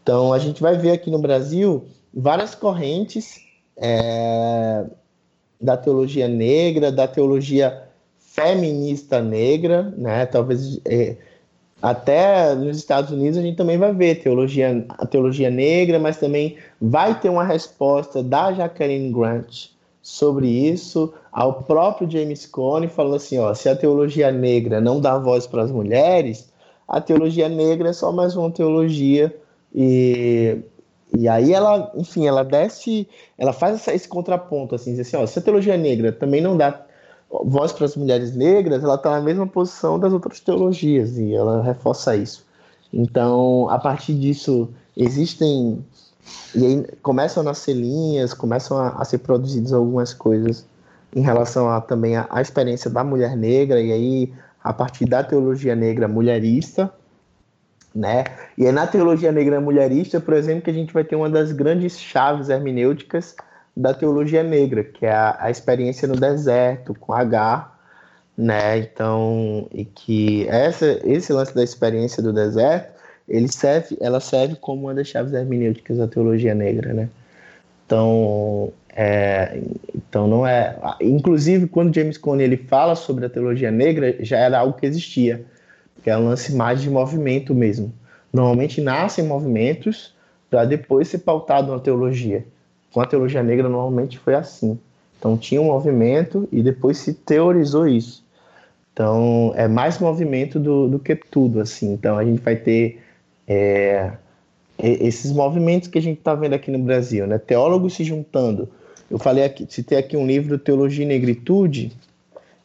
[0.03, 3.41] Então, a gente vai ver aqui no Brasil várias correntes
[3.77, 4.85] é,
[5.61, 7.85] da teologia negra, da teologia
[8.19, 10.27] feminista negra, né?
[10.27, 11.17] Talvez é,
[11.81, 16.57] até nos Estados Unidos a gente também vai ver teologia, a teologia negra, mas também
[16.81, 19.69] vai ter uma resposta da Jacqueline Grant
[20.03, 25.19] sobre isso ao próprio James Cone falando assim, ó, se a teologia negra não dá
[25.19, 26.51] voz para as mulheres,
[26.89, 29.35] a teologia negra é só mais uma teologia
[29.75, 30.59] e
[31.13, 35.27] e aí ela, enfim, ela desce, ela faz essa, esse contraponto assim, diz assim, ó,
[35.27, 36.87] se a teologia negra também não dá
[37.45, 41.63] voz para as mulheres negras, ela está na mesma posição das outras teologias e ela
[41.63, 42.47] reforça isso.
[42.93, 45.85] Então, a partir disso, existem
[46.55, 50.67] e aí começam a nascer linhas, começam a, a ser produzidas algumas coisas
[51.15, 55.25] em relação a também a, a, experiência da mulher negra e aí a partir da
[55.25, 56.93] teologia negra mulherista,
[57.95, 58.25] né?
[58.57, 61.51] E é na teologia negra mulherista, por exemplo, que a gente vai ter uma das
[61.51, 63.35] grandes chaves hermenêuticas
[63.77, 67.73] da teologia negra, que é a, a experiência no deserto, com H,
[68.37, 68.79] né?
[68.79, 73.00] Então, e que essa, esse lance da experiência do deserto,
[73.31, 77.09] ele serve, ela serve como uma das chaves hermenêuticas da teologia negra, né?
[77.87, 79.61] Então, é,
[79.95, 80.77] então não é.
[81.01, 85.45] Inclusive, quando James Cone ele fala sobre a teologia negra, já era algo que existia,
[86.03, 87.93] que é um lance mais de movimento mesmo.
[88.33, 90.15] Normalmente nascem movimentos
[90.51, 92.45] para depois ser pautado na teologia
[92.93, 94.79] com a teologia negra normalmente foi assim.
[95.19, 98.25] Então tinha um movimento e depois se teorizou isso.
[98.93, 101.93] Então é mais movimento do, do que tudo, assim.
[101.93, 103.01] Então a gente vai ter
[103.53, 104.13] é,
[104.79, 107.37] esses movimentos que a gente está vendo aqui no Brasil, né?
[107.37, 108.69] Teólogos se juntando.
[109.11, 111.93] Eu falei aqui, citei aqui um livro Teologia e Negritude.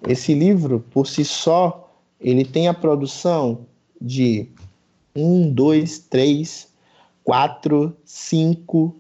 [0.08, 3.66] Esse livro, por si só, ele tem a produção
[4.00, 4.48] de
[5.16, 6.68] um, dois, três,
[7.24, 8.96] quatro, cinco,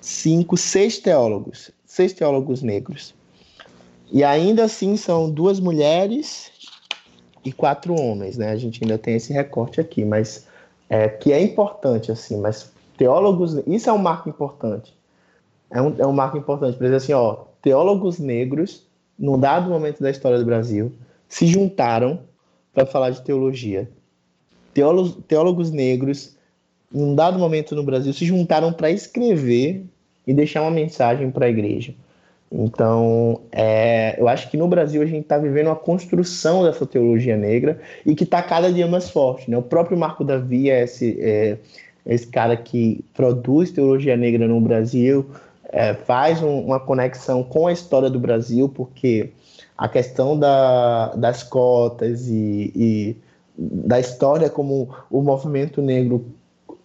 [0.00, 3.12] cinco, seis teólogos, seis teólogos negros.
[4.12, 6.52] E ainda assim são duas mulheres
[7.44, 8.52] e quatro homens, né?
[8.52, 10.46] A gente ainda tem esse recorte aqui, mas
[10.88, 14.96] é, que é importante, assim, mas teólogos, isso é um marco importante.
[15.70, 18.86] É um, é um marco importante, por exemplo, assim, ó, teólogos negros,
[19.18, 20.92] num dado momento da história do Brasil,
[21.28, 22.20] se juntaram
[22.72, 23.90] para falar de teologia.
[24.72, 26.36] Teólogos, teólogos negros
[26.94, 29.84] em um dado momento no Brasil, se juntaram para escrever
[30.26, 31.94] e deixar uma mensagem para a igreja.
[32.50, 37.36] Então, é, eu acho que no Brasil a gente está vivendo uma construção dessa teologia
[37.36, 39.50] negra e que está cada dia mais forte.
[39.50, 39.58] Né?
[39.58, 41.58] O próprio Marco Davi é esse, é,
[42.06, 45.26] esse cara que produz teologia negra no Brasil,
[45.70, 49.30] é, faz um, uma conexão com a história do Brasil, porque
[49.76, 53.16] a questão da, das cotas e, e,
[53.56, 56.24] da história como o movimento negro,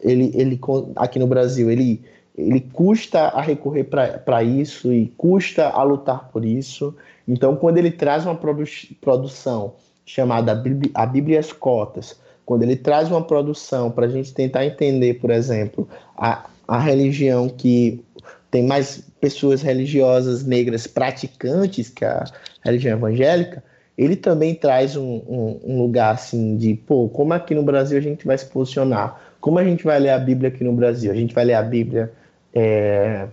[0.02, 0.60] ele, ele
[0.98, 2.02] aqui no Brasil, ele,
[2.36, 6.96] ele custa a recorrer para isso e custa a lutar por isso.
[7.28, 8.64] Então, quando ele traz uma produ
[9.00, 9.76] produção
[10.06, 14.66] chamada A Bíblia e as Cotas, quando ele traz uma produção para a gente tentar
[14.66, 18.04] entender, por exemplo, a, a religião que
[18.52, 22.26] tem mais pessoas religiosas negras praticantes que a
[22.62, 23.64] religião evangélica,
[23.98, 28.02] ele também traz um, um, um, lugar assim de, pô, como aqui no Brasil a
[28.02, 29.22] gente vai se posicionar?
[29.40, 31.12] Como a gente vai ler a Bíblia aqui no Brasil?
[31.12, 32.12] A gente vai ler a Bíblia
[32.54, 33.28] é,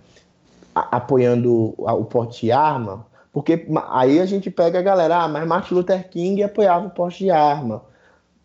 [0.75, 3.07] apoiando o porte de arma?
[3.33, 7.25] Porque aí a gente pega a galera, ah, mas Martin Luther King apoiava o porte
[7.25, 7.83] de arma.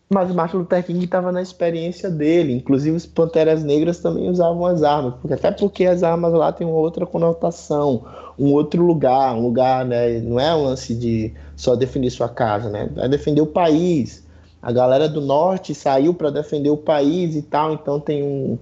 [0.08, 2.54] Mas Martin Luther King estava na experiência dele.
[2.54, 5.14] Inclusive, os Panteras Negras também usavam as armas.
[5.20, 8.04] Porque, até porque as armas lá têm uma outra conotação,
[8.38, 9.34] um outro lugar.
[9.34, 10.20] Um lugar, né?
[10.20, 12.88] Não é um lance de só defender sua casa, né?
[12.98, 14.24] É defender o país.
[14.62, 17.72] A galera do norte saiu para defender o país e tal.
[17.72, 18.56] Então, tem um,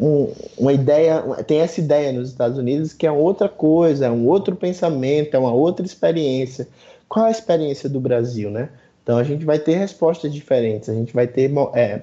[0.00, 1.22] um, uma ideia.
[1.46, 5.38] Tem essa ideia nos Estados Unidos que é outra coisa, é um outro pensamento, é
[5.38, 6.68] uma outra experiência.
[7.08, 8.68] Qual a experiência do Brasil, né?
[9.02, 12.02] Então a gente vai ter respostas diferentes, a gente vai ter é,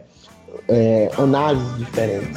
[0.67, 2.35] é, análises diferentes.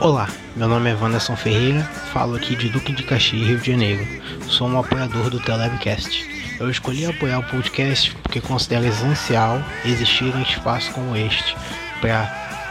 [0.00, 1.82] Olá, meu nome é Wanderson Ferreira,
[2.12, 4.04] falo aqui de Duque de Caxias, Rio de Janeiro.
[4.48, 6.33] Sou um apoiador do Telebcast.
[6.58, 11.56] Eu escolhi apoiar o podcast porque considero essencial existir um espaço como este
[12.00, 12.22] para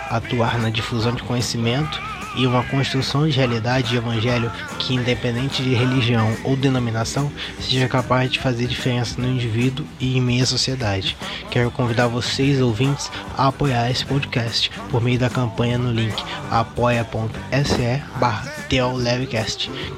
[0.09, 2.01] atuar na difusão de conhecimento
[2.35, 8.31] e uma construção de realidade de evangelho que, independente de religião ou denominação, seja capaz
[8.31, 11.15] de fazer diferença no indivíduo e em meia sociedade.
[11.49, 16.13] Quero convidar vocês, ouvintes, a apoiar esse podcast por meio da campanha no link
[16.49, 18.01] apoia.se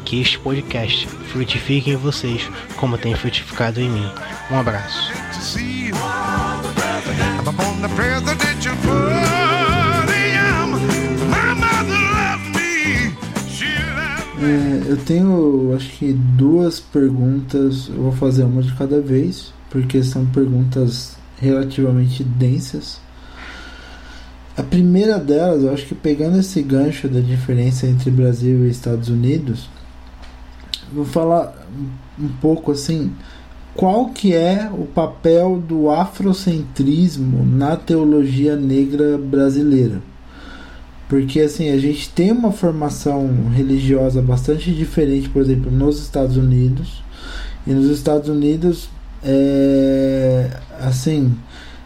[0.04, 4.12] que este podcast frutifique em vocês como tem frutificado em mim.
[4.52, 5.12] Um abraço.
[14.38, 17.88] É, eu tenho, acho que duas perguntas.
[17.90, 23.00] Eu vou fazer uma de cada vez, porque são perguntas relativamente densas.
[24.58, 29.10] A primeira delas, eu acho que pegando esse gancho da diferença entre Brasil e Estados
[29.10, 29.70] Unidos,
[30.94, 31.68] vou falar
[32.18, 33.12] um pouco assim,
[33.74, 40.02] qual que é o papel do afrocentrismo na teologia negra brasileira?
[41.08, 47.04] Porque assim, a gente tem uma formação religiosa bastante diferente, por exemplo, nos Estados Unidos.
[47.68, 48.90] E nos Estados Unidos,
[49.24, 50.50] é,
[50.80, 51.34] assim,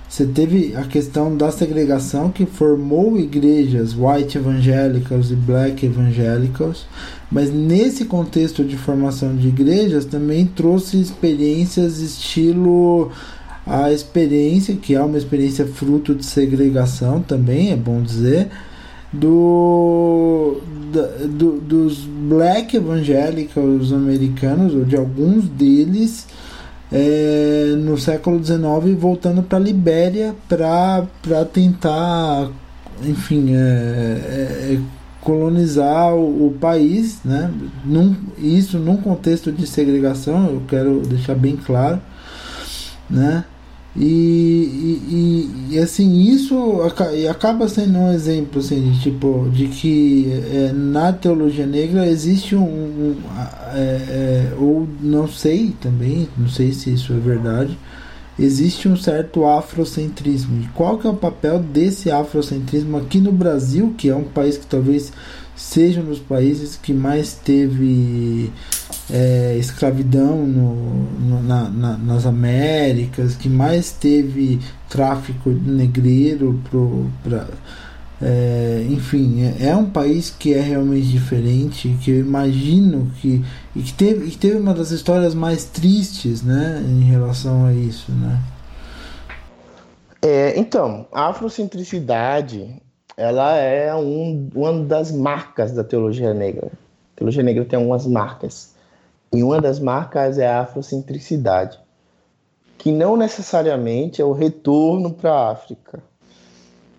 [0.09, 6.88] você teve a questão da segregação que formou igrejas white evangélicas e black evangélicas,
[7.32, 13.11] mas nesse contexto de formação de igrejas também trouxe experiências estilo
[13.67, 18.49] a experiência que é uma experiência fruto de segregação também é bom dizer
[19.12, 20.62] do,
[21.28, 26.28] do, dos black evangélicos americanos, ou de alguns deles,
[26.91, 28.60] é, no século XIX,
[28.97, 32.49] voltando para a Libéria para tentar,
[33.03, 34.80] enfim, é, é, é,
[35.22, 37.51] colonizar o, o, país, né?
[37.86, 41.99] Num, isso num contexto de segregação, eu quero deixar bem claro,
[43.10, 43.43] né?
[44.00, 44.06] E,
[45.10, 46.82] e, e, assim, isso
[47.30, 52.64] acaba sendo um exemplo assim, de, tipo, de que é, na teologia negra existe um.
[52.64, 53.16] um
[53.74, 57.78] é, é, ou não sei também, não sei se isso é verdade,
[58.39, 60.62] existe um certo afrocentrismo.
[60.62, 64.58] E qual que é o papel desse afrocentrismo aqui no Brasil, que é um país
[64.58, 65.12] que talvez
[65.58, 68.50] seja um dos países que mais teve
[69.12, 70.76] é, escravidão no,
[71.20, 77.47] no, na, na, nas Américas, que mais teve tráfico negreiro, pro, pra,
[78.22, 83.43] é, enfim, é, é, um país que é realmente diferente, que eu imagino que
[83.76, 88.12] e que teve, que teve uma das histórias mais tristes, né, em relação a isso,
[88.12, 88.39] né?
[90.22, 92.76] É, então, a afrocentricidade
[93.16, 96.68] ela é um, uma das marcas da teologia negra.
[96.68, 98.74] A teologia negra tem algumas marcas.
[99.32, 101.80] E uma das marcas é a afrocentricidade,
[102.78, 106.02] que não necessariamente é o retorno para a África,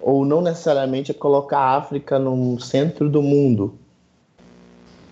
[0.01, 3.74] ou não necessariamente é colocar a África no centro do mundo.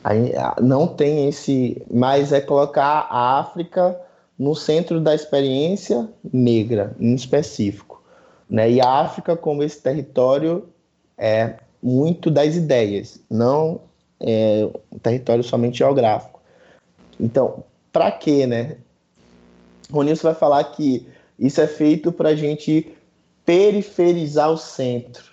[0.05, 4.01] Aí, não tem esse, mas é colocar a África
[4.39, 8.03] no centro da experiência negra, em específico.
[8.49, 8.71] Né?
[8.71, 10.69] E a África como esse território
[11.19, 13.81] é muito das ideias, não
[14.21, 16.38] é um território somente geográfico.
[17.19, 18.77] Então, para quê, né?
[19.91, 21.07] Ronilson vai falar que
[21.39, 22.93] isso é feito para a gente
[23.45, 25.25] periferizar o centro.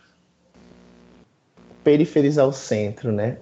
[1.84, 3.38] Periferizar o centro, né?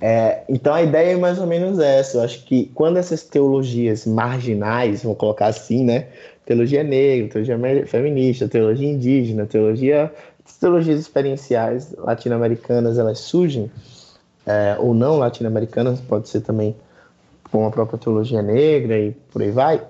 [0.00, 2.18] É, então a ideia é mais ou menos essa.
[2.18, 6.06] Eu acho que quando essas teologias marginais, vamos colocar assim, né?
[6.46, 10.12] Teologia negra, teologia feminista, teologia indígena, teologia,
[10.60, 13.70] teologias experienciais latino-americanas, elas surgem,
[14.46, 16.74] é, ou não latino-americanas, pode ser também
[17.50, 19.82] com a própria teologia negra e por aí vai.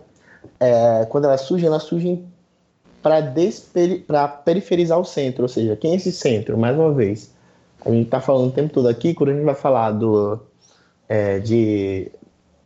[0.60, 2.24] É, quando elas surgem, elas surgem
[3.02, 6.58] para periferizar o centro, ou seja, quem é esse centro?
[6.58, 7.32] Mais uma vez,
[7.84, 10.40] a gente está falando o tempo todo aqui, quando a gente vai falar do,
[11.08, 12.10] é, de,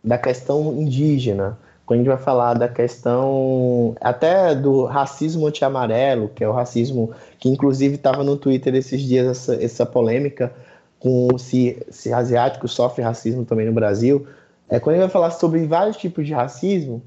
[0.02, 6.42] da questão indígena, quando a gente vai falar da questão até do racismo anti-amarelo, que
[6.42, 10.52] é o racismo que inclusive estava no Twitter esses dias essa, essa polêmica
[10.98, 14.26] com se, se asiático sofre racismo também no Brasil.
[14.72, 17.02] É, quando gente vai falar sobre vários tipos de racismo,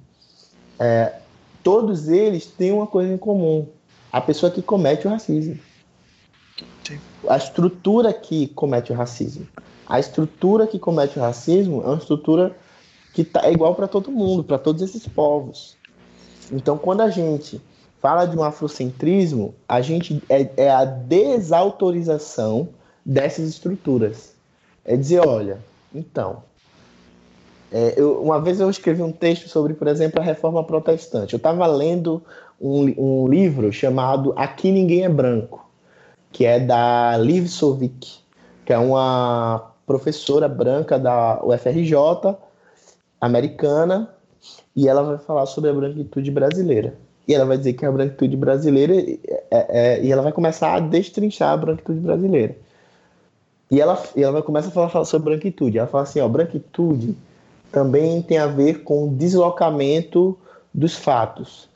[0.78, 1.14] é,
[1.64, 3.68] todos eles têm uma coisa em comum:
[4.12, 5.58] a pessoa que comete o racismo.
[6.84, 7.00] Sim.
[7.28, 9.48] A estrutura que comete o racismo.
[9.88, 12.56] A estrutura que comete o racismo é uma estrutura
[13.16, 15.76] que tá, é igual para todo mundo, para todos esses povos.
[16.52, 17.60] Então, quando a gente
[18.00, 22.70] fala de um afrocentrismo, a gente é, é a desautorização
[23.04, 24.36] dessas estruturas.
[24.84, 25.58] É dizer, olha,
[25.92, 26.44] então,
[27.72, 31.34] é, eu, uma vez eu escrevi um texto sobre, por exemplo, a reforma protestante.
[31.34, 32.22] Eu estava lendo
[32.60, 35.66] um, um, livro chamado Aqui Ninguém é Branco,
[36.32, 38.20] que é da Liv Sovic,
[38.66, 42.36] que é uma professora branca da UFRJ,
[43.20, 44.10] americana,
[44.76, 46.96] e ela vai falar sobre a branquitude brasileira.
[47.28, 49.18] E ela vai dizer que a branquitude brasileira, é,
[49.52, 52.56] é, e ela vai começar a destrinchar a branquitude brasileira.
[53.72, 55.80] E ela, e ela vai começar a falar, falar sobre branquitude.
[55.80, 57.16] Ela fala assim, ó, branquitude
[57.76, 60.38] também tem a ver com o deslocamento
[60.74, 61.68] dos fatos.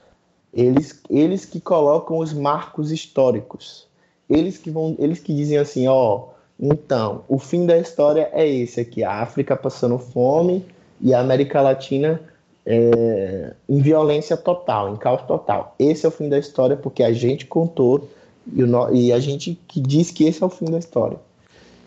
[0.54, 3.86] Eles, eles que colocam os marcos históricos.
[4.30, 6.28] Eles que vão, eles que dizem assim, ó,
[6.58, 10.64] então, o fim da história é esse aqui, a África passando fome
[11.02, 12.22] e a América Latina
[12.66, 15.76] é, em violência total, em caos total.
[15.78, 18.10] Esse é o fim da história porque a gente contou
[18.56, 21.18] e, o, e a gente que diz que esse é o fim da história.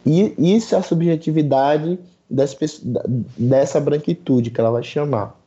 [0.05, 1.99] E isso é a subjetividade
[2.33, 5.39] dessa branquitude que ela vai chamar.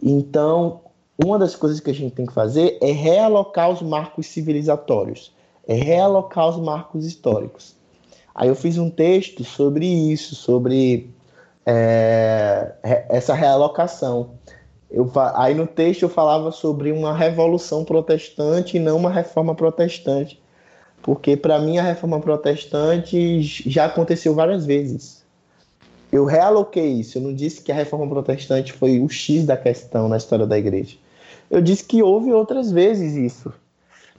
[0.00, 0.80] Então,
[1.22, 5.32] uma das coisas que a gente tem que fazer é realocar os marcos civilizatórios,
[5.66, 7.74] é realocar os marcos históricos.
[8.34, 11.10] Aí eu fiz um texto sobre isso, sobre
[11.66, 12.72] é,
[13.08, 14.30] essa realocação.
[14.90, 20.40] Eu, aí no texto eu falava sobre uma revolução protestante e não uma reforma protestante,
[21.02, 25.21] porque para mim a reforma protestante já aconteceu várias vezes
[26.12, 27.16] eu realoquei isso.
[27.16, 30.58] Eu não disse que a reforma protestante foi o X da questão na história da
[30.58, 30.96] igreja.
[31.50, 33.52] Eu disse que houve outras vezes isso,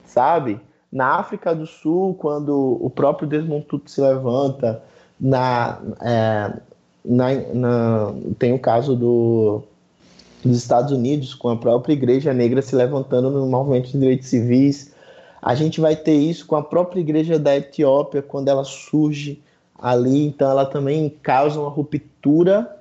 [0.04, 0.60] sabe?
[0.92, 4.82] Na África do Sul, quando o próprio Desmond Tutu se levanta,
[5.20, 6.52] na, é,
[7.04, 9.62] na, na, tem o caso do,
[10.44, 14.92] dos Estados Unidos, com a própria Igreja Negra se levantando no movimento de direitos civis.
[15.40, 19.42] A gente vai ter isso com a própria Igreja da Etiópia, quando ela surge
[19.78, 22.74] ali, então ela também causa uma ruptura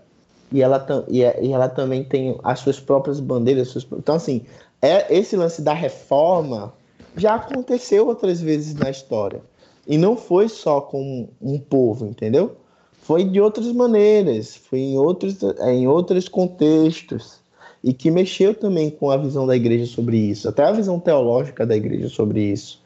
[0.51, 3.69] e ela, e, e ela também tem as suas próprias bandeiras.
[3.69, 4.45] Suas, então, assim,
[4.81, 6.73] é, esse lance da reforma
[7.17, 9.41] já aconteceu outras vezes na história.
[9.87, 12.55] E não foi só com um povo, entendeu?
[13.01, 15.37] Foi de outras maneiras, foi em outros,
[15.67, 17.41] em outros contextos.
[17.83, 21.65] E que mexeu também com a visão da igreja sobre isso, até a visão teológica
[21.65, 22.82] da igreja sobre isso.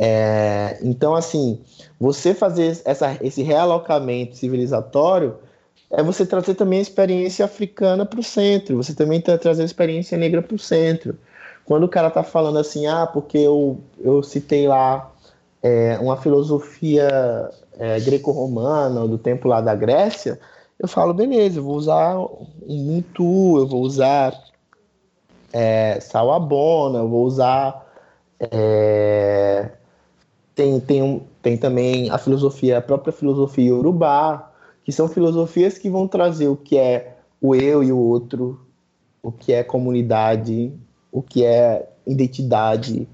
[0.00, 1.60] É, então, assim,
[1.98, 5.34] você fazer essa, esse realocamento civilizatório
[5.90, 9.64] é você trazer também a experiência africana para o centro, você também tá trazer a
[9.64, 11.18] experiência negra para o centro.
[11.64, 15.10] Quando o cara tá falando assim, ah, porque eu, eu citei lá
[15.60, 20.38] é, uma filosofia é, greco-romana do tempo lá da Grécia,
[20.78, 24.32] eu falo, beleza, eu vou usar um Muntu, eu vou usar
[25.52, 27.84] é, Salabona, eu vou usar
[28.38, 29.70] é,
[30.58, 34.50] tem, tem, um, tem também a filosofia, a própria filosofia urubá,
[34.82, 38.60] que são filosofias que vão trazer o que é o eu e o outro,
[39.22, 40.72] o que é comunidade,
[41.12, 43.08] o que é identidade.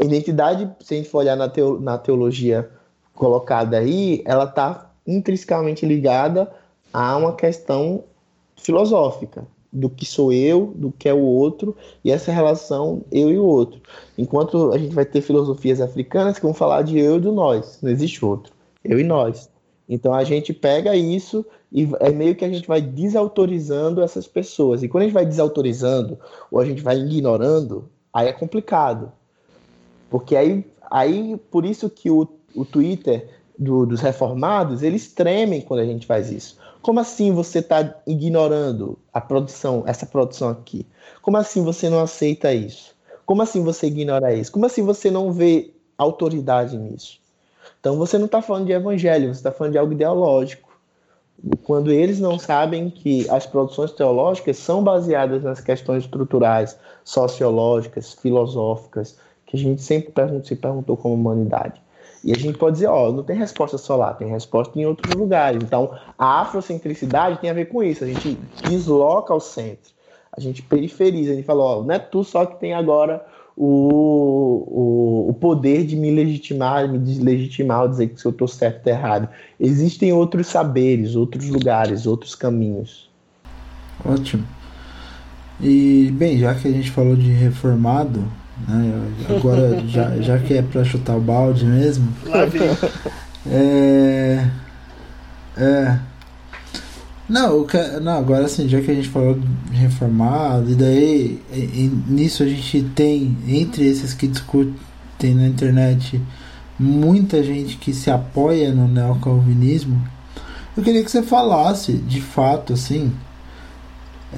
[0.00, 2.70] Identidade, se a gente for olhar na, teo, na teologia
[3.14, 6.48] colocada aí, ela está intrinsecamente ligada
[6.92, 8.04] a uma questão
[8.54, 13.38] filosófica do que sou eu, do que é o outro e essa relação eu e
[13.38, 13.80] o outro.
[14.16, 17.78] Enquanto a gente vai ter filosofias africanas que vão falar de eu e do nós,
[17.82, 18.52] não existe outro,
[18.84, 19.50] eu e nós.
[19.88, 24.82] Então a gente pega isso e é meio que a gente vai desautorizando essas pessoas.
[24.82, 26.18] E quando a gente vai desautorizando
[26.50, 29.12] ou a gente vai ignorando, aí é complicado.
[30.10, 35.80] Porque aí, aí por isso que o, o Twitter do, dos reformados, eles tremem quando
[35.80, 36.58] a gente faz isso.
[36.86, 40.86] Como assim você está ignorando a produção, essa produção aqui?
[41.20, 42.94] Como assim você não aceita isso?
[43.24, 44.52] Como assim você ignora isso?
[44.52, 47.18] Como assim você não vê autoridade nisso?
[47.80, 50.78] Então você não está falando de evangelho, você está falando de algo ideológico.
[51.64, 59.18] Quando eles não sabem que as produções teológicas são baseadas nas questões estruturais, sociológicas, filosóficas,
[59.44, 60.14] que a gente sempre
[60.44, 61.82] se perguntou como humanidade.
[62.26, 65.14] E a gente pode dizer, ó, não tem resposta só lá, tem resposta em outros
[65.14, 65.62] lugares.
[65.62, 68.02] Então, a afrocentricidade tem a ver com isso.
[68.02, 68.36] A gente
[68.68, 69.92] desloca ao centro,
[70.36, 73.24] a gente periferiza, a gente fala, ó, não é tu só que tem agora
[73.56, 78.88] o, o, o poder de me legitimar, me deslegitimar, dizer que se eu estou certo
[78.88, 79.28] ou errado.
[79.60, 83.08] Existem outros saberes, outros lugares, outros caminhos.
[84.04, 84.44] Ótimo.
[85.60, 88.24] E, bem, já que a gente falou de reformado,
[88.68, 89.12] né?
[89.28, 92.08] Agora, já, já que é para chutar o balde mesmo.
[92.24, 92.62] Lá vem.
[93.48, 94.46] É.
[95.56, 95.98] É.
[97.28, 101.56] Não, que, não, agora assim, já que a gente falou de reformado, e daí e,
[101.56, 106.20] e, nisso a gente tem, entre esses que discutem na internet,
[106.78, 110.00] muita gente que se apoia no neocalvinismo.
[110.76, 113.12] Eu queria que você falasse, de fato, assim,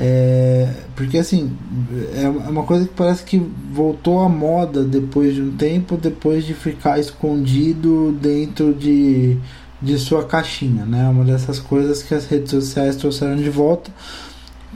[0.00, 1.56] é, porque assim,
[2.14, 3.36] é uma coisa que parece que
[3.72, 9.36] voltou à moda depois de um tempo, depois de ficar escondido dentro de,
[9.82, 11.08] de sua caixinha, né?
[11.08, 13.90] Uma dessas coisas que as redes sociais trouxeram de volta,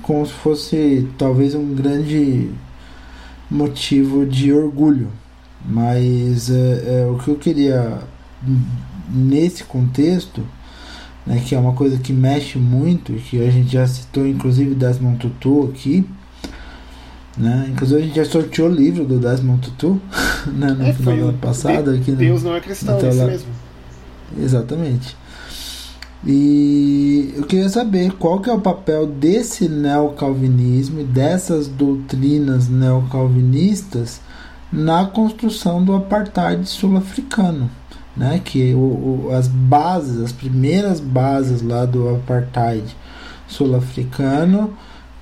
[0.03, 2.51] como se fosse talvez um grande
[3.49, 5.09] motivo de orgulho.
[5.65, 8.01] Mas é, é o que eu queria
[9.09, 10.45] nesse contexto
[11.27, 15.19] né, que é uma coisa que mexe muito, que a gente já citou inclusive Desmond
[15.19, 16.07] Tutu aqui.
[17.37, 17.69] Né?
[17.73, 20.01] Inclusive a gente já sorteou o livro do Desmond Tutu
[20.53, 21.93] né, no é, final do ano passado.
[21.93, 23.49] De, aqui Deus não é cristão, é isso mesmo.
[24.39, 25.17] Exatamente.
[26.25, 34.21] E eu queria saber qual que é o papel desse neocalvinismo e dessas doutrinas neocalvinistas
[34.73, 37.69] na construção do apartheid sul-africano
[38.17, 42.85] né, que o, o, as bases, as primeiras bases lá do apartheid
[43.49, 44.77] sul-africano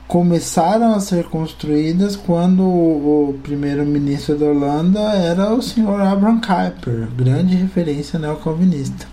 [0.08, 7.08] começaram a ser construídas quando o, o primeiro-ministro da Holanda era o senhor Abraham Kuyper,
[7.16, 9.06] grande referência neocalvinista.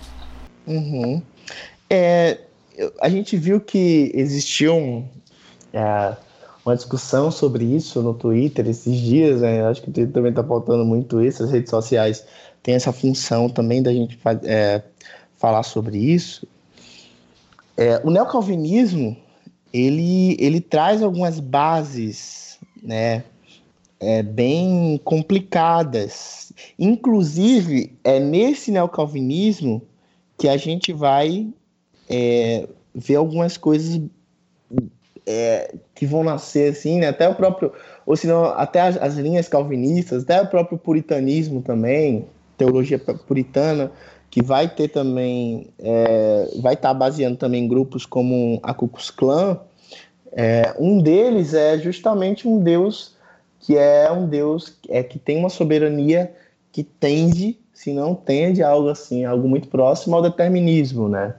[0.66, 1.22] Uhum.
[1.88, 2.38] É,
[3.00, 5.04] a gente viu que existiu
[5.72, 6.16] é,
[6.66, 9.64] uma discussão sobre isso no Twitter esses dias, né?
[9.66, 12.24] acho que também está faltando muito isso, as redes sociais
[12.68, 14.82] tem essa função também da gente é,
[15.38, 16.46] falar sobre isso.
[17.74, 19.16] É, o neocalvinismo
[19.72, 23.24] ele, ele traz algumas bases né,
[23.98, 26.52] é, bem complicadas.
[26.78, 29.80] Inclusive, é nesse neocalvinismo
[30.36, 31.48] que a gente vai
[32.06, 33.98] é, ver algumas coisas
[35.26, 37.08] é, que vão nascer assim, né?
[37.08, 37.72] até o próprio,
[38.04, 42.26] ou senão até as, as linhas calvinistas, até o próprio puritanismo também,
[42.58, 43.90] teologia puritana,
[44.30, 49.10] que vai ter também, é, vai estar tá baseando também grupos como a Ku Klux
[49.10, 49.58] Klan.
[50.32, 53.16] É, um deles é justamente um Deus
[53.60, 56.32] que é um Deus é, que tem uma soberania
[56.70, 61.34] que tende, se não tende, a algo assim, algo muito próximo ao determinismo, né?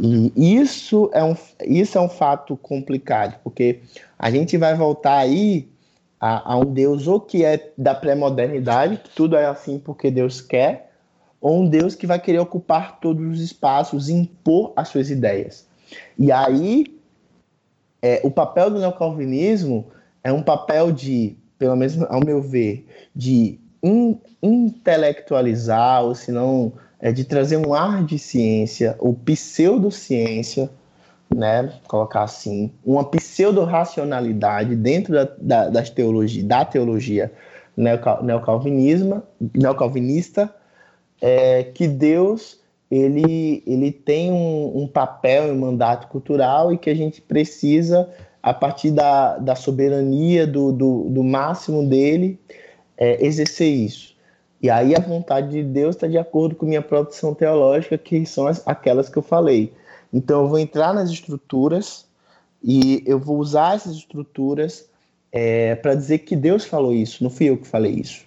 [0.00, 3.80] E isso é um, isso é um fato complicado, porque
[4.18, 5.68] a gente vai voltar aí
[6.20, 10.40] a, a um Deus ou que é da pré-modernidade, que tudo é assim porque Deus
[10.40, 10.90] quer,
[11.40, 15.66] ou um Deus que vai querer ocupar todos os espaços, impor as suas ideias.
[16.18, 16.98] E aí,
[18.02, 19.86] é, o papel do neocalvinismo
[20.22, 26.72] é um papel de, pelo menos ao meu ver, de in, intelectualizar, ou se não,
[27.00, 30.70] é de trazer um ar de ciência, ou pseudociência,
[31.34, 37.30] né, colocar assim, uma pseudo-racionalidade dentro da, da, das teologia, da teologia
[37.76, 39.22] neocalvinista,
[41.20, 42.58] é, que Deus
[42.90, 48.08] ele, ele tem um, um papel e um mandato cultural e que a gente precisa,
[48.42, 52.40] a partir da, da soberania, do, do, do máximo dele,
[52.96, 54.16] é, exercer isso.
[54.60, 58.46] E aí a vontade de Deus está de acordo com minha produção teológica, que são
[58.46, 59.72] as, aquelas que eu falei.
[60.12, 62.06] Então eu vou entrar nas estruturas
[62.62, 64.88] e eu vou usar essas estruturas
[65.30, 68.26] é, para dizer que Deus falou isso, não fui eu que falei isso.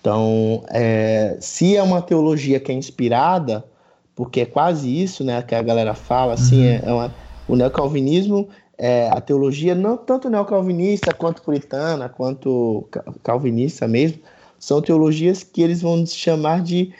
[0.00, 3.64] Então, é, se é uma teologia que é inspirada,
[4.14, 6.66] porque é quase isso, né, que a galera fala, assim, uhum.
[6.66, 7.14] é, é uma,
[7.46, 12.88] o neocalvinismo, é, a teologia, não tanto neocalvinista quanto puritana, quanto
[13.22, 14.20] calvinista mesmo,
[14.58, 16.92] são teologias que eles vão chamar de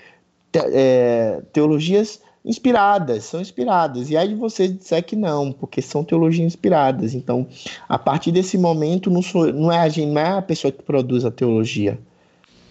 [0.54, 4.08] é, teologias inspiradas, são inspiradas.
[4.08, 7.14] E aí você disser que não, porque são teologias inspiradas.
[7.14, 7.46] Então,
[7.86, 10.82] a partir desse momento, não, sou, não, é a gente, não é a pessoa que
[10.82, 11.98] produz a teologia,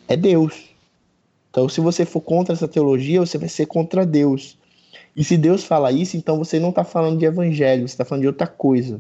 [0.08, 0.66] é Deus.
[1.52, 4.58] Então, se você for contra essa teologia, você vai ser contra Deus.
[5.16, 8.22] E se Deus fala isso, então você não está falando de evangelho, você está falando
[8.22, 9.00] de outra coisa.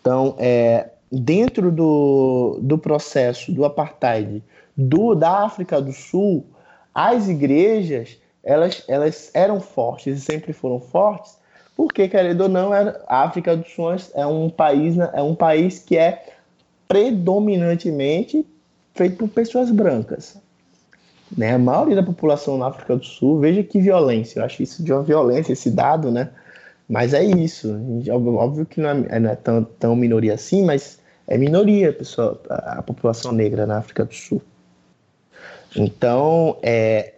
[0.00, 4.42] Então, é, dentro do, do processo do apartheid
[4.76, 6.46] do, da África do Sul,
[6.94, 11.36] as igrejas elas, elas eram fortes e sempre foram fortes,
[11.76, 15.78] porque, querendo ou não, a África do Sul é um país, né, é um país
[15.78, 16.26] que é
[16.86, 18.46] predominantemente
[18.94, 20.36] feito por pessoas brancas.
[21.36, 21.54] Né?
[21.54, 24.92] A maioria da população na África do Sul, veja que violência, eu acho isso de
[24.92, 26.28] uma violência, esse dado, né?
[26.88, 27.74] Mas é isso.
[28.36, 31.96] Óbvio que não é, não é tão, tão minoria assim, mas é minoria
[32.50, 34.42] a, a população negra na África do Sul.
[35.74, 37.11] Então, é,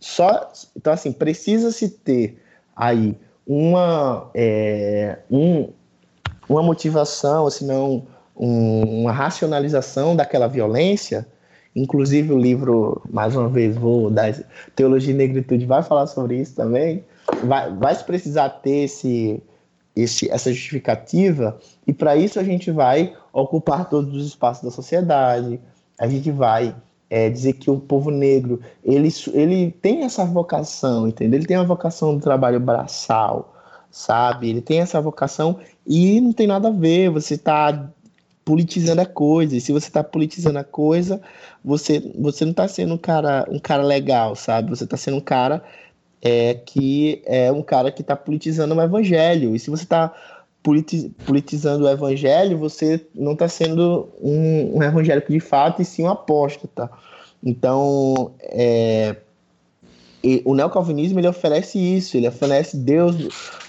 [0.00, 2.42] só, então assim, precisa-se ter
[2.74, 3.16] aí
[3.46, 5.68] uma, é, um,
[6.48, 8.02] uma motivação, se um,
[8.34, 11.26] uma racionalização daquela violência.
[11.76, 14.34] Inclusive o livro, mais uma vez, vou dar
[14.74, 17.04] Teologia e Negritude vai falar sobre isso também.
[17.44, 19.40] Vai, vai precisar ter esse,
[19.94, 25.60] esse, essa justificativa, e para isso a gente vai ocupar todos os espaços da sociedade,
[25.98, 26.74] a gente vai
[27.10, 31.38] é, dizer que o povo negro ele, ele tem essa vocação, entendeu?
[31.38, 33.52] Ele tem a vocação do trabalho braçal,
[33.90, 34.48] sabe?
[34.48, 37.10] Ele tem essa vocação e não tem nada a ver.
[37.10, 37.90] Você está
[38.44, 39.56] politizando a coisa.
[39.56, 41.20] E se você está politizando a coisa,
[41.64, 44.70] você, você não está sendo um cara, um cara legal, sabe?
[44.70, 45.62] Você está sendo um cara
[46.22, 49.54] é, que é um cara que está politizando o evangelho.
[49.54, 50.14] E se você está
[50.62, 56.10] politizando o evangelho, você não está sendo um, um, evangélico de fato, e sim um
[56.10, 56.90] apóstata.
[57.42, 59.16] Então, é,
[60.44, 63.16] o neocalvinismo ele oferece isso, ele oferece Deus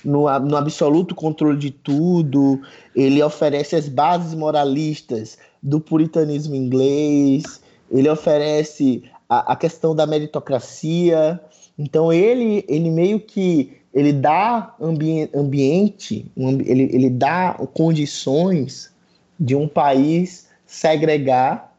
[0.04, 2.62] no, no absoluto controle de tudo,
[2.94, 11.40] ele oferece as bases moralistas do puritanismo inglês, ele oferece a, a questão da meritocracia.
[11.80, 18.92] Então, ele, ele meio que ele dá ambi ambiente, ele, ele dá condições
[19.40, 21.76] de um país segregar,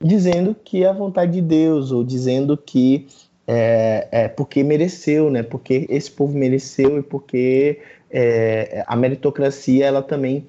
[0.00, 3.06] dizendo que é a vontade de Deus, ou dizendo que
[3.46, 5.42] é, é porque mereceu, né?
[5.42, 7.80] Porque esse povo mereceu e porque
[8.10, 10.46] é, a meritocracia ela também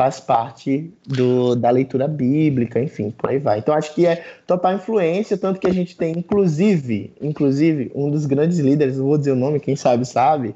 [0.00, 3.58] faz parte do, da leitura bíblica, enfim, por aí vai.
[3.58, 8.24] Então acho que é total influência, tanto que a gente tem, inclusive, inclusive, um dos
[8.24, 10.54] grandes líderes, não vou dizer o nome, quem sabe sabe,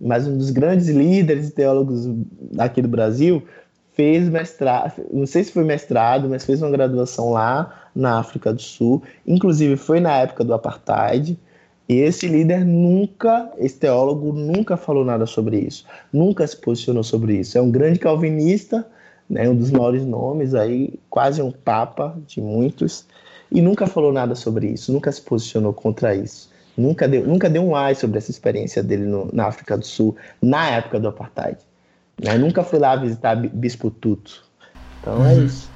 [0.00, 2.08] mas um dos grandes líderes e teólogos
[2.56, 3.42] aqui do Brasil
[3.92, 8.62] fez mestrado, não sei se foi mestrado, mas fez uma graduação lá na África do
[8.62, 11.38] Sul, inclusive foi na época do apartheid.
[11.88, 17.36] E esse líder nunca, esse teólogo nunca falou nada sobre isso, nunca se posicionou sobre
[17.36, 17.56] isso.
[17.56, 18.86] É um grande calvinista,
[19.30, 23.06] né, um dos maiores nomes aí, quase um papa de muitos,
[23.52, 26.50] e nunca falou nada sobre isso, nunca se posicionou contra isso.
[26.76, 30.14] Nunca deu, nunca deu um ai sobre essa experiência dele no, na África do Sul,
[30.42, 31.56] na época do apartheid.
[32.22, 32.36] Né?
[32.36, 34.44] Nunca foi lá visitar Bispo Tuto.
[35.00, 35.40] Então é uhum.
[35.40, 35.70] é isso.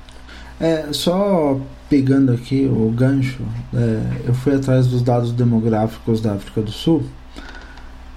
[0.61, 1.59] É, só
[1.89, 3.43] pegando aqui o gancho,
[3.74, 7.03] é, eu fui atrás dos dados demográficos da África do Sul.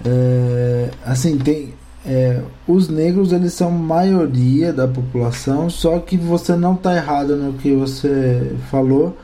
[0.05, 1.73] É, assim, tem.
[2.05, 7.53] É, os negros eles são maioria da população, só que você não está errado no
[7.53, 9.17] que você falou,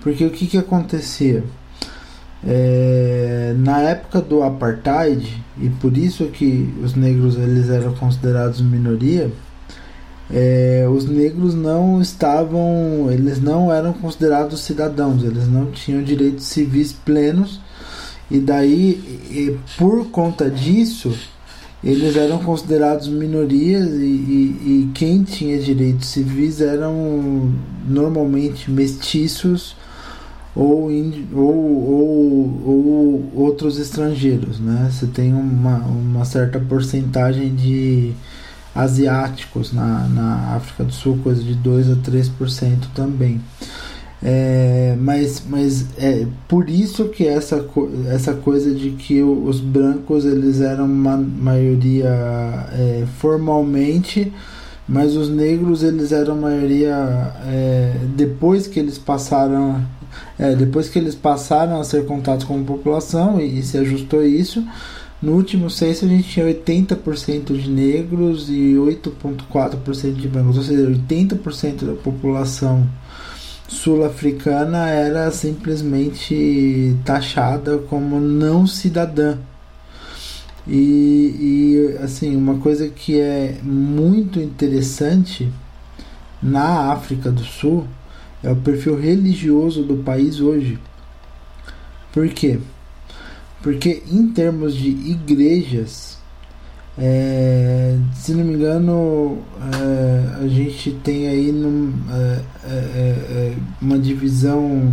[0.00, 1.42] porque o que, que acontecia?
[2.46, 9.32] É, na época do apartheid, e por isso que os negros eles eram considerados minoria,
[10.32, 16.92] é, os negros não estavam, eles não eram considerados cidadãos, eles não tinham direitos civis
[16.92, 17.60] plenos,
[18.30, 18.92] e daí,
[19.30, 21.12] e por conta disso,
[21.82, 27.52] eles eram considerados minorias e, e, e quem tinha direitos civis eram
[27.88, 29.74] normalmente mestiços
[30.54, 30.90] ou,
[31.32, 34.90] ou, ou, ou outros estrangeiros, né?
[34.92, 38.12] Você tem uma, uma certa porcentagem de
[38.74, 43.40] asiáticos na, na África do Sul, coisa de 2 a 3% também.
[44.22, 47.66] É, mas mas é por isso que essa,
[48.08, 52.10] essa coisa de que os brancos eles eram uma maioria
[52.72, 54.30] é, formalmente
[54.86, 59.82] mas os negros eles eram maioria é, depois que eles passaram
[60.38, 64.22] é, depois que eles passaram a ser contatos com a população e, e se ajustou
[64.22, 64.62] isso
[65.22, 70.88] no último censo a gente tinha 80% de negros e 8,4% de brancos, ou seja,
[70.88, 72.88] 80% da população
[73.68, 79.38] sul-africana era simplesmente taxada como não cidadã.
[80.66, 81.36] E,
[81.98, 85.50] e assim, uma coisa que é muito interessante
[86.42, 87.86] na África do Sul
[88.42, 90.78] é o perfil religioso do país hoje.
[92.12, 92.58] Por quê?
[93.62, 96.18] Porque em termos de igrejas,
[96.98, 99.38] é, se não me engano,
[99.72, 104.92] é, a gente tem aí num, é, é, é uma divisão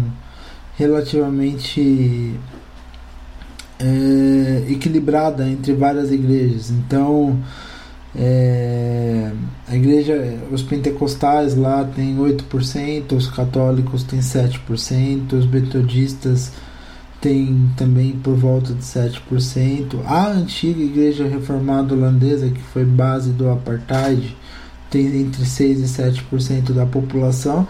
[0.78, 2.36] relativamente
[3.80, 6.70] é, equilibrada entre várias igrejas.
[6.70, 7.40] Então,
[8.16, 9.32] é,
[9.68, 16.52] a igreja, os pentecostais lá tem 8%, os católicos tem 7%, os metodistas
[17.20, 20.02] tem também por volta de 7%.
[20.06, 24.36] A antiga igreja reformada holandesa, que foi base do apartheid,
[24.90, 27.68] tem entre 6 e 7% da população.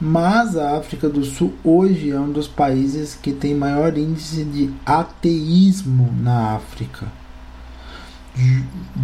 [0.00, 4.70] Mas a África do Sul hoje é um dos países que tem maior índice de
[4.86, 7.06] ateísmo na África.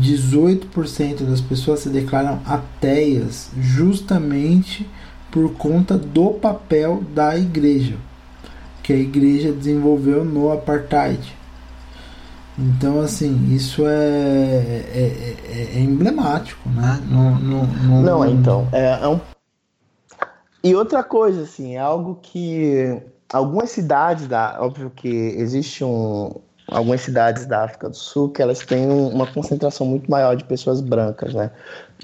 [0.00, 4.88] 18% das pessoas se declaram ateias justamente
[5.32, 7.96] por conta do papel da igreja
[8.84, 11.36] que a igreja desenvolveu no apartheid.
[12.56, 17.02] Então, assim, isso é, é, é, é emblemático, né?
[17.10, 18.02] No, no, no...
[18.02, 19.18] Não, então, é, é um
[20.64, 22.98] e outra coisa, assim, é algo que
[23.30, 28.60] algumas cidades da, óbvio que existe um, algumas cidades da África do Sul que elas
[28.60, 31.50] têm uma concentração muito maior de pessoas brancas, né?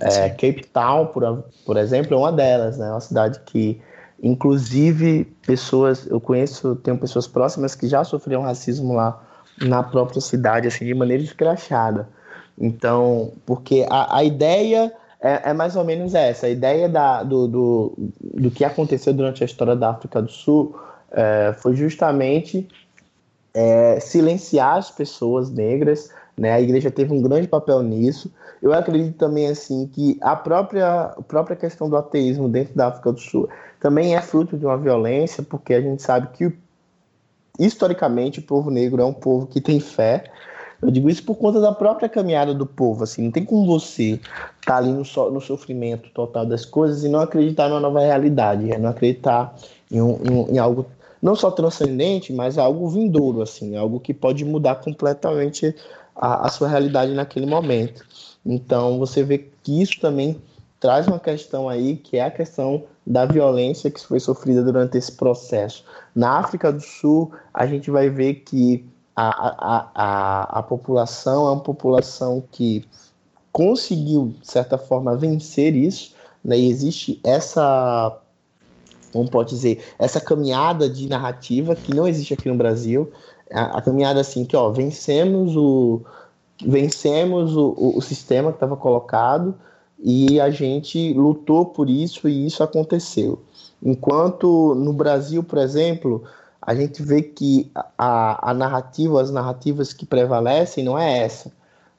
[0.02, 2.88] É, Cape Town, por, por exemplo, é uma delas, né?
[2.88, 3.80] É uma cidade que,
[4.22, 9.22] inclusive, pessoas, eu conheço, tenho pessoas próximas que já sofreram racismo lá
[9.60, 12.08] na própria cidade, assim, de maneira escrachada.
[12.58, 16.46] Então, porque a, a ideia é, é, mais ou menos essa.
[16.46, 20.74] A ideia da, do, do, do que aconteceu durante a história da África do Sul
[21.12, 22.66] é, foi justamente
[23.52, 26.10] é, silenciar as pessoas negras.
[26.36, 26.52] Né?
[26.52, 28.32] A igreja teve um grande papel nisso.
[28.62, 33.12] Eu acredito também assim que a própria, a própria questão do ateísmo dentro da África
[33.12, 33.48] do Sul
[33.80, 36.52] também é fruto de uma violência, porque a gente sabe que
[37.58, 40.24] historicamente o povo negro é um povo que tem fé,
[40.82, 44.12] eu digo isso por conta da própria caminhada do povo, assim, não tem como você
[44.12, 44.22] estar
[44.64, 48.70] tá ali no, so, no sofrimento total das coisas e não acreditar numa nova realidade,
[48.70, 49.54] é não acreditar
[49.90, 50.86] em, um, em, em algo
[51.20, 55.74] não só transcendente, mas algo vindouro, assim, algo que pode mudar completamente
[56.16, 58.04] a, a sua realidade naquele momento.
[58.44, 60.40] Então, você vê que isso também
[60.80, 65.12] traz uma questão aí, que é a questão da violência que foi sofrida durante esse
[65.12, 65.84] processo.
[66.14, 68.84] Na África do Sul, a gente vai ver que
[69.14, 72.84] a, a, a, a população é uma população que
[73.52, 76.58] conseguiu, de certa forma, vencer isso, né?
[76.58, 78.18] e existe essa,
[79.12, 83.12] como pode dizer, essa caminhada de narrativa que não existe aqui no Brasil,
[83.52, 86.00] a, a caminhada assim que, ó, vencemos o,
[86.64, 89.54] vencemos o, o, o sistema que estava colocado
[90.02, 93.40] e a gente lutou por isso e isso aconteceu.
[93.82, 96.24] Enquanto no Brasil, por exemplo,
[96.60, 101.52] a gente vê que a, a narrativa, as narrativas que prevalecem não é essa,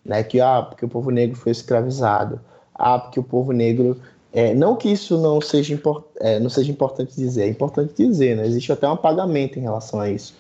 [0.06, 0.24] né?
[0.24, 2.40] Que ah, porque o povo negro foi escravizado,
[2.74, 4.00] ah, porque o povo negro
[4.34, 5.80] é, não que isso não seja,
[6.20, 8.46] é, não seja importante dizer, é importante dizer, né?
[8.46, 10.34] Existe até um apagamento em relação a isso.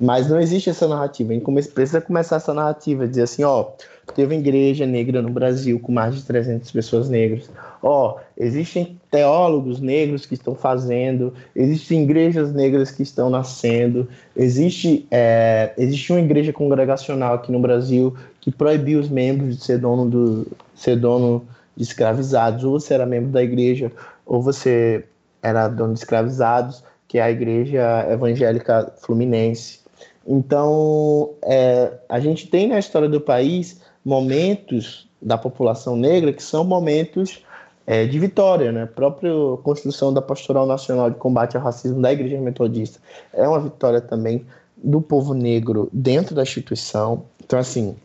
[0.00, 1.30] Mas não existe essa narrativa.
[1.30, 3.66] A gente come, precisa começar essa narrativa, dizer assim, ó,
[4.14, 7.50] teve igreja negra no Brasil com mais de 300 pessoas negras.
[7.82, 15.72] Ó, existem teólogos negros que estão fazendo, existem igrejas negras que estão nascendo, existe, é,
[15.76, 20.46] existe uma igreja congregacional aqui no Brasil que proibiu os membros de ser dono, do,
[20.74, 21.46] ser dono
[21.76, 22.64] de escravizados.
[22.64, 23.90] Ou você era membro da igreja,
[24.24, 25.04] ou você
[25.42, 29.80] era dono de escravizados, que é a igreja evangélica fluminense.
[30.26, 36.62] Então, é, a gente tem na história do país momentos da população negra que são
[36.62, 37.42] momentos
[37.84, 38.84] é, de vitória, né?
[38.84, 39.32] A própria
[39.64, 43.00] Constituição da Pastoral Nacional de Combate ao Racismo da Igreja Metodista
[43.32, 44.46] é uma vitória também
[44.76, 47.24] do povo negro dentro da instituição.
[47.44, 47.96] Então, assim,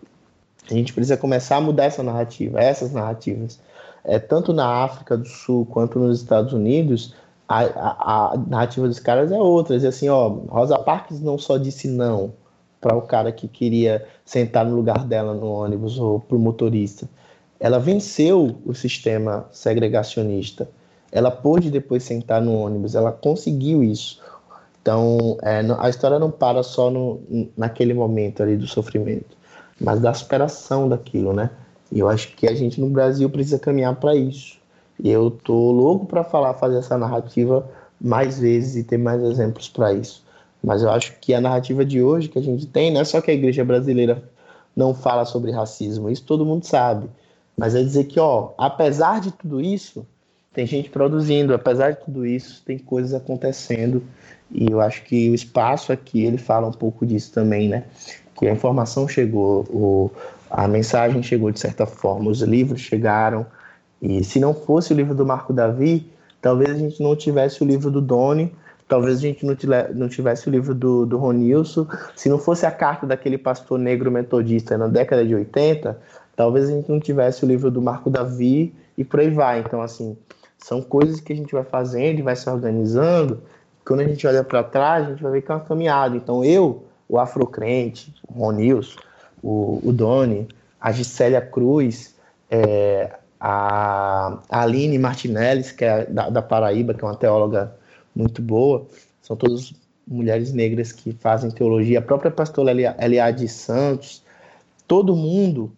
[0.72, 3.60] a gente precisa começar a mudar essa narrativa, essas narrativas.
[4.04, 7.14] É, tanto na África do Sul quanto nos Estados Unidos,
[7.48, 9.76] a, a, a, narrativa dos caras é outra.
[9.76, 12.34] Dizer assim, ó, Rosa Parks não só disse não
[12.82, 17.08] para o cara que queria sentar no lugar dela no ônibus ou para o motorista.
[17.60, 20.68] Ela venceu o sistema segregacionista.
[21.12, 22.96] Ela pôde depois sentar no ônibus.
[22.96, 24.20] Ela conseguiu isso.
[24.82, 27.22] Então, é, a história não para só no,
[27.56, 29.38] naquele momento ali do sofrimento,
[29.80, 31.52] mas da superação daquilo, né?
[31.92, 34.58] E eu acho que a gente no Brasil precisa caminhar para isso.
[35.00, 39.70] E eu tô louco para falar, fazer essa narrativa mais vezes e ter mais exemplos
[39.70, 40.21] para isso.
[40.64, 43.20] Mas eu acho que a narrativa de hoje que a gente tem não é só
[43.20, 44.24] que a igreja brasileira
[44.76, 47.10] não fala sobre racismo, isso todo mundo sabe.
[47.58, 50.06] Mas é dizer que, ó, apesar de tudo isso,
[50.54, 54.04] tem gente produzindo, apesar de tudo isso, tem coisas acontecendo
[54.54, 57.86] e eu acho que o espaço aqui ele fala um pouco disso também, né?
[58.36, 60.12] Que a informação chegou, o,
[60.50, 63.46] a mensagem chegou de certa forma, os livros chegaram.
[64.02, 66.12] E se não fosse o livro do Marco Davi,
[66.42, 68.54] talvez a gente não tivesse o livro do Doni,
[68.92, 71.88] talvez a gente não tivesse o livro do, do Ronilson.
[72.14, 75.98] Se não fosse a carta daquele pastor negro metodista na década de 80,
[76.36, 79.62] talvez a gente não tivesse o livro do Marco Davi e por aí vai.
[79.62, 80.18] Então, assim,
[80.58, 83.42] são coisas que a gente vai fazendo e vai se organizando
[83.86, 86.18] quando a gente olha para trás, a gente vai ver que é uma caminhada.
[86.18, 88.98] Então, eu, o Afrocrente, o Ronils,
[89.42, 90.50] o, o Doni,
[90.82, 92.14] a Gisélia Cruz,
[92.50, 93.10] é,
[93.40, 97.74] a, Aline Martinelli, que é da, da, Paraíba, que é uma teóloga
[98.16, 98.88] muito boa,
[99.22, 99.74] são todas
[100.08, 102.00] mulheres negras que fazem teologia.
[102.00, 104.24] A própria pastora Eliade Santos,
[104.88, 105.72] todo mundo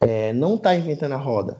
[0.00, 1.56] é, não está inventando a roda.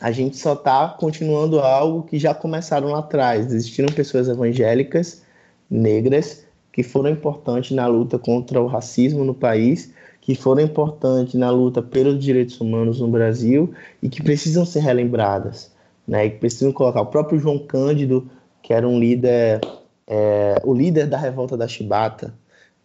[0.00, 3.52] A gente só está continuando algo que já começaram lá atrás.
[3.52, 5.22] Existiram pessoas evangélicas
[5.70, 11.50] negras que foram importantes na luta contra o racismo no país, que foram importantes na
[11.50, 13.72] luta pelos direitos humanos no Brasil
[14.02, 15.70] e que precisam ser relembradas,
[16.06, 16.26] né?
[16.26, 18.28] E que precisam colocar o próprio João Cândido,
[18.64, 19.60] que era um líder,
[20.08, 22.34] é, o líder da revolta da Chibata,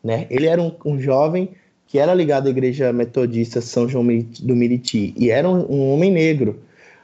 [0.03, 0.27] né?
[0.29, 1.49] Ele era um, um jovem
[1.87, 4.05] que era ligado à igreja metodista São João
[4.41, 6.59] do Miriti e era um, um homem negro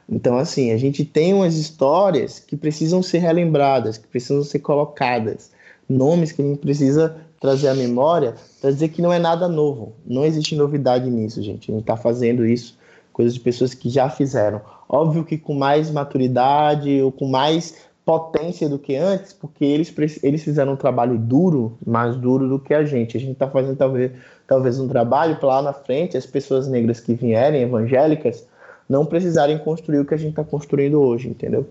[0.08, 5.50] então, assim, a gente tem umas histórias que precisam ser relembradas, que precisam ser colocadas,
[5.88, 9.94] nomes que a gente precisa trazer à memória para dizer que não é nada novo.
[10.06, 11.70] Não existe novidade nisso, gente.
[11.70, 12.78] A gente está fazendo isso,
[13.12, 14.60] coisas de pessoas que já fizeram.
[14.88, 17.74] Óbvio que com mais maturidade ou com mais
[18.06, 19.92] potência do que antes, porque eles,
[20.22, 23.16] eles fizeram um trabalho duro, mais duro do que a gente.
[23.16, 24.12] A gente está fazendo talvez,
[24.46, 28.46] talvez um trabalho para lá na frente, as pessoas negras que vierem, evangélicas,
[28.88, 31.68] não precisarem construir o que a gente está construindo hoje, entendeu?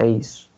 [0.00, 0.50] É isso.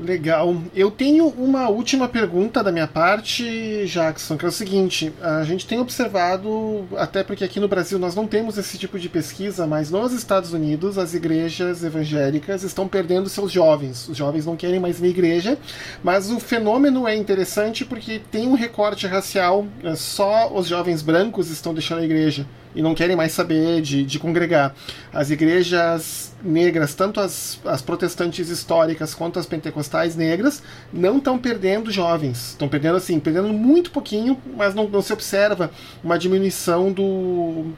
[0.00, 0.56] Legal.
[0.76, 5.66] Eu tenho uma última pergunta da minha parte, Jackson, que é o seguinte: a gente
[5.66, 9.90] tem observado, até porque aqui no Brasil nós não temos esse tipo de pesquisa, mas
[9.90, 14.08] nos Estados Unidos as igrejas evangélicas estão perdendo seus jovens.
[14.08, 15.58] Os jovens não querem mais ir na igreja,
[16.02, 21.50] mas o fenômeno é interessante porque tem um recorte racial, é, só os jovens brancos
[21.50, 24.74] estão deixando a igreja e não querem mais saber de, de congregar.
[25.12, 30.62] As igrejas negras, tanto as, as protestantes históricas quanto as pentecostais negras,
[30.92, 32.50] não estão perdendo jovens.
[32.50, 35.70] Estão perdendo assim, perdendo muito pouquinho, mas não, não se observa
[36.02, 37.72] uma diminuição do,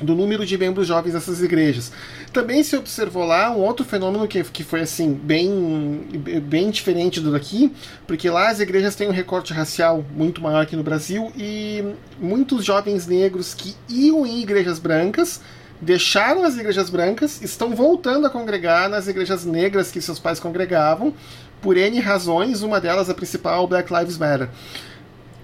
[0.00, 1.92] do número de membros jovens dessas igrejas.
[2.32, 6.08] Também se observou lá um outro fenômeno que, que foi assim bem,
[6.42, 7.72] bem diferente do daqui,
[8.06, 11.84] porque lá as igrejas têm um recorte racial muito maior que no Brasil e
[12.20, 15.40] muitos jovens negros que iam em igrejas brancas
[15.80, 21.12] deixaram as igrejas brancas, estão voltando a congregar nas igrejas negras que seus pais congregavam,
[21.60, 24.48] por N razões, uma delas a principal, Black Lives Matter.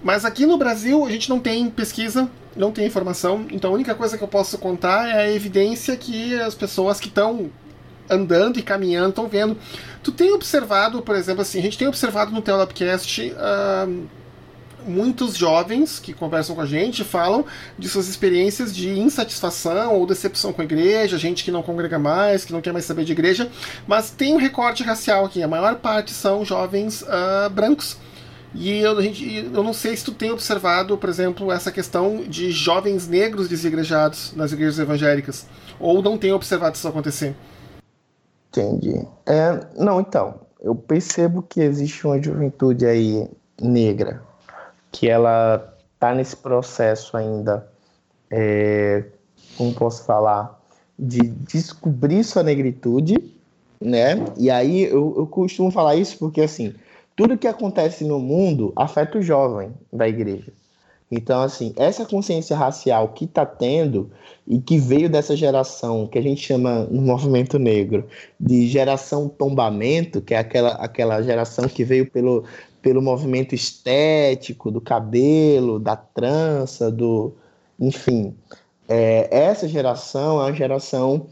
[0.03, 3.95] Mas aqui no Brasil a gente não tem pesquisa não tem informação, então a única
[3.95, 7.49] coisa que eu posso contar é a evidência que as pessoas que estão
[8.09, 9.57] andando e caminhando estão vendo.
[10.03, 14.07] Tu tem observado, por exemplo, assim, a gente tem observado no Teolabcast uh,
[14.85, 17.45] muitos jovens que conversam com a gente falam
[17.77, 22.43] de suas experiências de insatisfação ou decepção com a igreja, gente que não congrega mais,
[22.43, 23.49] que não quer mais saber de igreja,
[23.87, 25.41] mas tem um recorte racial aqui.
[25.41, 27.95] A maior parte são jovens uh, brancos
[28.53, 32.23] e eu, a gente, eu não sei se tu tem observado, por exemplo, essa questão
[32.23, 35.47] de jovens negros desigrejados nas igrejas evangélicas,
[35.79, 37.35] ou não tem observado isso acontecer.
[38.49, 39.05] Entendi.
[39.25, 43.27] É, não, então, eu percebo que existe uma juventude aí
[43.59, 44.21] negra,
[44.91, 47.65] que ela tá nesse processo ainda,
[48.29, 49.05] é,
[49.57, 50.59] como posso falar,
[50.99, 53.15] de descobrir sua negritude,
[53.79, 54.23] né?
[54.37, 56.75] E aí eu, eu costumo falar isso porque, assim,
[57.15, 60.51] tudo que acontece no mundo afeta o jovem da igreja.
[61.11, 64.09] Então, assim, essa consciência racial que está tendo
[64.47, 68.07] e que veio dessa geração que a gente chama no movimento negro
[68.39, 72.45] de geração tombamento, que é aquela, aquela geração que veio pelo,
[72.81, 77.33] pelo movimento estético do cabelo, da trança, do.
[77.77, 78.33] Enfim,
[78.87, 81.27] é, essa geração é uma geração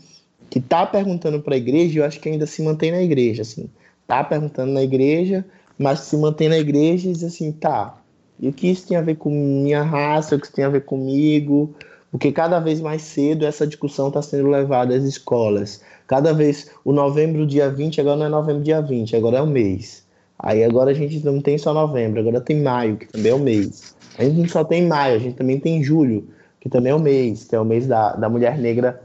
[0.50, 3.44] que está perguntando para a igreja e eu acho que ainda se mantém na igreja,
[3.44, 3.70] assim.
[4.02, 5.46] Está perguntando na igreja,
[5.80, 8.00] mas se mantém na igreja e diz assim, tá,
[8.40, 10.70] e o que isso tem a ver com minha raça, o que isso tem a
[10.70, 11.74] ver comigo?
[12.12, 15.82] Porque cada vez mais cedo essa discussão está sendo levada às escolas.
[16.08, 19.48] Cada vez, o novembro, dia 20, agora não é novembro, dia 20, agora é o
[19.48, 20.04] mês.
[20.38, 23.40] Aí agora a gente não tem só novembro, agora tem maio, que também é o
[23.40, 23.94] mês.
[24.18, 26.28] A gente não só tem maio, a gente também tem julho,
[26.60, 29.02] que também é o mês, que é o mês da, da mulher negra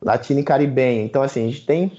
[0.00, 1.02] latina e caribenha.
[1.02, 1.90] Então, assim, a gente tem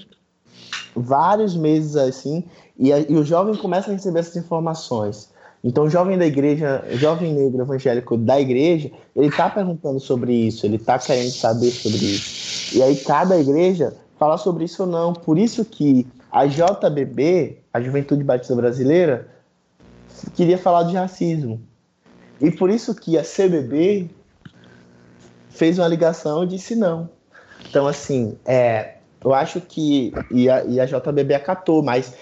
[0.94, 2.44] vários meses assim,
[2.78, 5.30] e, a, e o jovem começa a receber essas informações.
[5.64, 10.64] Então, o jovem da igreja, jovem negro evangélico da igreja, ele está perguntando sobre isso,
[10.64, 12.76] ele está querendo saber sobre isso.
[12.76, 15.12] E aí, cada igreja fala sobre isso ou não.
[15.12, 19.28] Por isso que a JBB, a Juventude Batista Brasileira,
[20.34, 21.60] queria falar de racismo.
[22.40, 24.10] E por isso que a CBB
[25.48, 27.08] fez uma ligação e disse não.
[27.68, 30.12] Então, assim, é, eu acho que.
[30.30, 32.14] E a, e a JBB acatou, mas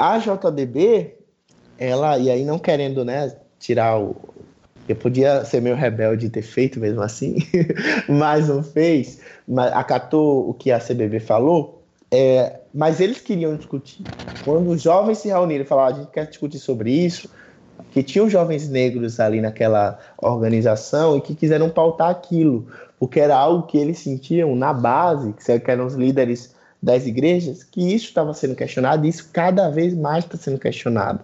[0.00, 1.14] a JBB
[1.78, 4.16] ela, e aí não querendo, né, tirar o.
[4.88, 7.38] Eu podia ser meio rebelde e ter feito mesmo assim,
[8.08, 14.02] mas não fez, mas acatou o que a CBB falou, é, mas eles queriam discutir.
[14.44, 17.30] Quando os jovens se reuniram e falaram, a gente quer discutir sobre isso,
[17.92, 22.66] que tinham jovens negros ali naquela organização e que quiseram pautar aquilo,
[22.98, 26.52] porque era algo que eles sentiam na base, que eram os líderes
[26.82, 31.20] das igrejas, que isso estava sendo questionado e isso cada vez mais está sendo questionado.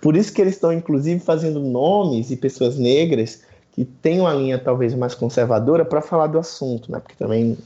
[0.00, 3.42] Por isso que eles estão, inclusive, fazendo nomes e pessoas negras
[3.72, 7.00] que têm uma linha talvez mais conservadora para falar do assunto, né?
[7.00, 7.56] Porque também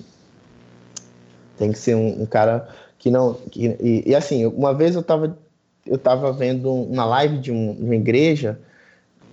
[1.58, 3.34] tem que ser um, um cara que não.
[3.50, 5.36] Que, e, e, assim, uma vez eu estava
[5.86, 8.58] eu tava vendo uma live de, um, de uma igreja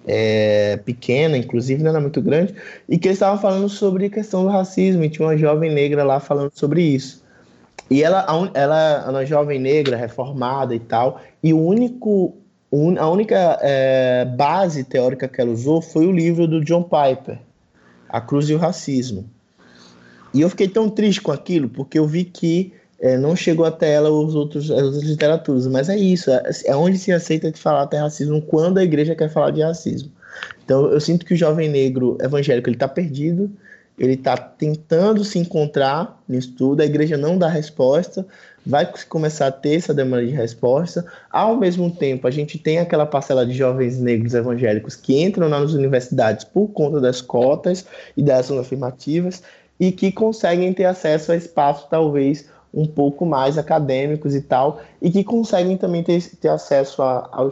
[0.05, 2.53] é, pequena, inclusive não era muito grande,
[2.87, 6.03] e que eles estavam falando sobre a questão do racismo, e tinha uma jovem negra
[6.03, 7.22] lá falando sobre isso.
[7.93, 8.25] E ela,
[8.55, 12.35] ela é uma jovem negra, reformada e tal, e o único
[12.97, 17.37] a única é, base teórica que ela usou foi o livro do John Piper,
[18.09, 19.29] A Cruz e o Racismo.
[20.33, 23.93] E eu fiquei tão triste com aquilo, porque eu vi que é, não chegou até
[23.93, 25.67] ela os outros, as outras literaturas.
[25.67, 29.13] Mas é isso, é, é onde se aceita de falar até racismo quando a igreja
[29.13, 30.11] quer falar de racismo.
[30.65, 33.51] Então eu sinto que o jovem negro evangélico ele está perdido,
[33.97, 38.25] ele está tentando se encontrar nisso tudo, a igreja não dá resposta,
[38.65, 41.05] vai começar a ter essa demanda de resposta.
[41.29, 45.73] Ao mesmo tempo, a gente tem aquela parcela de jovens negros evangélicos que entram nas
[45.73, 47.85] universidades por conta das cotas
[48.17, 49.43] e das afirmativas
[49.79, 55.11] e que conseguem ter acesso a espaços talvez um pouco mais acadêmicos e tal, e
[55.11, 57.51] que conseguem também ter, ter acesso a, ao,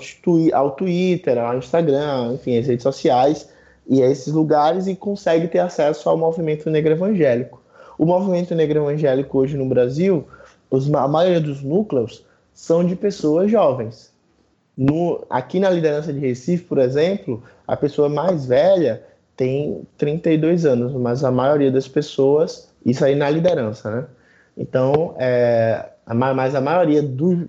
[0.54, 3.48] ao Twitter, ao Instagram, enfim, as redes sociais
[3.92, 7.62] e a esses lugares e consegue ter acesso ao movimento negro evangélico.
[7.98, 10.26] O movimento negro evangélico hoje no Brasil
[10.70, 14.10] os, a maioria dos núcleos são de pessoas jovens.
[14.78, 19.04] No, aqui na liderança de Recife, por exemplo, a pessoa mais velha
[19.36, 24.06] tem 32 anos, mas a maioria das pessoas, isso aí na liderança, né?
[24.58, 27.46] Então, é, mas a maioria do,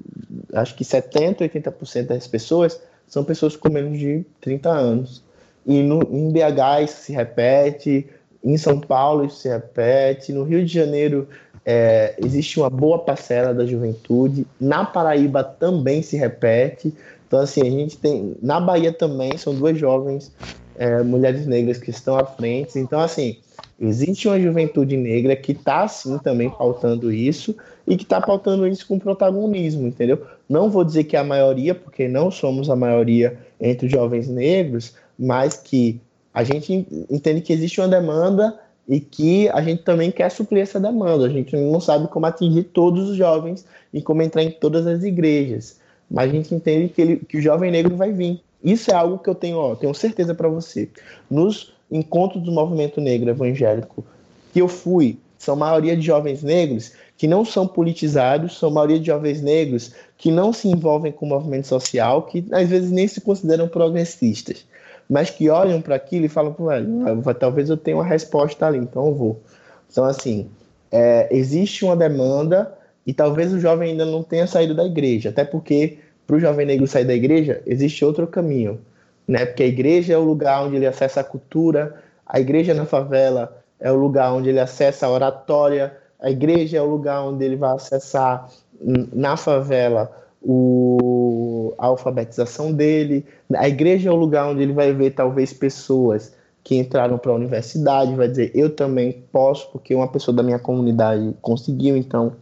[0.55, 5.23] acho que 70, 80% das pessoas são pessoas com menos de 30 anos.
[5.67, 8.07] E no, em BH isso se repete,
[8.43, 11.29] em São Paulo isso se repete, no Rio de Janeiro
[11.65, 14.47] é, existe uma boa parcela da juventude.
[14.61, 16.93] Na Paraíba também se repete.
[17.27, 18.37] Então, assim, a gente tem.
[18.43, 20.33] Na Bahia também são duas jovens
[20.77, 22.79] é, mulheres negras que estão à frente.
[22.79, 23.39] Então, assim,
[23.81, 27.55] existe uma juventude negra que está, sim, também pautando isso
[27.87, 30.23] e que está pautando isso com protagonismo, entendeu?
[30.49, 34.29] Não vou dizer que é a maioria, porque não somos a maioria entre os jovens
[34.29, 36.01] negros, mas que
[36.33, 38.59] a gente entende que existe uma demanda
[38.89, 41.27] e que a gente também quer suprir essa demanda.
[41.27, 45.05] A gente não sabe como atingir todos os jovens e como entrar em todas as
[45.05, 45.79] igrejas,
[46.11, 48.41] mas a gente entende que, ele, que o jovem negro vai vir.
[48.65, 50.89] Isso é algo que eu tenho, ó, tenho certeza para você.
[51.31, 54.05] Nos encontros do movimento negro evangélico
[54.53, 59.07] que eu fui, são maioria de jovens negros que não são politizados, são maioria de
[59.07, 63.21] jovens negros que não se envolvem com o movimento social, que às vezes nem se
[63.21, 64.65] consideram progressistas
[65.13, 69.09] mas que olham para aquilo e falam, velho, talvez eu tenha uma resposta ali, então
[69.09, 69.43] eu vou.
[69.91, 70.49] Então, assim,
[70.91, 72.73] é, existe uma demanda
[73.07, 76.65] e talvez o jovem ainda não tenha saído da igreja, até porque para o jovem
[76.65, 78.81] negro sair da igreja existe outro caminho.
[79.29, 79.45] né?
[79.45, 81.95] Porque a igreja é o lugar onde ele acessa a cultura,
[82.27, 86.81] a igreja na favela é o lugar onde ele acessa a oratória, a igreja é
[86.81, 88.49] o lugar onde ele vai acessar
[88.81, 93.25] na favela o, a alfabetização dele,
[93.55, 97.35] a igreja é o lugar onde ele vai ver talvez pessoas que entraram para a
[97.35, 102.37] universidade, vai dizer eu também posso, porque uma pessoa da minha comunidade conseguiu, então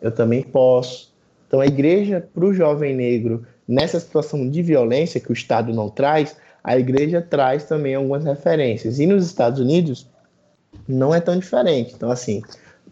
[0.00, 1.12] eu também posso.
[1.46, 5.88] Então a igreja para o jovem negro nessa situação de violência que o Estado não
[5.88, 8.98] traz, a igreja traz também algumas referências.
[8.98, 10.06] E nos Estados Unidos
[10.86, 11.94] não é tão diferente.
[11.94, 12.42] Então assim,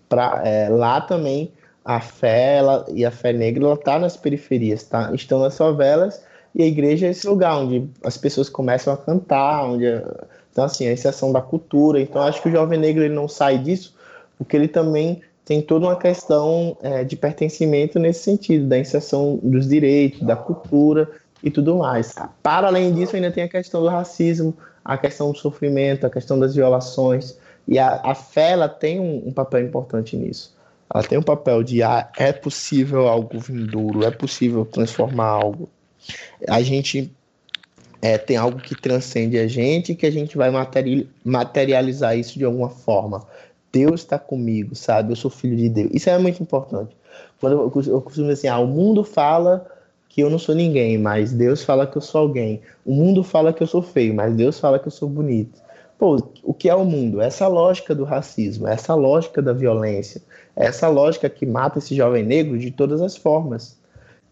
[0.09, 1.53] pra, é, lá também
[1.87, 5.13] a fé ela, e a fé negra ela está nas periferias, tá?
[5.15, 6.21] estão nas favelas
[6.53, 9.85] e a igreja é esse lugar onde as pessoas começam a cantar, onde
[10.51, 12.01] então assim a inserção da cultura.
[12.01, 13.95] Então acho que o jovem negro ele não sai disso
[14.37, 19.69] porque ele também tem toda uma questão é, de pertencimento nesse sentido da inserção dos
[19.69, 21.09] direitos, da cultura
[21.41, 22.13] e tudo mais.
[22.43, 24.53] Para além disso ainda tem a questão do racismo,
[24.85, 27.39] a questão do sofrimento, a questão das violações
[27.69, 30.56] e a, a fé ela tem um, um papel importante nisso
[30.93, 35.69] ela tem um papel de ah, é possível algo vindouro, é possível transformar algo.
[36.49, 37.13] A gente
[38.01, 40.51] é, tem algo que transcende a gente que a gente vai
[41.25, 43.27] materializar isso de alguma forma.
[43.73, 45.13] Deus está comigo, sabe?
[45.13, 45.91] Eu sou filho de Deus.
[45.93, 46.97] Isso é muito importante.
[47.41, 49.67] Quando eu, eu costumo dizer assim, ah, o mundo fala
[50.09, 52.63] que eu não sou ninguém, mas Deus fala que eu sou alguém.
[52.85, 55.61] O mundo fala que eu sou feio, mas Deus fala que eu sou bonito.
[55.99, 57.21] Pô, o que é o mundo?
[57.21, 60.23] Essa lógica do racismo, essa lógica da violência,
[60.57, 63.79] essa lógica que mata esse jovem negro de todas as formas.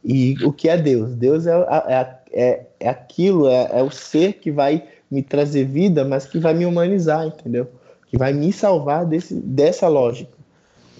[0.02, 1.14] E o que é Deus?
[1.14, 6.05] Deus é, é, é, é aquilo, é, é o ser que vai me trazer vida,
[6.05, 7.68] mas que vai me humanizar, entendeu?
[8.09, 10.32] Que vai me salvar desse, dessa lógica.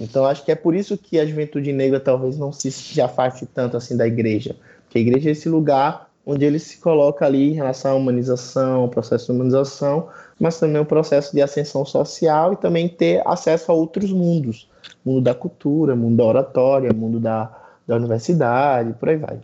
[0.01, 3.46] Então acho que é por isso que a juventude negra talvez não se, se afaste
[3.46, 4.56] tanto assim da igreja.
[4.84, 8.88] Porque a igreja é esse lugar onde ele se coloca ali em relação à humanização,
[8.88, 10.09] processo de humanização,
[10.40, 14.68] mas também o processo de ascensão social e também ter acesso a outros mundos,
[15.05, 17.51] mundo da cultura, mundo da oratória, mundo da,
[17.86, 19.40] da universidade, por aí vai.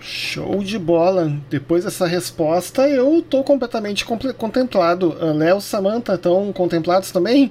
[0.00, 1.32] Show de bola!
[1.48, 5.16] Depois dessa resposta, eu estou completamente contemplado.
[5.18, 7.50] Ah, Léo, Samantha, estão contemplados também?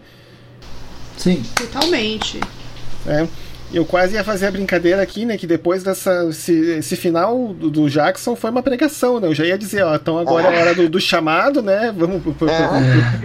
[1.18, 1.41] Sim.
[1.56, 2.40] Totalmente.
[3.07, 3.28] É.
[3.74, 5.36] Eu quase ia fazer a brincadeira aqui, né?
[5.36, 6.28] Que depois dessa.
[6.30, 9.28] Esse, esse final do, do, Jackson foi uma pregação, né?
[9.28, 11.91] Eu já ia dizer, ó, então agora é a hora do, do chamado, né?
[11.98, 12.70] Vamos pro, pro, ah.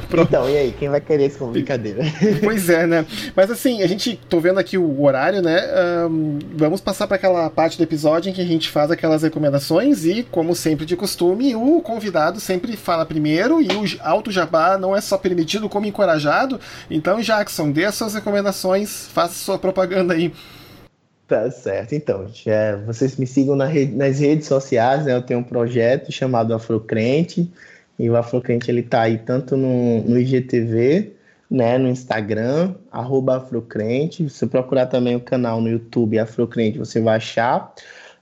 [0.08, 2.02] pro, Então, e aí, quem vai querer isso como brincadeira?
[2.42, 3.04] Pois é, né?
[3.36, 4.18] Mas assim, a gente.
[4.28, 5.60] tô vendo aqui o horário, né?
[6.08, 10.04] Um, vamos passar para aquela parte do episódio em que a gente faz aquelas recomendações
[10.06, 14.96] e, como sempre de costume, o convidado sempre fala primeiro e o alto jabá não
[14.96, 16.58] é só permitido como encorajado.
[16.90, 20.32] Então, Jackson, dê as suas recomendações, faça sua propaganda aí.
[21.28, 21.94] Tá certo.
[21.94, 22.26] Então,
[22.86, 25.14] vocês me sigam na nas redes sociais, né?
[25.14, 27.52] Eu tenho um projeto chamado Afrocrente,
[27.98, 31.12] e o Afrocrente ele tá aí tanto no, no IGTV,
[31.50, 34.28] né, no Instagram, arroba Afrocrente.
[34.30, 37.74] Se procurar também o canal no YouTube Afrocrente, você vai achar.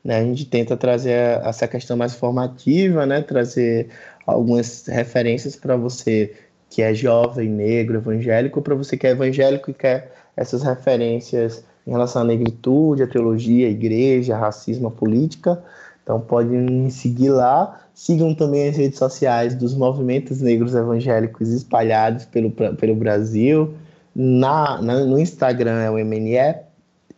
[0.02, 0.18] Né?
[0.18, 3.22] A gente tenta trazer essa questão mais formativa, né?
[3.22, 3.88] Trazer
[4.26, 6.34] algumas referências para você
[6.68, 11.90] que é jovem, negro, evangélico, para você que é evangélico e quer essas referências em
[11.90, 15.62] relação à negritude, à teologia, à igreja, racismo, à política.
[16.02, 17.80] Então podem me seguir lá.
[17.94, 23.74] Sigam também as redes sociais dos movimentos negros evangélicos espalhados pelo, pelo Brasil.
[24.14, 26.56] Na, na, no Instagram é o MNE,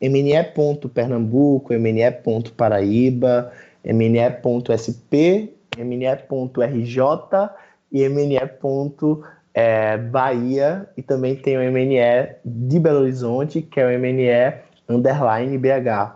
[0.00, 3.52] mne.pernambuco, mne.paraíba,
[3.84, 6.98] mne.sp, mne.rj
[7.92, 13.98] e mne.rj é, Bahia e também tem o MNE de Belo Horizonte, que é o
[13.98, 14.54] MNE
[14.88, 16.14] underline BH.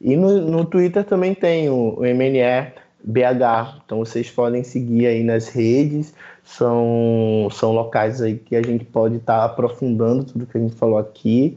[0.00, 2.72] E no, no Twitter também tem o, o MNE
[3.04, 6.12] BH, então vocês podem seguir aí nas redes,
[6.42, 10.74] são, são locais aí que a gente pode estar tá aprofundando tudo que a gente
[10.74, 11.56] falou aqui.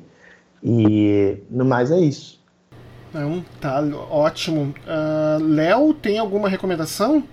[0.64, 2.40] E no mais é isso.
[3.10, 4.74] Então, tá ótimo.
[4.86, 7.24] Uh, Léo, tem alguma recomendação?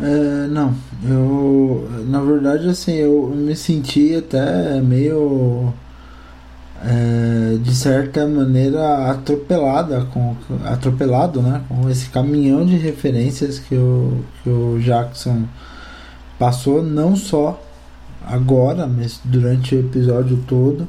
[0.00, 5.72] É, não, eu na verdade assim eu me senti até meio
[6.84, 14.22] é, de certa maneira atropelada com atropelado, né, com esse caminhão de referências que o,
[14.42, 15.44] que o Jackson
[16.38, 17.60] passou não só
[18.24, 20.86] agora, mas durante o episódio todo.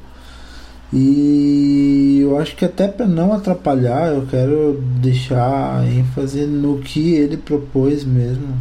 [0.93, 7.37] E eu acho que até para não atrapalhar, eu quero deixar ênfase no que ele
[7.37, 8.55] propôs mesmo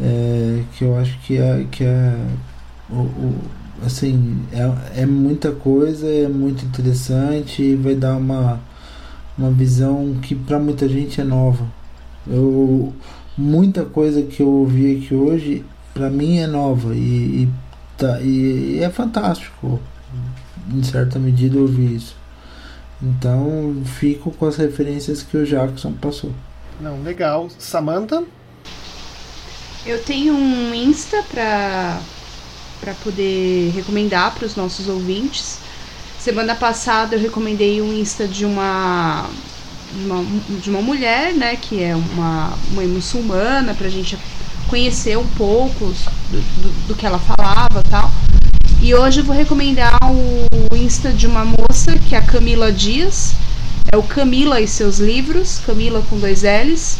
[0.00, 2.14] é, que eu acho que é, que é
[2.90, 3.34] o, o,
[3.84, 8.60] assim é, é muita coisa, é muito interessante e vai dar uma,
[9.36, 11.66] uma visão que para muita gente é nova.
[12.26, 12.92] Eu,
[13.36, 17.48] muita coisa que eu ouvi aqui hoje, para mim é nova e, e,
[17.96, 19.80] tá, e, e é fantástico,
[20.72, 22.16] em certa medida, ouvir isso.
[23.02, 26.32] Então, fico com as referências que o Jackson passou.
[26.80, 27.48] Não, legal.
[27.58, 28.24] Samantha?
[29.86, 32.00] Eu tenho um Insta para
[32.80, 35.58] para poder recomendar para os nossos ouvintes.
[36.18, 39.26] Semana passada eu recomendei um Insta de uma,
[39.94, 40.24] uma
[40.60, 44.18] de uma mulher, né, que é uma mãe muçulmana, para a gente
[44.68, 48.10] conhecer um pouco do, do, do, que ela falava tal.
[48.82, 53.34] E hoje eu vou recomendar o Insta de uma moça que é a Camila Dias.
[53.90, 56.98] É o Camila e seus livros, Camila com dois L's.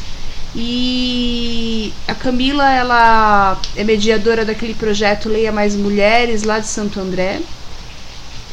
[0.59, 7.43] E a Camila, ela é mediadora daquele projeto Leia Mais Mulheres, lá de Santo André.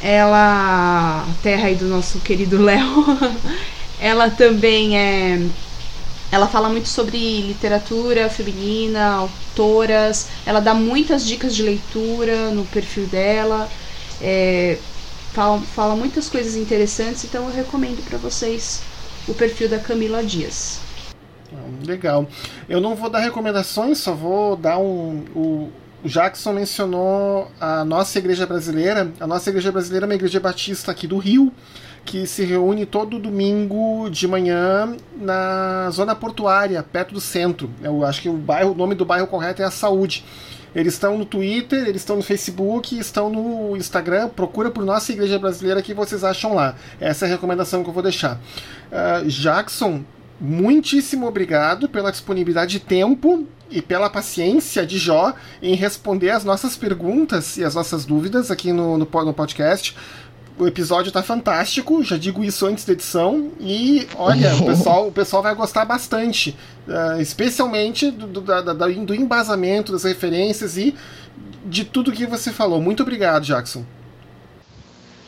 [0.02, 3.06] Ela, terra aí do nosso querido Léo,
[3.98, 5.40] ela também é.
[6.32, 10.30] Ela fala muito sobre literatura feminina, autoras.
[10.46, 13.74] Ela dá muitas dicas de leitura no perfil dela.
[14.20, 14.84] É,
[15.32, 18.90] fala, fala muitas coisas interessantes, então eu recomendo para vocês
[19.28, 20.93] o perfil da Camila Dias.
[21.86, 22.28] Legal.
[22.68, 25.24] Eu não vou dar recomendações, só vou dar um.
[25.36, 25.70] O,
[26.04, 29.12] o Jackson mencionou a nossa igreja brasileira.
[29.20, 31.52] A nossa igreja brasileira é uma igreja batista aqui do Rio,
[32.06, 37.70] que se reúne todo domingo de manhã na zona portuária, perto do centro.
[37.82, 40.26] Eu acho que o, bairro, o nome do bairro correto é a Saúde.
[40.76, 44.30] Eles estão no Twitter, eles estão no Facebook, estão no Instagram.
[44.30, 46.76] Procura por nossa igreja brasileira que vocês acham lá.
[47.00, 48.40] Essa é a recomendação que eu vou deixar.
[48.92, 50.04] Uh, Jackson
[50.44, 56.76] muitíssimo obrigado pela disponibilidade de tempo e pela paciência de Jó em responder as nossas
[56.76, 59.96] perguntas e as nossas dúvidas aqui no, no, no podcast.
[60.60, 63.52] O episódio está fantástico, já digo isso antes da edição.
[63.60, 66.56] E olha, o pessoal, o pessoal vai gostar bastante,
[66.88, 70.94] uh, especialmente do, do, da, da, do embasamento, das referências e
[71.66, 72.82] de tudo que você falou.
[72.82, 73.86] Muito obrigado, Jackson.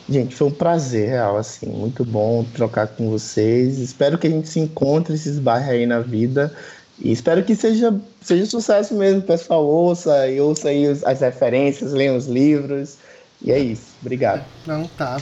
[0.08, 3.78] Gente, foi um prazer, real, assim, muito bom trocar com vocês.
[3.78, 6.54] Espero que a gente se encontre, se esbarre aí na vida.
[6.98, 11.92] E espero que seja, seja sucesso mesmo, o pessoal ouça e ouça aí as referências,
[11.92, 12.96] leia os livros.
[13.42, 13.86] E é isso.
[14.00, 14.44] Obrigado.
[14.66, 15.18] Não, tá.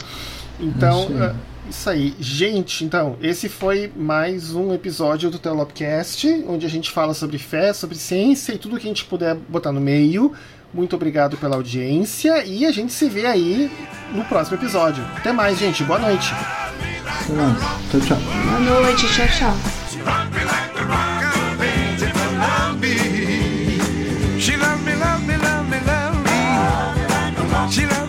[0.61, 1.35] Então, uh,
[1.69, 2.15] isso aí.
[2.21, 7.73] Gente, então, esse foi mais um episódio do Telopcast, onde a gente fala sobre fé,
[7.73, 10.33] sobre ciência e tudo que a gente puder botar no meio.
[10.75, 13.71] Muito obrigado pela audiência e a gente se vê aí
[14.13, 15.05] no próximo episódio.
[15.17, 15.85] Até mais, gente.
[15.85, 16.35] Boa noite.
[17.91, 18.19] Tchau, tchau.
[18.19, 19.07] Boa noite.
[19.07, 19.55] Tchau, tchau.
[19.89, 20.03] She
[24.57, 26.33] loved me, loved me, loved me, loved me.
[27.71, 28.04] She loved